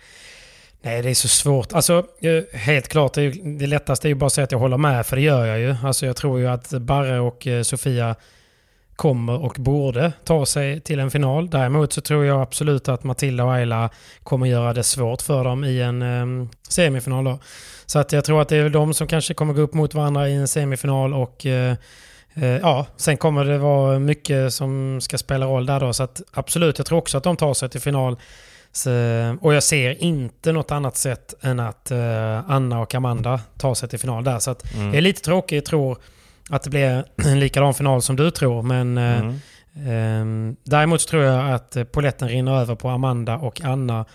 Nej, 0.84 1.02
det 1.02 1.10
är 1.10 1.14
så 1.14 1.28
svårt. 1.28 1.74
Alltså, 1.74 2.06
eh, 2.22 2.60
helt 2.60 2.88
klart, 2.88 3.14
det 3.60 3.68
lättaste 3.68 4.08
är 4.08 4.10
ju 4.10 4.16
bara 4.16 4.26
att 4.26 4.34
säga 4.34 4.46
att 4.46 4.52
jag 4.52 4.60
håller 4.60 4.78
med, 4.78 5.06
för 5.06 5.16
det 5.16 5.22
gör 5.22 5.46
jag 5.46 5.60
ju. 5.60 5.76
Alltså, 5.84 6.06
jag 6.06 6.16
tror 6.16 6.40
ju 6.40 6.48
att 6.48 6.70
Barre 6.70 7.20
och 7.20 7.48
eh, 7.48 7.64
Sofia 7.64 8.16
kommer 9.02 9.44
och 9.44 9.56
borde 9.60 10.14
ta 10.24 10.46
sig 10.46 10.80
till 10.80 11.00
en 11.00 11.12
final. 11.12 11.50
Däremot 11.50 11.94
så 11.94 12.02
tror 12.02 12.26
jag 12.26 12.42
absolut 12.42 12.90
att 12.90 13.04
Matilda 13.04 13.44
och 13.44 13.54
Ayla 13.54 13.90
kommer 14.24 14.48
göra 14.48 14.74
det 14.74 14.84
svårt 14.84 15.22
för 15.22 15.44
dem 15.44 15.64
i 15.64 15.82
en 15.82 16.02
eh, 16.02 16.48
semifinal. 16.70 17.24
Då. 17.24 17.40
Så 17.86 18.00
att 18.00 18.12
jag 18.12 18.26
tror 18.26 18.42
att 18.42 18.50
det 18.50 18.58
är 18.58 18.70
de 18.70 18.94
som 18.94 19.08
kanske 19.08 19.34
kommer 19.34 19.54
gå 19.54 19.62
upp 19.62 19.74
mot 19.74 19.94
varandra 19.94 20.30
i 20.30 20.34
en 20.34 20.48
semifinal 20.48 21.14
och 21.14 21.46
eh, 21.46 21.76
eh, 22.34 22.46
ja, 22.46 22.86
sen 22.98 23.18
kommer 23.18 23.46
det 23.46 23.58
vara 23.58 24.00
mycket 24.00 24.54
som 24.54 25.02
ska 25.02 25.18
spela 25.18 25.46
roll 25.46 25.66
där 25.66 25.80
då. 25.80 25.94
Så 25.94 26.04
att 26.04 26.22
absolut, 26.32 26.78
jag 26.78 26.88
tror 26.88 26.98
också 26.98 27.18
att 27.18 27.24
de 27.24 27.38
tar 27.38 27.54
sig 27.54 27.70
till 27.70 27.82
final. 27.82 28.18
Så, 28.72 28.90
och 29.42 29.54
jag 29.54 29.64
ser 29.64 30.04
inte 30.04 30.52
något 30.52 30.72
annat 30.72 30.98
sätt 30.98 31.34
än 31.42 31.60
att 31.60 31.92
eh, 31.92 32.50
Anna 32.52 32.80
och 32.80 32.96
Amanda 32.96 33.40
tar 33.58 33.74
sig 33.74 33.90
till 33.90 34.00
final 34.00 34.24
där. 34.24 34.40
Så 34.40 34.52
att 34.52 34.64
jag 34.76 34.96
är 34.96 35.02
lite 35.02 35.22
tråkig, 35.22 35.58
jag 35.58 35.66
tror 35.66 35.98
att 36.52 36.64
det 36.64 36.70
blir 36.70 37.04
en 37.26 37.40
likadan 37.40 37.74
final 37.74 38.02
som 38.02 38.16
du 38.16 38.32
tror. 38.32 38.62
Men 38.62 38.98
eh, 38.98 39.20
Mm. 39.20 39.40
ehm, 39.88 40.56
däremot 40.64 41.08
tror 41.08 41.24
jag 41.24 41.52
att 41.54 41.76
eh, 41.76 41.84
poletten 41.84 42.30
rinner 42.30 42.60
över 42.62 42.76
på 42.76 42.90
Amanda 42.90 43.38
och 43.38 43.62
Anna. 43.62 44.06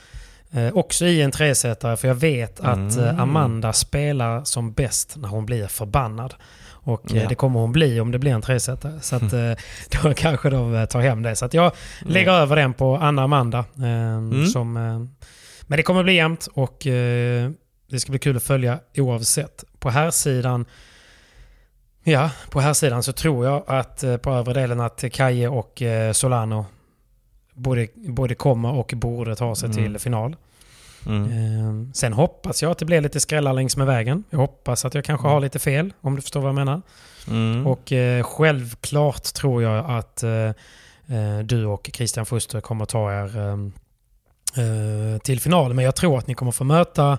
Eh, 0.53 0.72
också 0.76 1.07
i 1.07 1.22
en 1.22 1.30
tresetare, 1.30 1.97
för 1.97 2.09
jag 2.09 2.14
vet 2.14 2.61
att 2.61 2.97
eh, 2.99 3.20
Amanda 3.20 3.72
spelar 3.72 4.45
som 4.45 4.72
bäst 4.72 5.16
när 5.16 5.28
hon 5.28 5.47
blir 5.47 5.66
förbannad. 5.66 6.34
Och 6.68 7.12
eh, 7.14 7.22
Ja. 7.22 7.28
det 7.28 7.34
kommer 7.34 7.61
hon 7.61 7.72
bli 7.72 8.01
om 8.01 8.11
det 8.11 8.18
blir 8.18 8.32
en 8.32 8.43
tresetare. 8.43 9.01
Så 9.01 9.16
att, 9.16 9.32
eh, 9.32 9.53
då 10.03 10.14
kanske 10.14 10.51
de 10.51 10.74
eh, 10.74 10.84
tar 10.84 11.01
hem 11.01 11.22
det. 11.22 11.37
Så 11.37 11.45
att 11.45 11.55
jag 11.55 11.72
lägger 12.01 12.32
över 12.32 12.57
den 12.57 12.72
på 12.72 12.97
Anna 12.97 13.22
Amanda. 13.22 13.59
Eh, 13.59 14.45
som, 14.53 14.76
eh, 14.76 15.26
men 15.66 15.76
det 15.76 15.82
kommer 15.82 16.03
bli 16.03 16.14
jämnt 16.14 16.49
och 16.55 16.87
eh, 16.87 17.51
det 17.91 18.01
ska 18.01 18.11
bli 18.11 18.18
kul 18.18 18.37
att 18.37 18.43
följa 18.43 18.78
oavsett. 18.97 19.64
På 19.78 19.91
här 19.91 20.11
sidan 20.11 20.64
Ja, 22.09 22.31
på 22.51 22.61
här 22.61 22.73
sidan 22.73 23.03
så 23.03 23.13
tror 23.13 23.47
jag 23.47 23.63
att 23.67 24.03
eh, 24.03 24.17
på 24.17 24.31
övre 24.31 24.53
delen 24.53 24.81
att 24.81 25.05
Kaje 25.13 25.49
och 25.49 25.83
eh, 25.83 26.13
Solano 26.13 26.67
både, 27.55 27.89
både 27.95 28.35
kommer 28.35 28.73
och 28.73 28.93
borde 28.97 29.37
ta 29.37 29.55
sig 29.55 29.73
till 29.73 29.99
final. 29.99 30.37
Mm. 31.07 31.25
Eh, 31.25 31.93
sen 31.93 32.13
hoppas 32.13 32.63
jag 32.63 32.71
att 32.73 32.79
det 32.79 32.85
blir 32.85 33.01
lite 33.01 33.21
skrällar 33.21 33.53
längs 33.53 33.77
med 33.77 33.87
vägen. 33.87 34.25
Jag 34.31 34.39
hoppas 34.39 34.85
att 34.85 34.95
jag 34.95 35.05
kanske 35.05 35.29
har 35.29 35.41
lite 35.41 35.59
fel, 35.59 35.93
om 36.01 36.17
du 36.17 36.23
förstår 36.23 36.41
vad 36.41 36.49
jag 36.49 36.55
menar. 36.55 36.83
Mm. 37.29 37.67
Och 37.67 37.93
eh, 37.93 38.23
självklart 38.23 39.23
tror 39.23 39.63
jag 39.63 39.91
att 39.91 40.25
du 41.45 41.65
och 41.65 41.91
Christian 41.93 42.27
Fuster 42.27 42.61
kommer 42.61 42.85
ta 42.85 43.13
er 43.13 43.39
eh, 43.39 43.53
eh, 44.65 45.19
till 45.19 45.41
final. 45.41 45.75
Men 45.75 45.85
jag 45.85 45.97
tror 45.97 46.19
att 46.19 46.27
ni 46.27 46.35
kommer 46.35 46.53
få 46.53 46.65
möta 46.65 47.19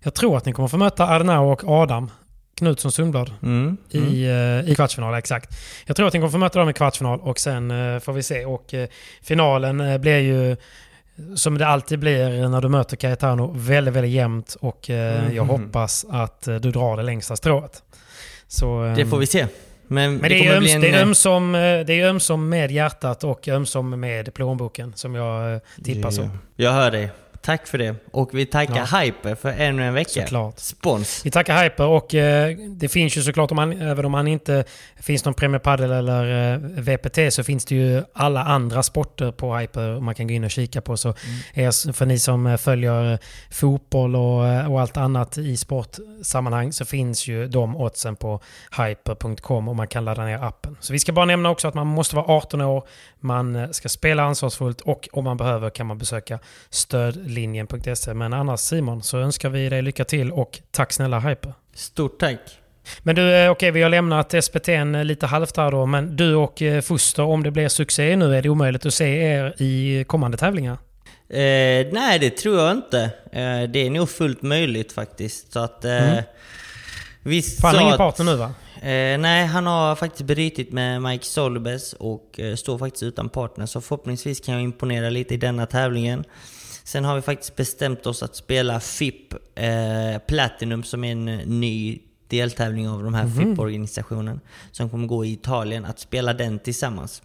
jag 0.00 0.14
tror 0.14 0.36
att 0.36 0.44
ni 0.44 0.52
kommer 0.52 0.68
få 0.68 0.76
möta 0.76 1.06
Arnau 1.06 1.52
och 1.52 1.64
Adam 1.64 2.10
Knutsson 2.56 2.92
Sundblad 2.92 3.30
Mm. 3.42 3.76
i, 3.90 4.24
eh, 4.24 4.70
i 4.70 4.74
kvartsfinal. 4.74 5.14
Exakt. 5.14 5.58
Jag 5.86 5.96
tror 5.96 6.06
att 6.06 6.12
ni 6.14 6.20
kommer 6.20 6.30
få 6.30 6.38
möta 6.38 6.58
dem 6.58 6.70
i 6.70 6.72
kvartsfinal 6.72 7.20
och 7.20 7.38
sen 7.38 7.70
eh, 7.70 7.98
får 8.00 8.12
vi 8.12 8.22
se. 8.22 8.44
Och 8.44 8.74
eh, 8.74 8.88
finalen 9.22 10.00
blir 10.00 10.18
ju 10.18 10.56
som 11.34 11.58
det 11.58 11.66
alltid 11.66 11.98
blir 11.98 12.48
när 12.48 12.60
du 12.60 12.68
möter 12.68 12.96
Cayetano 12.96 13.52
väldigt, 13.56 13.94
väldigt 13.94 14.12
jämnt 14.12 14.56
och 14.60 14.90
eh, 14.90 15.34
jag 15.34 15.44
hoppas 15.44 16.06
att 16.10 16.42
du 16.42 16.58
drar 16.58 16.96
det 16.96 17.02
längsta 17.02 17.36
strået. 17.36 17.82
Så, 18.48 18.94
Det 18.96 19.06
får 19.06 19.18
vi 19.18 19.26
se. 19.26 19.46
Men, 19.88 20.16
men 20.16 20.30
det, 20.30 20.36
är, 20.36 20.38
kommer 20.38 20.56
öms, 20.56 20.74
en... 20.74 20.80
det, 20.80 20.88
är 20.90 21.02
ömsom, 21.02 21.52
det 21.86 22.00
är 22.00 22.08
ömsom 22.08 22.48
med 22.48 22.70
hjärtat 22.70 23.24
och 23.24 23.48
ömsom 23.48 24.00
med 24.00 24.34
plånboken 24.34 24.92
som 24.96 25.14
jag 25.14 25.60
tippar 25.84 26.10
så. 26.10 26.28
Jag 26.56 26.72
hör 26.72 26.90
dig. 26.90 27.10
Tack 27.46 27.66
för 27.66 27.78
det. 27.78 27.94
Och 28.10 28.30
vi 28.32 28.46
tackar 28.46 29.00
Hyper 29.02 29.34
för 29.34 29.48
ännu 29.48 29.84
en 29.84 29.94
vecka. 29.94 30.22
Såklart. 30.22 30.58
Spons. 30.58 31.26
Vi 31.26 31.30
tackar 31.30 31.62
Hyper 31.62 31.86
och 31.86 32.14
eh, 32.14 32.56
det 32.56 32.88
finns 32.88 33.16
ju 33.16 33.22
såklart, 33.22 33.50
om 33.50 33.56
man, 33.56 33.82
även 33.82 34.04
om 34.04 34.12
man 34.12 34.28
inte 34.28 34.64
finns 34.96 35.24
någon 35.24 35.34
Premier 35.34 35.58
Padel 35.58 35.92
eller 35.92 36.52
eh, 36.52 36.58
VPT 36.58 37.34
så 37.34 37.44
finns 37.44 37.64
det 37.64 37.74
ju 37.74 38.02
alla 38.12 38.44
andra 38.44 38.82
sporter 38.82 39.32
på 39.32 39.56
Hyper 39.56 40.00
man 40.00 40.14
kan 40.14 40.28
gå 40.28 40.34
in 40.34 40.44
och 40.44 40.50
kika 40.50 40.80
på. 40.80 40.96
Så 40.96 41.14
er, 41.54 41.92
för 41.92 42.06
ni 42.06 42.18
som 42.18 42.46
eh, 42.46 42.56
följer 42.56 43.12
eh, 43.12 43.18
fotboll 43.50 44.16
och, 44.16 44.46
eh, 44.48 44.72
och 44.72 44.80
allt 44.80 44.96
annat 44.96 45.38
i 45.38 45.56
sportsammanhang 45.56 46.72
så 46.72 46.84
finns 46.84 47.28
ju 47.28 47.48
de 47.48 47.76
oddsen 47.76 48.16
på 48.16 48.40
hyper.com 48.78 49.68
och 49.68 49.76
man 49.76 49.88
kan 49.88 50.04
ladda 50.04 50.24
ner 50.24 50.44
appen. 50.44 50.76
Så 50.80 50.92
vi 50.92 50.98
ska 50.98 51.12
bara 51.12 51.24
nämna 51.24 51.50
också 51.50 51.68
att 51.68 51.74
man 51.74 51.86
måste 51.86 52.16
vara 52.16 52.26
18 52.26 52.60
år, 52.60 52.88
man 53.20 53.56
eh, 53.56 53.70
ska 53.70 53.88
spela 53.88 54.22
ansvarsfullt 54.22 54.80
och 54.80 55.08
om 55.12 55.24
man 55.24 55.36
behöver 55.36 55.70
kan 55.70 55.86
man 55.86 55.98
besöka 55.98 56.38
stödlinjen.se. 56.70 58.14
Men 58.14 58.32
annars 58.32 58.60
Simon 58.60 59.02
så 59.02 59.18
önskar 59.18 59.48
vi 59.48 59.68
dig 59.68 59.82
lycka 59.82 60.04
till 60.04 60.32
och 60.32 60.60
tack 60.70 60.92
snälla 60.92 61.20
Hyper. 61.20 61.52
Stort 61.74 62.18
tack. 62.18 62.40
Men 63.02 63.16
du, 63.16 63.34
eh, 63.34 63.50
okej 63.50 63.70
vi 63.70 63.82
har 63.82 63.90
lämnat 63.90 64.44
SPT 64.44 64.68
lite 65.04 65.26
halvt 65.26 65.56
här 65.56 65.70
då, 65.70 65.86
men 65.86 66.16
du 66.16 66.34
och 66.34 66.62
eh, 66.62 66.82
Fuster, 66.82 67.22
om 67.22 67.42
det 67.42 67.50
blir 67.50 67.68
succé 67.68 68.16
nu 68.16 68.36
är 68.36 68.42
det 68.42 68.48
omöjligt 68.48 68.86
att 68.86 68.94
se 68.94 69.18
er 69.18 69.54
i 69.58 70.04
kommande 70.04 70.36
tävlingar? 70.36 70.78
Eh, 71.28 71.86
nej, 71.92 72.18
det 72.20 72.30
tror 72.30 72.58
jag 72.58 72.72
inte. 72.72 73.00
Eh, 73.32 73.70
det 73.70 73.86
är 73.86 73.90
nog 73.90 74.10
fullt 74.10 74.42
möjligt 74.42 74.92
faktiskt. 74.92 75.52
Så 75.52 75.58
att... 75.60 75.84
Eh, 75.84 76.18
Visst 77.22 77.60
Fan, 77.60 77.74
så 77.74 77.80
ingen 77.80 77.96
partner 77.96 78.24
nu 78.24 78.36
va? 78.36 78.54
Eh, 78.86 79.18
nej, 79.18 79.46
han 79.46 79.66
har 79.66 79.96
faktiskt 79.96 80.22
brutit 80.22 80.72
med 80.72 81.02
Mike 81.02 81.24
Solbes 81.24 81.92
och 81.92 82.40
eh, 82.40 82.56
står 82.56 82.78
faktiskt 82.78 83.02
utan 83.02 83.28
partner. 83.28 83.66
Så 83.66 83.80
förhoppningsvis 83.80 84.40
kan 84.40 84.54
jag 84.54 84.62
imponera 84.62 85.10
lite 85.10 85.34
i 85.34 85.36
denna 85.36 85.66
tävlingen. 85.66 86.24
Sen 86.84 87.04
har 87.04 87.14
vi 87.16 87.22
faktiskt 87.22 87.56
bestämt 87.56 88.06
oss 88.06 88.22
att 88.22 88.36
spela 88.36 88.80
FIP 88.80 89.32
eh, 89.54 90.18
Platinum 90.28 90.82
som 90.84 91.04
är 91.04 91.12
en 91.12 91.28
eh, 91.28 91.46
ny 91.46 91.98
deltävling 92.28 92.88
av 92.88 93.02
de 93.02 93.14
här 93.14 93.26
FIP-organisationen. 93.38 94.40
Som 94.72 94.90
kommer 94.90 95.06
gå 95.06 95.24
i 95.24 95.32
Italien. 95.32 95.84
Att 95.84 95.98
spela 95.98 96.32
den 96.34 96.58
tillsammans. 96.58 97.22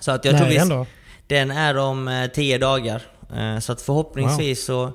Så 0.00 0.10
att 0.10 0.24
jag 0.24 0.32
Nej, 0.32 0.40
tror 0.40 0.50
vi, 0.50 0.56
ändå. 0.56 0.86
den 1.26 1.50
är 1.50 1.76
om 1.78 2.08
eh, 2.08 2.30
tio 2.30 2.58
dagar. 2.58 3.02
Eh, 3.36 3.58
så 3.58 3.72
att 3.72 3.82
förhoppningsvis 3.82 4.64
så, 4.64 4.92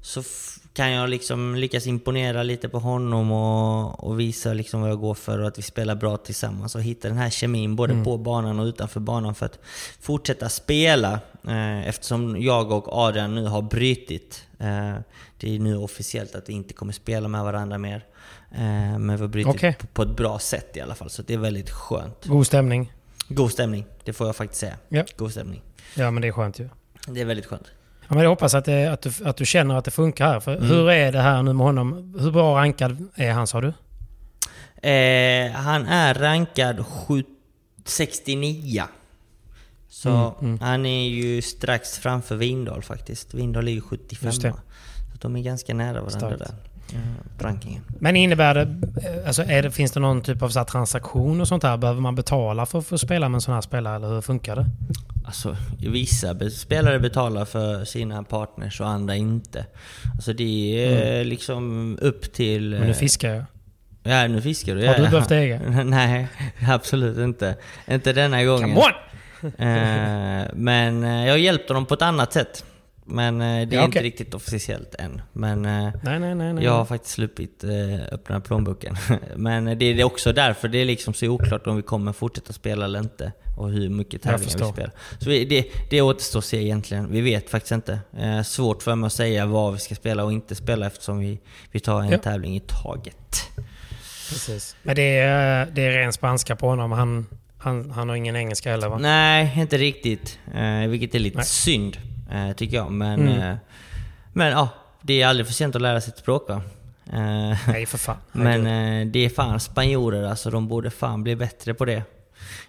så 0.00 0.20
f- 0.20 0.56
kan 0.80 0.92
jag 0.92 1.10
liksom 1.10 1.54
lyckas 1.54 1.86
imponera 1.86 2.42
lite 2.42 2.68
på 2.68 2.78
honom 2.78 3.32
och, 3.32 4.04
och 4.04 4.20
visa 4.20 4.52
liksom 4.52 4.80
vad 4.80 4.90
jag 4.90 5.00
går 5.00 5.14
för 5.14 5.38
och 5.38 5.48
att 5.48 5.58
vi 5.58 5.62
spelar 5.62 5.94
bra 5.94 6.16
tillsammans 6.16 6.74
och 6.74 6.82
hitta 6.82 7.08
den 7.08 7.16
här 7.16 7.30
kemin 7.30 7.76
både 7.76 8.04
på 8.04 8.18
banan 8.18 8.60
och 8.60 8.64
utanför 8.64 9.00
banan 9.00 9.34
för 9.34 9.46
att 9.46 9.58
fortsätta 10.00 10.48
spela. 10.48 11.20
Eh, 11.48 11.88
eftersom 11.88 12.42
jag 12.42 12.72
och 12.72 12.88
Adrian 12.88 13.34
nu 13.34 13.46
har 13.46 13.62
brutit. 13.62 14.46
Eh, 14.58 14.94
det 15.40 15.54
är 15.54 15.58
nu 15.58 15.76
officiellt 15.76 16.34
att 16.34 16.48
vi 16.48 16.52
inte 16.52 16.74
kommer 16.74 16.92
spela 16.92 17.28
med 17.28 17.44
varandra 17.44 17.78
mer. 17.78 18.04
Eh, 18.50 18.98
men 18.98 19.16
vi 19.16 19.20
har 19.20 19.28
brutit 19.28 19.54
Okej. 19.54 19.76
på, 19.80 19.86
på 19.86 20.02
ett 20.02 20.16
bra 20.16 20.38
sätt 20.38 20.76
i 20.76 20.80
alla 20.80 20.94
fall, 20.94 21.10
så 21.10 21.22
det 21.22 21.34
är 21.34 21.38
väldigt 21.38 21.70
skönt. 21.70 22.24
God 22.26 22.46
stämning. 22.46 22.92
God 23.28 23.52
stämning, 23.52 23.86
det 24.04 24.12
får 24.12 24.26
jag 24.26 24.36
faktiskt 24.36 24.60
säga. 24.60 24.76
Ja. 24.88 25.04
God 25.16 25.30
stämning. 25.30 25.62
Ja 25.94 26.10
men 26.10 26.22
det 26.22 26.28
är 26.28 26.32
skönt 26.32 26.58
ju. 26.58 26.68
Det 27.08 27.20
är 27.20 27.24
väldigt 27.24 27.46
skönt. 27.46 27.66
Ja, 28.10 28.14
men 28.14 28.22
jag 28.22 28.30
hoppas 28.30 28.54
att, 28.54 28.64
det, 28.64 28.86
att, 28.86 29.02
du, 29.02 29.10
att 29.24 29.36
du 29.36 29.46
känner 29.46 29.74
att 29.74 29.84
det 29.84 29.90
funkar 29.90 30.24
här. 30.26 30.32
Mm. 30.32 30.40
För 30.40 30.66
Hur 30.66 30.90
är 30.90 31.12
det 31.12 31.20
här 31.20 31.42
nu 31.42 31.52
med 31.52 31.66
honom? 31.66 32.14
Hur 32.18 32.30
bra 32.30 32.56
rankad 32.56 33.08
är 33.14 33.32
han 33.32 33.46
sa 33.46 33.60
du? 33.60 33.68
Eh, 34.88 35.52
han 35.52 35.86
är 35.86 36.14
rankad 36.14 36.86
7, 36.86 37.24
69. 37.84 38.84
Så 39.88 40.34
Mm, 40.40 40.58
han 40.60 40.86
är 40.86 41.08
ju 41.08 41.42
strax 41.42 41.98
framför 41.98 42.36
Vindal 42.36 42.82
faktiskt. 42.82 43.34
Vindal 43.34 43.68
är 43.68 43.72
ju 43.72 43.80
75. 43.80 44.26
Just 44.28 44.42
det. 44.42 44.52
Så 44.52 45.18
de 45.20 45.36
är 45.36 45.40
ganska 45.40 45.74
nära 45.74 45.92
varandra 46.02 46.10
Starkt. 46.10 46.38
där. 46.38 46.54
Eh, 46.92 47.42
rankingen. 47.42 47.82
Men 47.98 48.16
innebär 48.16 48.54
det, 48.54 48.62
eh, 48.62 49.26
alltså 49.26 49.42
det, 49.42 49.70
finns 49.70 49.92
det 49.92 50.00
någon 50.00 50.22
typ 50.22 50.42
av 50.42 50.48
så 50.48 50.64
transaktion 50.64 51.40
och 51.40 51.48
sånt 51.48 51.62
där? 51.62 51.76
Behöver 51.76 52.00
man 52.00 52.14
betala 52.14 52.66
för 52.66 52.78
att 52.78 52.86
få 52.86 52.98
spela 52.98 53.28
med 53.28 53.36
en 53.36 53.40
sån 53.40 53.54
här 53.54 53.60
spelare 53.60 53.96
eller 53.96 54.08
hur 54.08 54.20
funkar 54.20 54.56
det? 54.56 54.66
Alltså, 55.24 55.56
vissa 55.78 56.50
spelare 56.50 56.98
betalar 56.98 57.44
för 57.44 57.84
sina 57.84 58.22
partners 58.22 58.80
och 58.80 58.88
andra 58.88 59.16
inte. 59.16 59.66
Alltså 60.14 60.32
det 60.32 60.86
är 60.94 61.24
liksom 61.24 61.98
upp 62.00 62.32
till... 62.32 62.66
Mm. 62.66 62.78
Men 62.78 62.86
nu 62.88 62.92
eh, 62.94 62.98
fiskar 62.98 63.34
jag. 63.34 63.44
Ja, 64.02 64.28
nu 64.28 64.42
fiskar 64.42 64.74
du. 64.74 64.86
Har 64.86 64.94
du 64.94 65.02
ja. 65.02 65.10
behövt 65.10 65.30
egen? 65.30 65.90
Nej, 65.90 66.28
absolut 66.68 67.18
inte. 67.18 67.56
Inte 67.86 68.12
denna 68.12 68.44
gången. 68.44 68.74
Come 68.74 68.80
on! 68.80 68.92
Eh, 69.42 70.46
men 70.54 71.04
eh, 71.04 71.26
jag 71.26 71.32
har 71.32 71.38
hjälpt 71.38 71.68
honom 71.68 71.86
på 71.86 71.94
ett 71.94 72.02
annat 72.02 72.32
sätt. 72.32 72.64
Men 73.10 73.40
eh, 73.40 73.68
det 73.68 73.76
är 73.76 73.78
Ja, 73.80 73.84
inte 73.84 74.02
riktigt 74.02 74.34
officiellt 74.34 74.94
än. 74.94 75.22
Men 75.32 75.64
eh, 75.64 75.92
Nej, 76.02 76.18
nej, 76.20 76.34
nej. 76.34 76.64
jag 76.64 76.72
har 76.72 76.84
faktiskt 76.84 77.14
sluppit 77.14 77.64
eh, 77.64 78.14
öppna 78.14 78.40
plånboken. 78.40 78.96
Men 79.36 79.78
det 79.78 79.84
är 79.84 80.04
också 80.04 80.32
därför 80.32 80.68
det 80.68 80.78
är 80.78 80.84
liksom 80.84 81.14
så 81.14 81.26
oklart 81.28 81.66
om 81.66 81.76
vi 81.76 81.82
kommer 81.82 82.12
fortsätta 82.12 82.52
spela 82.52 82.84
eller 82.84 82.98
inte. 82.98 83.32
Och 83.58 83.70
hur 83.70 83.88
mycket 83.88 84.22
tävlingar 84.22 84.58
vi 84.58 84.72
spelar. 84.72 84.90
Så 85.18 85.30
vi, 85.30 85.44
det, 85.44 85.66
det 85.90 86.00
återstår 86.02 86.38
att 86.38 86.44
se 86.44 86.62
egentligen. 86.62 87.12
Vi 87.12 87.20
vet 87.20 87.50
faktiskt 87.50 87.72
inte. 87.72 88.00
Svårt 88.44 88.82
för 88.82 88.94
mig 88.94 89.06
att 89.06 89.12
säga 89.12 89.46
vad 89.46 89.72
vi 89.72 89.78
ska 89.78 89.94
spela 89.94 90.24
och 90.24 90.32
inte 90.32 90.54
spela 90.54 90.86
eftersom 90.86 91.18
vi, 91.18 91.40
vi 91.70 91.80
tar 91.80 92.00
en 92.02 92.10
Ja. 92.10 92.18
tävling 92.18 92.56
i 92.56 92.60
taget. 92.60 93.48
Precis. 94.28 94.76
Men 94.82 94.96
det 94.96 95.18
är, 95.18 95.66
det 95.74 95.82
är 95.86 95.90
ren 95.90 96.12
spanska 96.12 96.56
på 96.56 96.66
honom. 96.68 96.92
Han, 96.92 97.26
han, 97.58 97.90
han 97.90 98.08
har 98.08 98.16
ingen 98.16 98.36
engelska 98.36 98.70
heller 98.70 98.88
va? 98.88 98.98
Nej, 98.98 99.52
inte 99.56 99.78
riktigt. 99.78 100.38
Vilket 100.88 101.14
är 101.14 101.18
lite 101.18 101.36
Nej. 101.36 101.46
synd, 101.46 101.96
eh, 102.32 102.52
tycker 102.52 102.76
jag. 102.76 102.92
Men, 102.92 103.20
Mm. 103.28 103.40
eh, 103.50 103.56
men 104.32 104.50
ja, 104.50 104.68
det 105.02 105.22
är 105.22 105.26
aldrig 105.26 105.46
för 105.46 105.54
sent 105.54 105.76
att 105.76 105.82
lära 105.82 106.00
sig 106.00 106.12
ett 106.12 106.18
språk 106.18 106.48
va? 106.48 106.62
Eh, 107.12 107.58
Nej, 107.68 107.86
för 107.86 107.98
fan. 107.98 108.16
men 108.32 108.66
eh, 108.66 109.06
det 109.12 109.18
är 109.24 109.28
fan 109.28 109.60
spanjorer 109.60 110.22
alltså, 110.22 110.50
de 110.50 110.68
borde 110.68 110.90
fan 110.90 111.22
bli 111.22 111.36
bättre 111.36 111.74
på 111.74 111.84
det. 111.84 112.02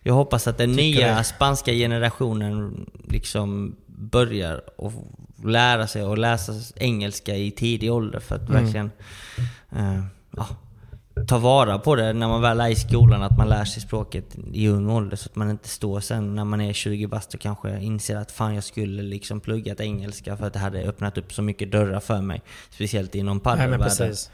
Jag 0.04 0.14
hoppas 0.14 0.48
att 0.48 0.58
den 0.58 0.70
Tycker 0.78 1.00
nya 1.00 1.16
det. 1.18 1.24
spanska 1.24 1.72
generationen 1.72 2.86
liksom 3.10 3.76
börjar 3.88 4.62
och 4.78 4.94
lära 5.46 5.88
sig 5.88 6.02
att 6.02 6.20
läsa 6.20 6.54
engelska 6.76 7.36
i 7.36 7.52
tidig 7.52 7.92
ålder 7.92 8.20
för 8.20 8.36
att 8.36 8.50
Mm. 8.50 8.64
verkligen 8.64 8.92
eh, 9.72 10.04
ja, 10.38 10.48
ta 11.28 11.38
vara 11.38 11.80
på 11.80 11.96
det 11.96 12.14
när 12.14 12.28
man 12.28 12.42
väl 12.42 12.60
är 12.62 12.68
i 12.70 12.76
skolan, 12.76 13.24
att 13.24 13.38
man 13.38 13.50
lär 13.50 13.66
sig 13.66 13.82
språket 13.82 14.26
i 14.54 14.68
ung 14.68 14.90
ålder 14.90 15.18
så 15.18 15.30
att 15.30 15.36
man 15.36 15.50
inte 15.50 15.70
står 15.70 16.00
sen 16.00 16.36
när 16.36 16.46
man 16.46 16.62
är 16.62 16.74
20 16.74 17.08
bast 17.08 17.34
och 17.34 17.40
kanske 17.40 17.80
inser 17.80 18.16
att 18.18 18.32
fan 18.32 18.56
jag 18.56 18.64
skulle 18.64 19.02
liksom 19.04 19.40
pluggat 19.40 19.80
engelska 19.80 20.38
för 20.38 20.48
att 20.48 20.54
det 20.54 20.60
hade 20.60 20.84
öppnat 20.84 21.18
upp 21.18 21.34
så 21.34 21.42
mycket 21.42 21.72
dörrar 21.72 22.00
för 22.00 22.22
mig. 22.22 22.42
Speciellt 22.70 23.16
inom 23.16 23.40
padelvärlden. 23.40 23.80
precis. 23.88 24.30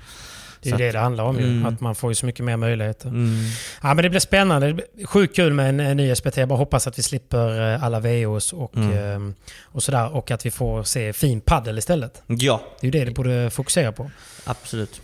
Det 0.61 0.69
är 0.69 0.71
Så 0.71 0.77
det 0.77 0.91
det 0.91 0.99
handlar 0.99 1.23
om 1.23 1.39
ju. 1.39 1.43
Mm. 1.45 1.65
Att 1.65 1.81
man 1.81 1.95
får 1.95 2.11
ju 2.11 2.15
så 2.15 2.25
mycket 2.25 2.45
mer 2.45 2.57
möjligheter. 2.57 3.07
Mm. 3.09 3.35
Ja, 3.83 3.93
men 3.93 4.03
det 4.03 4.09
blir 4.09 4.19
spännande. 4.19 4.67
Det 4.67 4.73
blir 4.73 5.05
sjukt 5.07 5.35
kul 5.35 5.53
med 5.53 5.69
en, 5.69 5.79
en 5.79 5.97
ny 5.97 6.15
SPT. 6.15 6.37
Jag 6.37 6.47
bara 6.49 6.57
hoppas 6.59 6.87
att 6.87 6.99
vi 6.99 7.03
slipper 7.03 7.73
eh, 7.75 7.83
alla 7.83 7.99
VOs 7.99 8.53
och, 8.53 8.75
Mm. 8.77 8.97
ehm, 8.97 9.33
och 9.63 9.83
sådär. 9.83 10.15
Och 10.15 10.31
att 10.31 10.45
vi 10.45 10.51
får 10.51 10.83
se 10.83 11.13
fin 11.13 11.41
paddel 11.41 11.77
istället. 11.77 12.21
Ja, 12.27 12.61
Det 12.81 12.87
är 12.87 12.91
ju 12.93 12.99
det 12.99 13.05
det 13.05 13.11
borde 13.11 13.49
fokusera 13.49 13.91
på. 13.91 14.11
absolut. 14.45 15.01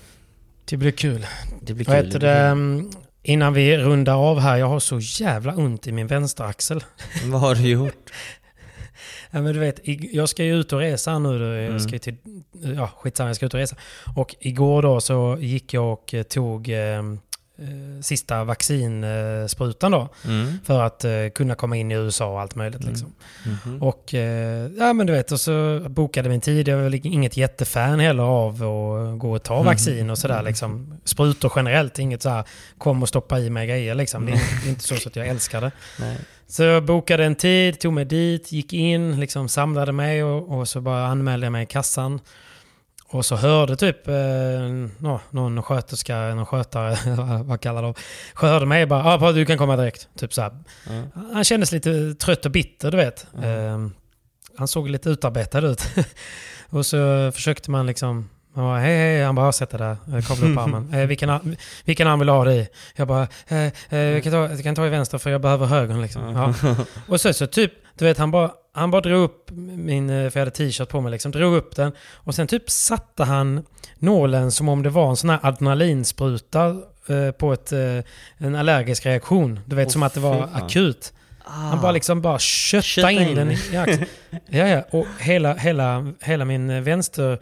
Det 0.65 0.77
blir 0.77 0.91
kul. 0.91 1.25
Det 1.61 1.73
blir 1.73 1.85
kul. 1.85 2.09
blir 2.09 2.19
det? 2.19 2.51
kul. 2.55 3.01
Innan 3.25 3.53
vi 3.53 3.77
rundar 3.77 4.15
av 4.15 4.39
här. 4.39 4.57
Jag 4.57 4.67
har 4.67 4.79
så 4.79 4.99
jävla 4.99 5.55
ont 5.55 5.87
i 5.87 5.91
min 5.91 6.07
vänsteraxel. 6.07 6.83
Vad 7.25 7.41
har 7.41 7.55
du 7.55 7.67
gjort? 7.69 8.11
Ja, 9.31 9.41
men 9.41 9.53
du 9.53 9.59
vet, 9.59 9.79
jag 10.13 10.29
ska 10.29 10.43
ju 10.43 10.59
ut 10.59 10.73
och 10.73 10.79
resa 10.79 11.19
nu. 11.19 11.29
Jag 11.55 11.65
Mm. 11.65 11.79
ska 11.79 11.99
till, 11.99 12.15
ja, 12.75 12.87
skitsamma, 12.97 13.29
jag 13.29 13.35
ska 13.35 13.45
ut 13.45 13.53
och 13.53 13.59
resa. 13.59 13.75
Och 14.15 14.35
igår 14.39 14.81
då 14.81 15.01
så 15.01 15.37
gick 15.39 15.73
jag 15.73 15.93
och 15.93 16.13
eh, 16.13 16.23
tog 16.23 16.69
eh, 16.69 16.77
eh, 16.77 17.03
sista 18.01 18.43
vaccinsprutan 18.43 19.91
då. 19.91 20.09
Mm. 20.25 20.59
För 20.65 20.81
att 20.81 21.03
eh, 21.05 21.11
kunna 21.35 21.55
komma 21.55 21.77
in 21.77 21.91
i 21.91 21.95
USA 21.95 22.25
och 22.25 22.41
allt 22.41 22.55
möjligt. 22.55 22.83
Liksom. 22.83 23.13
Mhm. 23.45 23.81
Och 23.83 24.13
eh, 24.13 24.71
ja 24.77 24.93
men 24.93 25.07
du 25.07 25.13
vet, 25.13 25.31
och 25.31 25.39
så 25.39 25.85
bokade 25.89 26.29
vi 26.29 26.35
en 26.35 26.41
tid. 26.41 26.67
Jag 26.67 26.79
är 26.79 26.83
väl 26.83 26.99
inget 27.03 27.37
jättefan 27.37 27.99
heller 27.99 28.23
av 28.23 28.53
att 28.53 29.19
gå 29.19 29.31
och 29.35 29.43
ta 29.43 29.53
Mm. 29.53 29.65
vaccin 29.65 30.09
och 30.09 30.17
sådär. 30.17 30.41
Liksom. 30.43 30.99
Sprutor 31.05 31.51
generellt, 31.55 31.99
inget 31.99 32.21
så 32.21 32.29
här 32.29 32.43
kom 32.77 33.01
och 33.01 33.09
stoppa 33.09 33.39
i 33.39 33.49
mig 33.49 33.67
grejer. 33.67 33.95
Liksom. 33.95 34.25
Det, 34.25 34.31
är, 34.31 34.35
det 34.61 34.67
är 34.67 34.69
inte 34.69 34.83
så, 34.83 34.95
så 34.95 35.09
att 35.09 35.15
jag 35.15 35.27
älskar 35.27 35.61
det. 35.61 35.71
Nej. 35.99 36.17
Så 36.47 36.63
jag 36.63 36.85
bokade 36.85 37.25
en 37.25 37.35
tid, 37.35 37.79
tog 37.79 37.93
mig 37.93 38.05
dit, 38.05 38.51
gick 38.51 38.73
in, 38.73 39.19
liksom 39.19 39.49
samlade 39.49 39.91
mig 39.91 40.23
och, 40.23 40.57
och 40.59 40.67
så 40.67 40.81
bara 40.81 41.05
anmälde 41.07 41.45
jag 41.45 41.51
mig 41.51 41.63
i 41.63 41.65
kassan. 41.65 42.19
Och 43.13 43.25
så 43.25 43.35
hörde 43.35 43.75
typ 43.75 44.07
eh, 44.07 44.13
nå, 44.97 45.19
någon 45.29 45.63
sköterska, 45.63 46.15
någon 46.15 46.45
skötare, 46.45 46.97
vad 47.43 47.61
kallar 47.61 47.81
de? 47.81 47.93
Hörde 48.33 48.65
mig 48.65 48.85
bara 48.85 49.03
ah, 49.03 49.31
du 49.31 49.45
kan 49.45 49.57
komma 49.57 49.77
direkt. 49.77 50.07
Typ 50.17 50.33
så. 50.33 50.41
Ja. 50.41 50.51
Han 51.33 51.43
kändes 51.43 51.71
lite 51.71 52.13
trött 52.13 52.45
och 52.45 52.51
bitter, 52.51 52.91
du 52.91 52.97
vet. 52.97 53.27
Eh, 53.43 53.87
han 54.57 54.67
såg 54.67 54.89
lite 54.89 55.09
utarbetad 55.09 55.67
ut. 55.67 55.83
och 56.69 56.85
så 56.85 57.31
försökte 57.31 57.71
man 57.71 57.85
liksom... 57.85 58.29
Han 58.55 58.63
bara, 58.63 58.79
hej 58.79 58.97
hej, 58.97 59.23
han 59.23 59.35
bara, 59.35 59.51
sätt 59.51 59.69
dig 59.69 59.79
där. 59.79 59.97
Jag 60.05 60.25
kavlade 60.25 60.51
upp 60.51 60.59
armen. 60.59 60.93
Eh, 60.93 61.07
vilken, 61.07 61.57
vilken 61.85 62.07
arm 62.07 62.19
vill 62.19 62.27
du 62.27 62.33
ha 62.33 62.43
dig 62.43 62.59
i? 62.59 62.67
Jag 62.95 63.07
bara, 63.07 63.27
eh, 63.47 63.71
eh, 63.89 63.99
jag, 63.99 64.23
kan 64.23 64.31
ta, 64.31 64.49
jag 64.49 64.63
kan 64.63 64.75
ta 64.75 64.85
i 64.85 64.89
vänster 64.89 65.17
för 65.17 65.29
jag 65.29 65.41
behöver 65.41 65.65
högern 65.65 66.01
liksom. 66.01 66.35
Ja. 66.35 66.75
Och 67.07 67.21
så, 67.21 67.33
så 67.33 67.47
typ, 67.47 67.73
du 67.97 68.05
vet, 68.05 68.17
han 68.17 68.31
bara, 68.31 68.51
han 68.73 68.91
bara 68.91 69.01
drog 69.01 69.23
upp 69.23 69.51
min, 69.51 70.09
eh, 70.09 70.29
för 70.29 70.39
jag 70.39 70.45
hade 70.45 70.55
t-shirt 70.57 70.89
på 70.89 71.01
mig 71.01 71.11
liksom, 71.11 71.31
drog 71.31 71.53
upp 71.55 71.75
den. 71.75 71.91
Och 72.13 72.35
sen 72.35 72.47
typ 72.47 72.69
satte 72.69 73.23
han 73.23 73.65
nålen 73.99 74.51
som 74.51 74.69
om 74.69 74.83
det 74.83 74.89
var 74.89 75.09
en 75.09 75.15
sån 75.15 75.29
här 75.29 75.39
adrenalinspruta 75.41 76.75
eh, 77.07 77.31
på 77.31 77.53
ett, 77.53 77.71
eh, 77.71 77.99
en 78.37 78.55
allergisk 78.55 79.05
reaktion. 79.05 79.59
Du 79.65 79.75
vet, 79.75 79.87
Åh, 79.87 79.91
som 79.91 80.03
att 80.03 80.13
det 80.13 80.19
var 80.19 80.47
fan. 80.47 80.63
akut. 80.63 81.13
Han 81.45 81.81
bara 81.81 81.91
liksom 81.91 82.21
bara 82.21 82.39
kötta, 82.39 82.81
Kötta 82.81 83.11
in, 83.11 83.21
in 83.21 83.35
den 83.35 83.51
i 83.51 83.77
axeln. 83.77 84.05
Ja, 84.49 84.67
ja. 84.67 84.83
Och 84.91 85.05
hela, 85.19 85.53
hela, 85.53 86.13
hela 86.21 86.45
min 86.45 86.69
eh, 86.69 86.81
vänster 86.81 87.39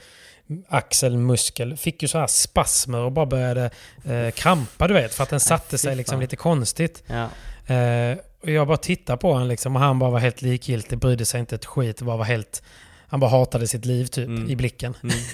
axelmuskel 0.70 1.78
fick 1.78 2.02
ju 2.02 2.08
så 2.08 2.18
här 2.20 2.28
spasmer 2.28 3.00
och 3.00 3.12
bara 3.12 3.26
började 3.26 3.70
eh, 4.06 4.32
krampa, 4.32 4.88
du 4.88 4.94
vet. 4.94 5.14
För 5.14 5.24
att 5.24 5.30
den 5.30 5.40
satte 5.40 5.72
fy 5.72 5.78
sig 5.78 5.96
liksom 5.96 6.20
lite 6.20 6.36
konstigt. 6.36 7.04
Ja. 7.08 7.30
Eh, 7.76 8.18
och 8.42 8.50
jag 8.52 8.68
bara 8.68 8.78
tittade 8.78 9.18
på 9.18 9.34
honom 9.34 9.48
liksom, 9.48 9.76
och 9.76 9.82
han 9.82 10.00
bara 10.00 10.10
var 10.10 10.20
helt 10.20 10.42
likgiltig, 10.42 10.98
brydde 11.00 11.26
sig 11.26 11.40
inte 11.40 11.56
ett 11.56 11.66
skit. 11.66 12.02
Bara 12.02 12.18
var 12.18 12.26
helt, 12.26 12.64
han 13.08 13.20
bara 13.20 13.32
hatade 13.32 13.68
sitt 13.68 13.86
liv 13.86 14.06
typ 14.06 14.28
Mm. 14.28 14.50
i 14.50 14.56
blicken. 14.56 14.94
Mm. 15.04 15.16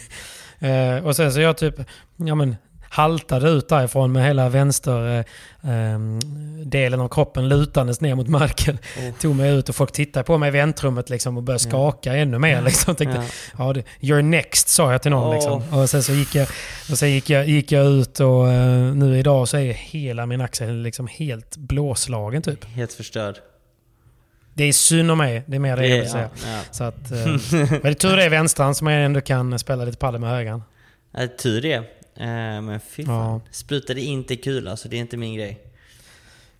Eh, 0.59 1.05
och 1.05 1.15
sen 1.15 1.33
så 1.33 1.39
jag 1.39 1.57
typ, 1.57 1.75
ja 2.15 2.35
men 2.35 2.55
haltade 2.89 3.49
ut 3.49 3.69
därifrån 3.69 4.11
med 4.11 4.25
hela 4.25 4.49
vänster 4.49 5.19
eh, 5.19 5.25
ehm, 5.71 6.19
delen 6.69 6.99
av 7.01 7.07
kroppen 7.09 7.49
lutandes 7.49 8.01
ner 8.01 8.15
mot 8.15 8.27
marken. 8.27 8.77
Oh. 8.97 9.13
Tog 9.19 9.35
mig 9.35 9.55
ut 9.55 9.69
och 9.69 9.75
folk 9.75 9.91
tittade 9.91 10.23
på 10.23 10.37
mig 10.37 10.47
i 10.47 10.51
väntrummet 10.51 11.09
liksom 11.09 11.37
och 11.37 11.43
började 11.43 11.63
skaka 11.63 12.13
ännu 12.15 12.39
mer. 12.39 12.61
Liksom. 12.61 12.95
Tänkte, 12.95 13.23
Ja. 13.57 13.73
ja. 13.75 13.81
you're 13.99 14.21
next 14.21 14.67
sa 14.69 14.91
jag 14.91 15.01
till 15.01 15.11
någon. 15.11 15.27
Åh. 15.27 15.33
Liksom. 15.33 15.79
Och 15.79 15.89
sen 15.89 16.03
så 16.03 16.13
gick 16.13 16.35
jag, 16.35 16.47
och 16.91 16.97
sen 16.97 17.11
gick 17.11 17.29
jag, 17.29 17.47
gick 17.47 17.71
jag 17.71 17.85
ut 17.85 18.19
och 18.19 18.49
eh, 18.51 18.93
nu 18.93 19.19
idag 19.19 19.47
så 19.47 19.57
är 19.57 19.73
hela 19.73 20.25
min 20.25 20.41
axel 20.41 20.81
liksom 20.81 21.07
helt 21.07 21.57
blåslagen 21.57 22.41
typ. 22.41 22.65
Helt 22.65 22.93
förstörd. 22.93 23.35
Det 24.53 24.63
är 24.63 24.73
synd 24.73 25.11
om 25.11 25.17
mig, 25.17 25.43
det 25.47 25.55
är 25.55 25.59
mer 25.59 25.77
det, 25.77 25.87
jag 25.87 25.97
vill 25.99 26.09
säga. 26.09 26.29
ja. 26.45 26.59
Så 26.71 26.83
att, 26.83 27.11
eh, 27.11 27.17
men 27.51 27.79
det 27.81 27.89
är 27.89 27.93
tur 27.93 28.17
det 28.17 28.23
är 28.23 28.29
vänstran 28.29 28.75
som 28.75 28.87
jag 28.87 29.05
ändå 29.05 29.21
kan 29.21 29.59
spela 29.59 29.85
lite 29.85 29.97
padel 29.97 30.21
med 30.21 30.29
högern. 30.29 30.63
Ja, 31.11 31.27
tur 31.39 31.61
det. 31.61 31.83
Eh, 32.19 32.61
men 32.61 32.79
fy 32.79 33.05
fan. 33.05 33.15
Ja. 33.15 33.41
Sprutade 33.51 34.01
inte 34.01 34.35
kul 34.35 34.67
alltså, 34.67 34.89
det 34.89 34.95
är 34.95 34.99
inte 35.01 35.17
min 35.17 35.35
grej. 35.35 35.59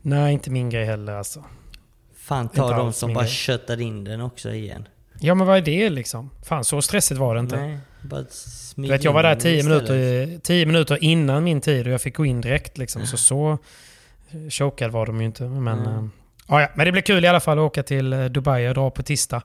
Nej, 0.01 0.33
inte 0.33 0.49
min 0.51 0.69
grej 0.69 0.85
heller 0.85 1.13
alltså. 1.13 1.43
Fan 2.15 2.49
ta 2.49 2.63
Inte 2.63 2.77
de 2.77 2.93
som 2.93 3.13
bara 3.13 3.23
grej. 3.23 3.33
köttar 3.33 3.81
in 3.81 4.03
den 4.03 4.21
också 4.21 4.53
igen. 4.53 4.87
Ja 5.19 5.35
men 5.35 5.47
vad 5.47 5.57
är 5.57 5.61
det 5.61 5.89
liksom? 5.89 6.29
Fan 6.45 6.63
så 6.65 6.81
stressigt 6.81 7.19
var 7.19 7.33
det 7.35 7.39
inte. 7.39 7.55
Nej, 7.57 7.77
bara 8.01 8.23
Du 8.75 8.87
vet, 8.87 9.03
jag 9.03 9.13
var 9.13 9.23
där 9.23 9.29
den 9.29 9.39
10 9.39 9.57
istället. 9.57 9.89
minuter, 9.89 10.39
10 10.39 10.65
minuter 10.65 11.03
innan 11.03 11.43
min 11.43 11.61
tid 11.61 11.87
och 11.87 11.93
jag 11.93 12.01
fick 12.01 12.15
gå 12.17 12.25
in 12.25 12.41
direkt 12.41 12.77
liksom. 12.77 13.05
Så 13.05 13.17
så 13.17 13.51
eh, 14.31 14.49
chokad 14.49 14.91
var 14.91 15.05
de 15.05 15.19
ju 15.21 15.25
inte. 15.25 15.43
Men, 15.43 15.79
Mm. 15.79 15.87
eh, 16.05 16.09
ja, 16.47 16.61
ja. 16.61 16.67
men 16.75 16.85
det 16.85 16.91
blir 16.91 17.01
kul 17.01 17.25
i 17.25 17.27
alla 17.27 17.39
fall 17.39 17.57
att 17.59 17.63
åka 17.63 17.83
till 17.83 18.09
Dubai 18.33 18.67
och 18.67 18.73
dra 18.73 18.89
på 18.91 19.03
tisdag. 19.03 19.41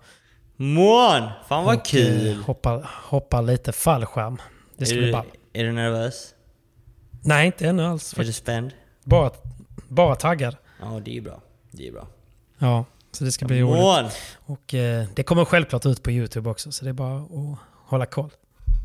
Mån! 0.56 1.28
Fan 1.48 1.64
vad 1.64 1.76
Och, 1.76 1.86
kul! 1.86 2.34
hoppa, 2.46 2.88
hoppa 3.04 3.40
lite 3.40 3.72
fallskärm. 3.72 4.36
Det 4.76 4.86
ska 4.86 4.96
är, 4.96 5.02
bli 5.02 5.12
ball. 5.12 5.26
Är 5.52 5.64
du 5.64 5.72
nervös? 5.72 6.34
Nej, 7.24 7.46
inte 7.46 7.68
ännu 7.68 7.84
alls. 7.84 8.18
Är 8.18 8.24
du 8.24 8.32
spänd? 8.32 8.70
Bara, 9.04 9.30
bara 9.88 10.14
taggad. 10.14 10.56
Ja, 10.80 11.00
det 11.04 11.16
är 11.16 11.20
bra. 11.20 11.42
Det 11.70 11.88
är 11.88 11.92
bra. 11.92 12.06
Ja, 12.58 12.84
så 13.12 13.24
det 13.24 13.32
ska 13.32 13.46
bli 13.46 13.62
roligt. 13.62 14.12
Och 14.46 14.74
eh, 14.74 15.06
det 15.14 15.22
kommer 15.22 15.44
självklart 15.44 15.86
ut 15.86 16.02
på 16.02 16.10
YouTube 16.10 16.50
också, 16.50 16.72
så 16.72 16.84
det 16.84 16.90
är 16.90 16.94
bara 16.94 17.16
att 17.16 17.58
hålla 17.86 18.06
koll. 18.06 18.30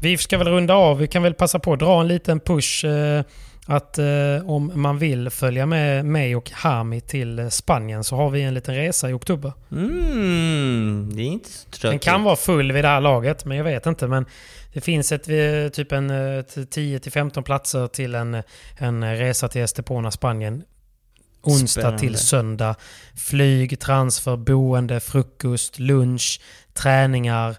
Vi 0.02 0.18
ska 0.18 0.38
väl 0.38 0.48
runda 0.48 0.74
av. 0.74 0.98
Vi 0.98 1.08
kan 1.08 1.24
väl 1.24 1.34
passa 1.34 1.60
på 1.60 1.74
att 1.74 1.80
dra 1.80 2.02
en 2.02 2.08
liten 2.08 2.40
push. 2.40 2.86
Eh, 2.86 3.24
att 3.70 3.98
eh, 3.98 4.06
om 4.46 4.72
man 4.76 4.98
vill 4.98 5.30
följa 5.30 5.66
med 5.66 6.06
mig 6.06 6.36
och 6.36 6.52
Hami 6.52 7.02
till 7.02 7.40
eh, 7.40 7.50
Spanien 7.50 8.04
så 8.04 8.16
har 8.16 8.30
vi 8.30 8.42
en 8.42 8.54
liten 8.54 8.76
resa 8.76 9.10
i 9.10 9.14
oktober. 9.14 9.54
Mm, 9.72 11.10
det 11.16 11.22
är 11.22 11.26
inte 11.26 11.50
så 11.50 11.66
Den 11.72 11.80
tråkigt. 11.80 12.02
kan 12.04 12.24
vara 12.24 12.36
full 12.36 12.72
vid 12.72 12.84
det 12.84 12.88
här 12.88 13.02
laget, 13.02 13.46
men 13.46 13.58
jag 13.58 13.64
vet 13.64 13.86
inte. 13.86 14.08
Men 14.08 14.26
det 14.74 14.82
finns 14.82 15.12
ett, 15.12 15.28
eh, 15.30 15.72
typ 15.74 15.92
en 15.92 16.10
eh, 16.10 16.44
10-15 16.44 17.42
platser 17.42 17.88
till 17.88 18.16
en, 18.16 18.44
en 18.78 19.18
resa 19.18 19.48
till 19.48 19.62
Estepona, 19.62 20.12
Spanien. 20.12 20.64
Onsdag 21.42 21.68
Spännande. 21.68 22.00
till 22.00 22.18
söndag. 22.18 22.76
Flyg, 23.16 23.80
transfer, 23.80 24.36
boende, 24.38 25.00
frukost, 25.00 25.80
lunch, 25.80 26.42
träningar 26.74 27.56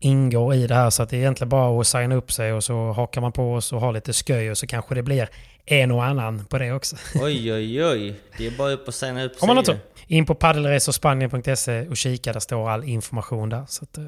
ingår 0.00 0.54
i 0.54 0.66
det 0.66 0.74
här. 0.74 0.90
Så 0.90 1.02
att 1.02 1.08
det 1.08 1.16
är 1.16 1.20
egentligen 1.20 1.48
bara 1.48 1.80
att 1.80 1.86
signa 1.86 2.14
upp 2.14 2.32
sig 2.32 2.52
och 2.52 2.64
så 2.64 2.92
hakar 2.92 3.20
man 3.20 3.32
på 3.32 3.54
oss 3.54 3.72
och 3.72 3.80
har 3.80 3.92
lite 3.92 4.12
sköj 4.12 4.50
och 4.50 4.58
så 4.58 4.66
kanske 4.66 4.94
det 4.94 5.02
blir 5.02 5.28
en 5.66 5.90
och 5.90 6.04
annan 6.04 6.44
på 6.44 6.58
det 6.58 6.72
också. 6.72 6.96
Oj, 7.14 7.52
oj, 7.52 7.84
oj. 7.84 8.14
Det 8.38 8.46
är 8.46 8.50
bara 8.50 8.72
upp 8.72 8.88
och 8.88 8.94
signa 8.94 9.24
upp 9.24 9.32
Om 9.40 9.46
man 9.46 9.56
har 9.56 9.64
sig 9.64 9.74
tur. 9.74 9.82
In 10.06 10.26
på 10.26 10.34
paddelresorspanien.se 10.34 11.88
och 11.88 11.96
kika, 11.96 12.32
där 12.32 12.40
står 12.40 12.70
all 12.70 12.84
information 12.84 13.48
där. 13.48 13.64
Så 13.68 13.84
att, 13.84 13.98
eh, 13.98 14.04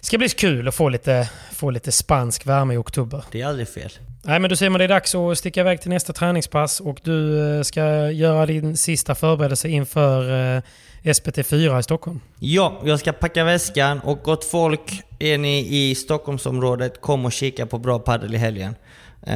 ska 0.00 0.18
bli 0.18 0.28
kul 0.28 0.68
att 0.68 0.74
få 0.74 0.88
lite, 0.88 1.30
få 1.52 1.70
lite 1.70 1.92
spansk 1.92 2.46
värme 2.46 2.74
i 2.74 2.76
oktober. 2.76 3.24
Det 3.30 3.40
är 3.40 3.46
aldrig 3.46 3.68
fel. 3.68 3.90
Nej, 4.22 4.38
men 4.38 4.56
säger 4.56 4.70
man 4.70 4.78
det 4.78 4.84
är 4.84 4.88
dags 4.88 5.14
att 5.14 5.38
sticka 5.38 5.60
iväg 5.60 5.80
till 5.80 5.90
nästa 5.90 6.12
träningspass 6.12 6.80
och 6.80 7.00
du 7.02 7.48
eh, 7.56 7.62
ska 7.62 8.10
göra 8.10 8.46
din 8.46 8.76
sista 8.76 9.14
förberedelse 9.14 9.68
inför 9.68 10.56
eh, 10.56 10.62
SPT4 11.02 11.80
i 11.80 11.82
Stockholm. 11.82 12.20
Ja, 12.38 12.80
jag 12.84 13.00
ska 13.00 13.12
packa 13.12 13.44
väskan 13.44 14.00
och 14.00 14.22
gott 14.22 14.44
folk, 14.44 15.02
är 15.18 15.38
ni 15.38 15.66
i 15.90 15.94
Stockholmsområdet, 15.94 17.00
kom 17.00 17.24
och 17.24 17.32
kika 17.32 17.66
på 17.66 17.78
bra 17.78 17.98
paddel 17.98 18.34
i 18.34 18.38
helgen. 18.38 18.74
Eh, 19.22 19.34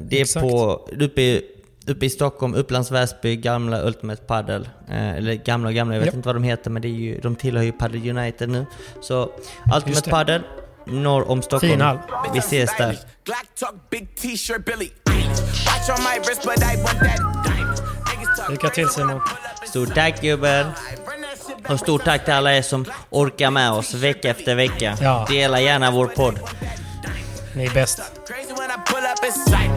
det 0.00 0.16
är 0.16 0.20
Exakt. 0.20 0.46
på, 0.46 0.88
uppe 1.00 1.22
i, 1.22 1.42
uppe 1.86 2.06
i 2.06 2.10
Stockholm, 2.10 2.54
Upplands 2.54 2.90
Väsby, 2.90 3.36
gamla 3.36 3.82
Ultimate 3.82 4.22
Paddle. 4.22 4.70
Eh, 4.90 5.10
eller 5.10 5.34
gamla 5.34 5.68
och 5.68 5.74
gamla, 5.74 5.94
jag 5.94 6.00
vet 6.00 6.06
Japp. 6.06 6.14
inte 6.14 6.28
vad 6.28 6.36
de 6.36 6.42
heter 6.42 6.70
men 6.70 6.82
det 6.82 6.88
är 6.88 6.90
ju, 6.90 7.20
de 7.20 7.36
tillhör 7.36 7.62
ju 7.62 7.72
Paddle 7.72 8.10
United 8.10 8.48
nu. 8.48 8.66
Så 9.00 9.30
Ultimate. 9.76 10.10
Paddle, 10.10 10.42
norr 10.86 11.30
om 11.30 11.42
Stockholm. 11.42 11.72
Fin 11.72 11.80
hall. 11.80 11.98
Vi 12.32 12.38
ses 12.38 12.70
där. 12.78 12.98
Lycka 18.50 18.68
till 18.68 18.88
Simon. 18.88 19.20
Stort 19.70 19.94
tack 19.94 20.20
gubben! 20.20 20.66
Och 21.68 21.78
stort 21.78 22.04
tack 22.04 22.24
till 22.24 22.34
alla 22.34 22.52
er 22.52 22.62
som 22.62 22.84
orkar 23.10 23.50
med 23.50 23.70
oss 23.70 23.94
vecka 23.94 24.30
efter 24.30 24.54
vecka. 24.54 24.96
Ja. 25.00 25.26
Dela 25.28 25.60
gärna 25.60 25.90
vår 25.90 26.06
podd. 26.06 26.38
Ni 27.54 27.66
är 27.66 27.70
bäst. 27.70 28.00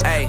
I. 0.05 0.27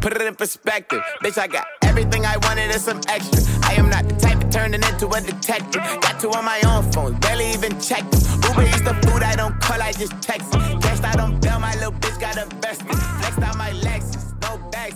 Put 0.00 0.12
it 0.12 0.22
in 0.22 0.34
perspective. 0.34 1.02
Bitch, 1.22 1.38
I 1.38 1.48
got 1.48 1.64
everything 1.82 2.24
I 2.24 2.36
wanted 2.36 2.70
and 2.70 2.80
some 2.80 3.00
extra. 3.08 3.42
I 3.64 3.74
am 3.74 3.90
not 3.90 4.08
the 4.08 4.14
type 4.26 4.44
of 4.44 4.50
turning 4.50 4.82
into 4.84 5.08
a 5.08 5.20
detective. 5.20 5.82
Got 6.00 6.20
two 6.20 6.30
on 6.30 6.44
my 6.44 6.60
own 6.66 6.92
phone, 6.92 7.14
barely 7.20 7.50
even 7.52 7.80
checked. 7.80 8.14
Uber 8.46 8.62
eats 8.62 8.82
the 8.82 8.94
food 9.02 9.22
I 9.22 9.34
don't 9.34 9.58
call, 9.60 9.82
I 9.82 9.92
just 9.92 10.12
text. 10.22 10.52
Cashed 10.82 11.04
out 11.04 11.18
on 11.18 11.40
bail, 11.40 11.58
my 11.58 11.74
little 11.74 11.92
bitch 11.92 12.20
got 12.20 12.36
invested. 12.36 12.86
Flexed 13.18 13.42
out 13.42 13.56
my 13.56 13.72
Lexus, 13.72 14.25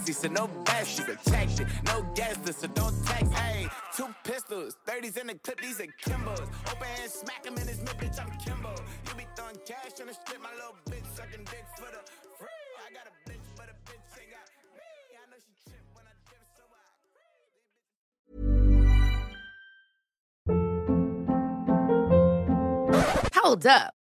backseat, 0.00 0.14
so 0.14 0.28
no 0.28 0.48
backseat 0.64 1.06
protection. 1.06 1.66
No 1.86 2.02
gas, 2.14 2.36
so 2.56 2.66
don't 2.68 2.94
text. 3.06 3.32
Hey, 3.32 3.68
two 3.96 4.08
pistols, 4.24 4.76
30s 4.86 5.16
in 5.18 5.26
the 5.28 5.34
clip, 5.34 5.60
these 5.60 5.80
are 5.80 5.86
Kimbos. 6.02 6.48
Open 6.70 6.88
hand, 6.96 7.10
smack 7.10 7.44
him 7.44 7.56
in 7.56 7.66
his 7.66 7.78
mid, 7.78 7.98
bitch, 7.98 8.20
I'm 8.20 8.30
Kimbo. 8.38 8.74
You 9.08 9.14
be 9.16 9.26
throwing 9.36 9.58
cash 9.66 10.00
on 10.00 10.06
the 10.06 10.14
strip, 10.14 10.40
my 10.42 10.50
little 10.54 10.76
bitch 10.88 11.06
sucking 11.14 11.44
dick 11.44 11.64
for 11.76 11.90
the 11.90 11.98
free. 12.38 12.48
I 12.86 12.92
got 12.92 13.06
a 13.06 13.10
bitch, 13.28 13.46
but 13.56 13.68
a 13.68 13.74
bitch 13.90 14.20
ain't 14.20 14.30
got 14.30 14.48
me. 14.74 14.82
I 15.14 15.30
know 15.30 15.38
she 15.38 15.52
trip 15.64 15.84
when 15.94 16.04
I 16.06 16.14
dip, 16.28 16.44
so 16.56 16.62
I. 23.34 23.40
Hold 23.42 23.66
up. 23.66 23.99